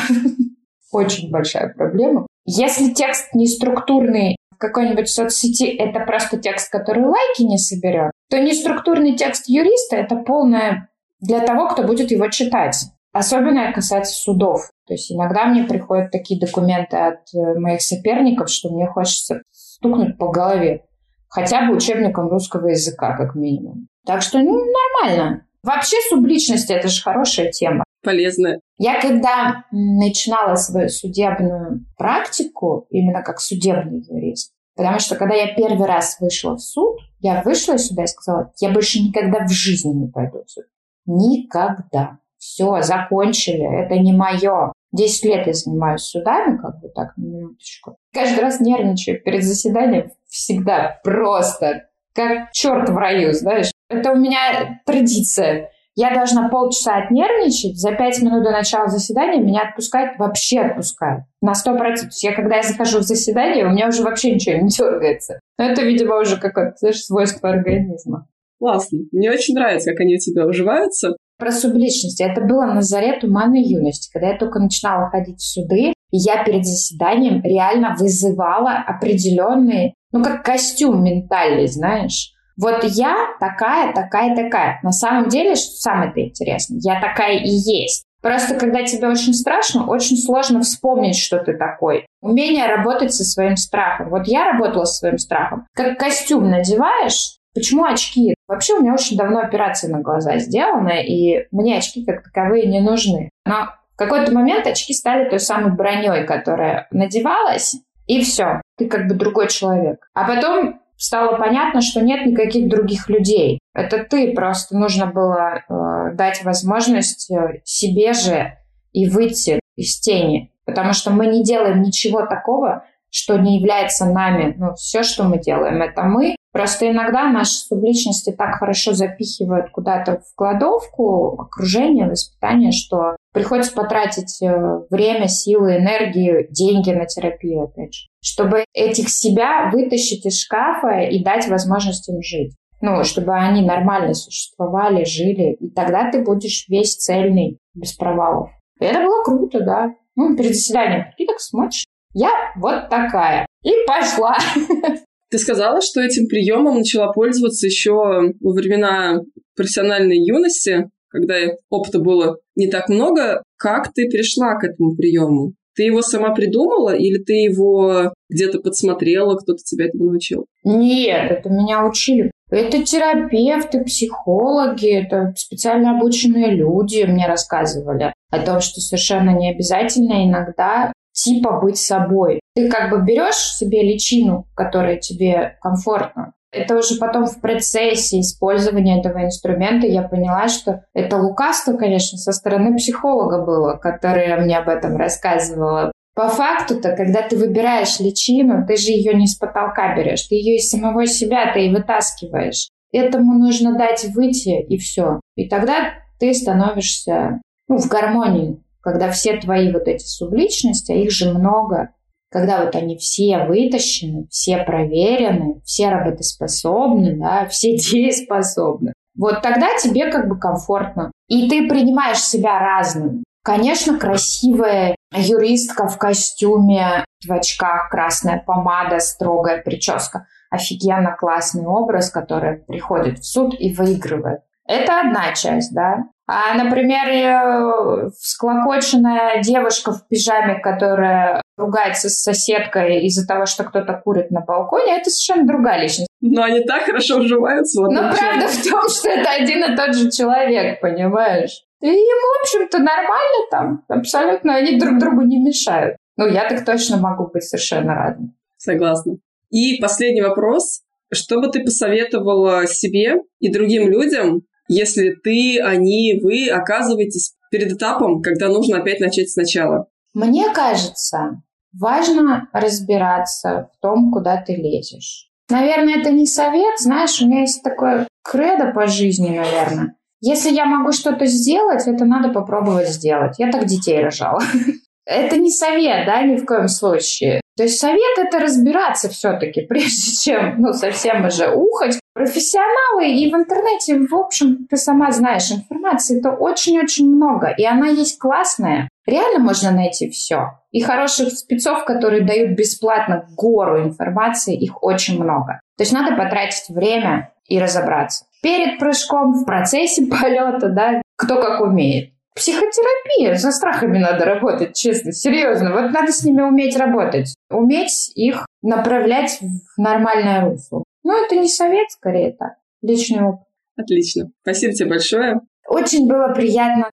Очень 0.91 1.31
большая 1.31 1.73
проблема. 1.73 2.27
Если 2.45 2.93
текст 2.93 3.33
не 3.33 3.47
структурный 3.47 4.37
какой-нибудь 4.57 5.09
соцсети 5.09 5.65
это 5.65 5.99
просто 6.01 6.37
текст, 6.37 6.71
который 6.71 7.03
лайки 7.03 7.43
не 7.43 7.57
соберет, 7.57 8.11
то 8.29 8.39
неструктурный 8.39 9.15
текст 9.15 9.47
юриста— 9.47 9.95
это 9.97 10.15
полное 10.15 10.89
для 11.19 11.39
того, 11.41 11.69
кто 11.69 11.83
будет 11.83 12.11
его 12.11 12.27
читать. 12.29 12.75
Особенно 13.13 13.71
касается 13.73 14.13
судов. 14.13 14.69
То 14.85 14.93
есть 14.93 15.11
иногда 15.11 15.45
мне 15.45 15.63
приходят 15.63 16.11
такие 16.11 16.39
документы 16.39 16.97
от 16.97 17.33
э, 17.33 17.59
моих 17.59 17.81
соперников, 17.81 18.49
что 18.49 18.69
мне 18.69 18.85
хочется 18.87 19.41
стукнуть 19.51 20.17
по 20.17 20.29
голове. 20.29 20.85
Хотя 21.27 21.65
бы 21.65 21.75
учебником 21.75 22.29
русского 22.29 22.67
языка, 22.67 23.17
как 23.17 23.35
минимум. 23.35 23.87
Так 24.05 24.21
что, 24.21 24.37
ну, 24.39 24.53
нормально. 25.01 25.45
Вообще 25.63 25.97
субличность— 26.09 26.69
это 26.71 26.87
же 26.87 27.01
хорошая 27.01 27.51
тема. 27.51 27.83
Полезная. 28.07 28.61
Я 28.77 29.01
когда 29.01 29.65
начинала 29.69 30.55
свою 30.55 30.87
судебную 30.87 31.85
практику, 31.97 32.87
именно 32.89 33.21
как 33.21 33.41
судебный 33.41 34.01
юрист, 34.09 34.53
потому 34.77 34.99
что 34.99 35.17
когда 35.17 35.35
я 35.35 35.53
первый 35.53 35.85
раз 35.85 36.15
вышла 36.21 36.55
в 36.55 36.61
суд, 36.61 36.99
я 37.19 37.41
вышла 37.41 37.77
сюда 37.77 38.05
и 38.05 38.07
сказала, 38.07 38.53
я 38.61 38.71
больше 38.71 39.01
никогда 39.01 39.45
в 39.45 39.49
жизни 39.49 39.91
не 39.91 40.07
пойду 40.07 40.41
в 40.45 40.49
суд. 40.49 40.63
Никогда. 41.05 42.19
Все, 42.37 42.81
закончили, 42.81 43.83
это 43.83 43.95
не 43.95 44.13
мое. 44.13 44.71
Десять 44.93 45.25
лет 45.25 45.45
я 45.45 45.51
занимаюсь 45.51 46.03
судами, 46.03 46.57
как 46.59 46.79
бы 46.79 46.87
так, 46.87 47.11
минуточку. 47.17 47.97
Каждый 48.13 48.39
раз 48.39 48.61
нервничаю 48.61 49.21
перед 49.21 49.43
заседанием 49.43 50.11
всегда 50.29 51.01
просто, 51.03 51.89
как 52.13 52.53
черт 52.53 52.87
в 52.87 52.95
раю, 52.95 53.33
знаешь. 53.33 53.71
Это 53.89 54.13
у 54.13 54.15
меня 54.15 54.79
традиция. 54.85 55.71
Я 55.99 56.13
должна 56.13 56.47
полчаса 56.47 56.97
отнервничать, 56.97 57.75
за 57.75 57.91
пять 57.91 58.21
минут 58.21 58.43
до 58.43 58.51
начала 58.51 58.87
заседания 58.87 59.41
меня 59.41 59.61
отпускают, 59.61 60.19
вообще 60.19 60.59
отпускают. 60.59 61.23
На 61.41 61.55
сто 61.55 61.75
процентов. 61.75 62.15
Я 62.21 62.35
когда 62.35 62.57
я 62.57 62.61
захожу 62.61 62.99
в 62.99 63.01
заседание, 63.01 63.65
у 63.65 63.71
меня 63.71 63.87
уже 63.87 64.03
вообще 64.03 64.35
ничего 64.35 64.61
не 64.61 64.69
дергается. 64.77 65.39
Но 65.57 65.65
это, 65.65 65.81
видимо, 65.81 66.19
уже 66.19 66.37
какое-то, 66.37 66.75
знаешь, 66.77 67.01
свойство 67.01 67.49
организма. 67.49 68.27
Классно. 68.59 68.99
Мне 69.11 69.31
очень 69.31 69.55
нравится, 69.55 69.89
как 69.89 70.01
они 70.01 70.17
у 70.17 70.19
тебя 70.19 70.45
уживаются. 70.45 71.17
Про 71.39 71.51
субличность. 71.51 72.21
Это 72.21 72.41
было 72.41 72.65
на 72.65 72.83
заре 72.83 73.19
туманной 73.19 73.63
юности, 73.63 74.11
когда 74.13 74.29
я 74.29 74.37
только 74.37 74.59
начинала 74.59 75.09
ходить 75.09 75.39
в 75.39 75.51
суды, 75.51 75.93
и 76.11 76.17
я 76.17 76.43
перед 76.43 76.63
заседанием 76.63 77.41
реально 77.43 77.95
вызывала 77.97 78.83
определенные, 78.85 79.95
ну, 80.11 80.23
как 80.23 80.45
костюм 80.45 81.03
ментальный, 81.03 81.65
знаешь. 81.65 82.33
Вот 82.57 82.83
я 82.83 83.15
такая, 83.39 83.93
такая, 83.93 84.35
такая. 84.35 84.79
На 84.83 84.91
самом 84.91 85.29
деле, 85.29 85.55
что 85.55 85.71
самое-то 85.75 86.21
интересное, 86.21 86.79
я 86.81 86.99
такая 86.99 87.37
и 87.37 87.49
есть. 87.49 88.03
Просто 88.21 88.55
когда 88.55 88.83
тебе 88.83 89.07
очень 89.07 89.33
страшно, 89.33 89.85
очень 89.85 90.17
сложно 90.17 90.61
вспомнить, 90.61 91.17
что 91.17 91.37
ты 91.37 91.53
такой. 91.53 92.07
Умение 92.21 92.65
работать 92.65 93.13
со 93.13 93.23
своим 93.23 93.55
страхом. 93.57 94.09
Вот 94.09 94.27
я 94.27 94.51
работала 94.51 94.85
со 94.85 94.95
своим 94.95 95.17
страхом. 95.17 95.67
Как 95.73 95.97
костюм 95.97 96.49
надеваешь, 96.49 97.37
Почему 97.57 97.85
очки? 97.85 98.35
Вообще 98.47 98.75
у 98.75 98.81
меня 98.81 98.93
очень 98.93 99.17
давно 99.17 99.39
операция 99.39 99.89
на 99.89 100.01
глаза 100.01 100.37
сделана, 100.37 101.01
и 101.01 101.47
мне 101.49 101.79
очки 101.79 102.05
как 102.05 102.21
таковые 102.21 102.67
не 102.67 102.81
нужны. 102.81 103.31
Но 103.47 103.69
в 103.95 103.97
какой-то 103.97 104.31
момент 104.31 104.67
очки 104.67 104.93
стали 104.93 105.27
той 105.27 105.39
самой 105.39 105.71
броней, 105.71 106.23
которая 106.25 106.87
надевалась, 106.91 107.77
и 108.05 108.21
все, 108.21 108.61
ты 108.77 108.87
как 108.87 109.07
бы 109.07 109.15
другой 109.15 109.47
человек. 109.47 110.07
А 110.13 110.27
потом 110.27 110.79
стало 110.97 111.37
понятно, 111.37 111.81
что 111.81 112.01
нет 112.01 112.25
никаких 112.25 112.67
других 112.67 113.09
людей. 113.09 113.59
Это 113.73 114.03
ты, 114.03 114.33
просто 114.33 114.77
нужно 114.77 115.05
было 115.05 115.61
э, 115.69 116.15
дать 116.15 116.43
возможность 116.43 117.31
э, 117.31 117.61
себе 117.63 118.13
же 118.13 118.57
и 118.91 119.09
выйти 119.09 119.59
из 119.75 119.99
тени. 119.99 120.51
Потому 120.65 120.93
что 120.93 121.11
мы 121.11 121.27
не 121.27 121.43
делаем 121.43 121.81
ничего 121.81 122.25
такого, 122.25 122.83
что 123.09 123.37
не 123.37 123.59
является 123.59 124.05
нами. 124.05 124.55
Ну, 124.57 124.73
все, 124.73 125.03
что 125.03 125.23
мы 125.23 125.39
делаем, 125.39 125.81
это 125.81 126.03
мы. 126.03 126.35
Просто 126.57 126.89
иногда 126.89 127.31
наши 127.31 127.51
субличности 127.51 128.31
так 128.35 128.55
хорошо 128.55 128.93
запихивают 128.93 129.69
куда-то 129.69 130.21
в 130.21 130.33
кладовку, 130.33 131.39
окружение, 131.39 132.09
воспитание, 132.09 132.71
что 132.71 133.15
приходится 133.31 133.75
потратить 133.75 134.41
э, 134.41 134.79
время, 134.89 135.27
силы, 135.27 135.77
энергию, 135.77 136.47
деньги 136.49 136.89
на 136.89 137.05
терапию, 137.05 137.65
опять 137.65 137.93
же, 137.93 138.07
чтобы 138.23 138.65
этих 138.73 139.09
себя 139.09 139.69
вытащить 139.71 140.25
из 140.25 140.41
шкафа 140.41 141.01
и 141.01 141.23
дать 141.23 141.47
возможность 141.47 142.09
им 142.09 142.23
жить. 142.23 142.55
Ну, 142.81 143.03
чтобы 143.03 143.35
они 143.35 143.63
нормально 143.63 144.15
существовали, 144.15 145.03
жили, 145.03 145.53
и 145.59 145.69
тогда 145.69 146.09
ты 146.09 146.23
будешь 146.23 146.65
весь 146.69 146.95
цельный, 146.95 147.59
без 147.75 147.93
провалов. 147.93 148.49
И 148.79 148.85
это 148.85 149.01
было 149.01 149.23
круто, 149.23 149.63
да. 149.63 149.93
Ну, 150.15 150.35
перед 150.35 150.55
заседанием 150.55 151.05
ты 151.15 151.27
так 151.27 151.39
смотришь, 151.39 151.85
я 152.15 152.31
вот 152.55 152.89
такая. 152.89 153.45
И 153.61 153.73
пошла. 153.85 154.35
Ты 155.29 155.37
сказала, 155.39 155.81
что 155.81 156.01
этим 156.01 156.27
приемом 156.27 156.77
начала 156.77 157.11
пользоваться 157.11 157.67
еще 157.67 157.91
во 157.91 158.53
времена 158.53 159.21
профессиональной 159.55 160.17
юности, 160.17 160.89
когда 161.09 161.35
опыта 161.69 161.99
было 161.99 162.37
не 162.55 162.67
так 162.67 162.89
много. 162.89 163.43
Как 163.57 163.91
ты 163.93 164.09
пришла 164.09 164.55
к 164.55 164.63
этому 164.63 164.95
приему? 164.95 165.53
Ты 165.75 165.83
его 165.83 166.01
сама 166.01 166.33
придумала 166.33 166.95
или 166.95 167.17
ты 167.19 167.33
его 167.33 168.11
где-то 168.29 168.59
подсмотрела, 168.59 169.35
кто-то 169.35 169.59
тебя 169.63 169.85
этому 169.85 170.05
научил? 170.05 170.45
Нет, 170.63 171.31
это 171.31 171.49
меня 171.49 171.85
учили. 171.85 172.31
Это 172.49 172.81
терапевты, 172.81 173.83
психологи, 173.83 174.89
это 174.89 175.33
специально 175.35 175.97
обученные 175.97 176.55
люди 176.55 177.03
мне 177.03 177.27
рассказывали 177.27 178.13
о 178.31 178.39
том, 178.39 178.61
что 178.61 178.79
совершенно 178.79 179.37
не 179.37 179.51
обязательно 179.51 180.25
иногда 180.25 180.93
типа 181.11 181.59
быть 181.61 181.77
собой. 181.77 182.39
Ты 182.57 182.69
как 182.69 182.89
бы 182.89 183.03
берешь 183.05 183.35
себе 183.35 183.83
личину, 183.83 184.47
которая 184.55 184.97
тебе 184.97 185.59
комфортна, 185.61 186.33
это 186.51 186.75
уже 186.75 186.97
потом 186.97 187.27
в 187.27 187.39
процессе 187.39 188.19
использования 188.19 188.99
этого 188.99 189.23
инструмента 189.23 189.85
я 189.85 190.01
поняла, 190.01 190.47
что 190.47 190.81
это 190.95 191.17
лукавство, 191.17 191.73
конечно, 191.73 192.17
со 192.17 192.31
стороны 192.31 192.75
психолога 192.75 193.45
было, 193.45 193.73
которая 193.73 194.41
мне 194.41 194.57
об 194.57 194.69
этом 194.69 194.97
рассказывала. 194.97 195.91
По 196.15 196.29
факту-то, 196.29 196.95
когда 196.95 197.21
ты 197.21 197.37
выбираешь 197.37 197.99
личину, 197.99 198.65
ты 198.65 198.75
же 198.75 198.89
ее 198.89 199.13
не 199.13 199.27
с 199.27 199.35
потолка 199.35 199.95
берешь, 199.95 200.23
ты 200.23 200.33
ее 200.33 200.55
из 200.55 200.67
самого 200.67 201.05
себя 201.05 201.53
ты 201.53 201.67
и 201.67 201.71
вытаскиваешь. 201.71 202.69
Этому 202.91 203.37
нужно 203.37 203.77
дать 203.77 204.03
выйти, 204.15 204.59
и 204.63 204.79
все. 204.79 205.19
И 205.35 205.47
тогда 205.47 205.93
ты 206.19 206.33
становишься 206.33 207.39
ну, 207.67 207.77
в 207.77 207.87
гармонии, 207.87 208.63
когда 208.81 209.11
все 209.11 209.37
твои 209.37 209.71
вот 209.71 209.87
эти 209.87 210.05
субличности, 210.07 210.91
а 210.91 210.95
их 210.95 211.11
же 211.11 211.31
много, 211.31 211.89
когда 212.29 212.63
вот 212.63 212.75
они 212.75 212.97
все 212.97 213.45
вытащены, 213.45 214.27
все 214.29 214.57
проверены, 214.57 215.61
все 215.63 215.89
работоспособны, 215.89 217.17
да, 217.17 217.45
все 217.47 217.77
дееспособны, 217.77 218.93
вот 219.17 219.41
тогда 219.41 219.75
тебе 219.81 220.11
как 220.11 220.27
бы 220.29 220.39
комфортно. 220.39 221.11
И 221.27 221.49
ты 221.49 221.67
принимаешь 221.67 222.21
себя 222.21 222.59
разным. 222.59 223.23
Конечно, 223.43 223.97
красивая 223.97 224.95
юристка 225.13 225.87
в 225.87 225.97
костюме, 225.97 227.05
в 227.25 227.31
очках, 227.31 227.89
красная 227.89 228.43
помада, 228.45 228.99
строгая 228.99 229.61
прическа. 229.61 230.27
Офигенно 230.49 231.15
классный 231.17 231.65
образ, 231.65 232.09
который 232.09 232.57
приходит 232.57 233.19
в 233.19 233.25
суд 233.25 233.55
и 233.57 233.73
выигрывает. 233.73 234.41
Это 234.65 234.99
одна 234.99 235.33
часть, 235.33 235.73
да. 235.73 236.03
А, 236.29 236.55
например, 236.55 237.07
э, 237.07 238.09
всклокоченная 238.19 239.41
девушка 239.41 239.93
в 239.93 240.05
пижаме, 240.09 240.59
которая 240.59 241.41
ругается 241.55 242.09
с 242.09 242.21
соседкой 242.21 243.05
из-за 243.05 243.25
того, 243.25 243.45
что 243.45 243.63
кто-то 243.63 243.93
курит 244.03 244.29
на 244.29 244.41
балконе, 244.41 244.97
это 244.97 245.09
совершенно 245.09 245.47
другая 245.47 245.81
личность. 245.81 246.09
Но 246.19 246.43
они 246.43 246.59
так 246.65 246.83
хорошо 246.83 247.19
уживаются. 247.19 247.81
Вот 247.81 247.91
Но 247.91 248.11
правда 248.13 248.47
в 248.47 248.69
том, 248.69 248.89
что 248.89 249.09
это 249.09 249.29
один 249.29 249.71
и 249.71 249.75
тот 249.77 249.95
же 249.95 250.11
человек, 250.11 250.81
понимаешь? 250.81 251.63
И 251.81 251.87
им, 251.87 251.93
в 251.93 252.41
общем-то, 252.41 252.79
нормально 252.79 253.45
там. 253.49 253.83
Абсолютно 253.87 254.55
они 254.55 254.77
друг 254.77 254.99
другу 254.99 255.21
не 255.21 255.39
мешают. 255.39 255.95
Ну, 256.17 256.27
я 256.27 256.49
так 256.49 256.65
точно 256.65 256.97
могу 256.97 257.27
быть 257.27 257.43
совершенно 257.43 257.95
разным. 257.95 258.35
Согласна. 258.57 259.17
И 259.49 259.79
последний 259.79 260.21
вопрос. 260.21 260.81
Что 261.13 261.39
бы 261.39 261.47
ты 261.47 261.63
посоветовала 261.63 262.67
себе 262.67 263.21
и 263.39 263.49
другим 263.49 263.89
людям, 263.89 264.41
если 264.67 265.11
ты, 265.11 265.59
они, 265.61 266.19
вы 266.21 266.49
оказываетесь 266.49 267.33
перед 267.51 267.71
этапом, 267.71 268.21
когда 268.21 268.49
нужно 268.49 268.77
опять 268.77 268.99
начать 268.99 269.29
сначала? 269.29 269.87
Мне 270.13 270.49
кажется, 270.53 271.41
важно 271.73 272.49
разбираться 272.53 273.69
в 273.73 273.81
том, 273.81 274.11
куда 274.11 274.41
ты 274.41 274.55
лезешь. 274.55 275.29
Наверное, 275.49 275.99
это 275.99 276.11
не 276.11 276.25
совет, 276.25 276.79
знаешь, 276.79 277.21
у 277.21 277.27
меня 277.27 277.41
есть 277.41 277.63
такое 277.63 278.07
кредо 278.23 278.73
по 278.73 278.87
жизни, 278.87 279.29
наверное. 279.29 279.95
Если 280.19 280.51
я 280.51 280.65
могу 280.65 280.91
что-то 280.91 281.25
сделать, 281.25 281.87
это 281.87 282.03
надо 282.05 282.29
попробовать 282.29 282.89
сделать. 282.89 283.35
Я 283.37 283.51
так 283.51 283.65
детей 283.65 284.01
рожала. 284.01 284.41
Это 285.05 285.37
не 285.37 285.51
совет, 285.51 286.05
да, 286.05 286.21
ни 286.23 286.35
в 286.35 286.45
коем 286.45 286.67
случае. 286.67 287.39
То 287.57 287.63
есть 287.63 287.79
совет 287.79 288.19
это 288.19 288.39
разбираться 288.39 289.09
все-таки, 289.09 289.61
прежде 289.61 290.11
чем, 290.21 290.61
ну, 290.61 290.73
совсем 290.73 291.25
уже 291.25 291.49
ухать. 291.49 291.99
Профессионалы 292.13 293.09
и 293.09 293.31
в 293.31 293.35
интернете, 293.35 293.99
в 293.99 294.13
общем, 294.15 294.67
ты 294.69 294.77
сама 294.77 295.11
знаешь, 295.11 295.51
информации 295.51 296.19
это 296.19 296.31
очень-очень 296.31 297.07
много, 297.09 297.47
и 297.49 297.65
она 297.65 297.87
есть 297.87 298.19
классная. 298.19 298.89
Реально 299.07 299.39
можно 299.39 299.71
найти 299.71 300.09
все. 300.09 300.59
И 300.71 300.81
хороших 300.81 301.31
спецов, 301.31 301.85
которые 301.85 302.23
дают 302.23 302.57
бесплатно 302.57 303.27
гору 303.35 303.81
информации, 303.81 304.55
их 304.55 304.83
очень 304.83 305.21
много. 305.21 305.59
То 305.77 305.83
есть 305.83 305.93
надо 305.93 306.15
потратить 306.15 306.69
время 306.69 307.33
и 307.47 307.59
разобраться. 307.59 308.25
Перед 308.43 308.77
прыжком, 308.77 309.33
в 309.33 309.45
процессе 309.45 310.05
полета, 310.21 310.69
да, 310.69 311.01
кто 311.15 311.41
как 311.41 311.61
умеет. 311.61 312.11
Психотерапия. 312.37 313.33
За 313.35 313.51
страхами 313.51 313.97
надо 313.97 314.23
работать, 314.23 314.75
честно, 314.75 315.11
серьезно. 315.11 315.73
Вот 315.73 315.91
надо 315.91 316.11
с 316.11 316.23
ними 316.23 316.41
уметь 316.41 316.77
работать. 316.77 317.33
Уметь 317.49 318.11
их 318.13 318.45
направлять 318.61 319.39
в 319.41 319.81
нормальное 319.81 320.41
русло. 320.45 320.83
Ну, 321.03 321.25
это 321.25 321.35
не 321.35 321.49
совет, 321.49 321.89
скорее 321.89 322.33
так. 322.33 322.53
Личный 322.83 323.23
опыт. 323.23 323.47
Отлично. 323.75 324.29
Спасибо 324.43 324.73
тебе 324.73 324.89
большое. 324.89 325.41
Очень 325.67 326.07
было 326.07 326.31
приятно. 326.33 326.91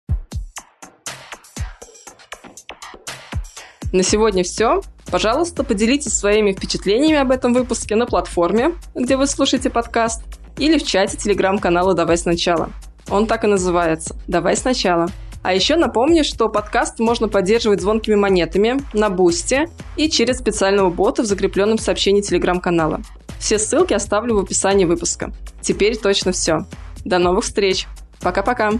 На 3.92 4.02
сегодня 4.02 4.44
все. 4.44 4.80
Пожалуйста, 5.12 5.62
поделитесь 5.62 6.14
своими 6.14 6.52
впечатлениями 6.52 7.18
об 7.18 7.30
этом 7.30 7.52
выпуске 7.52 7.96
на 7.96 8.06
платформе, 8.06 8.72
где 8.94 9.16
вы 9.16 9.26
слушаете 9.26 9.68
подкаст, 9.68 10.22
или 10.58 10.78
в 10.78 10.84
чате 10.84 11.18
телеграм-канала 11.18 11.92
«Давай 11.94 12.16
сначала». 12.16 12.70
Он 13.10 13.26
так 13.26 13.44
и 13.44 13.46
называется 13.46 14.16
«Давай 14.26 14.56
сначала». 14.56 15.08
А 15.44 15.52
еще 15.52 15.76
напомню, 15.76 16.24
что 16.24 16.48
подкаст 16.48 16.98
можно 17.00 17.28
поддерживать 17.28 17.82
звонкими 17.82 18.14
монетами 18.14 18.80
на 18.94 19.10
Бусте 19.10 19.68
и 19.94 20.08
через 20.08 20.38
специального 20.38 20.88
бота 20.88 21.22
в 21.22 21.26
закрепленном 21.26 21.76
сообщении 21.76 22.22
телеграм-канала. 22.22 23.02
Все 23.38 23.58
ссылки 23.58 23.92
оставлю 23.92 24.36
в 24.36 24.38
описании 24.38 24.86
выпуска. 24.86 25.34
Теперь 25.60 25.98
точно 25.98 26.32
все. 26.32 26.64
До 27.04 27.18
новых 27.18 27.44
встреч. 27.44 27.86
Пока-пока. 28.22 28.72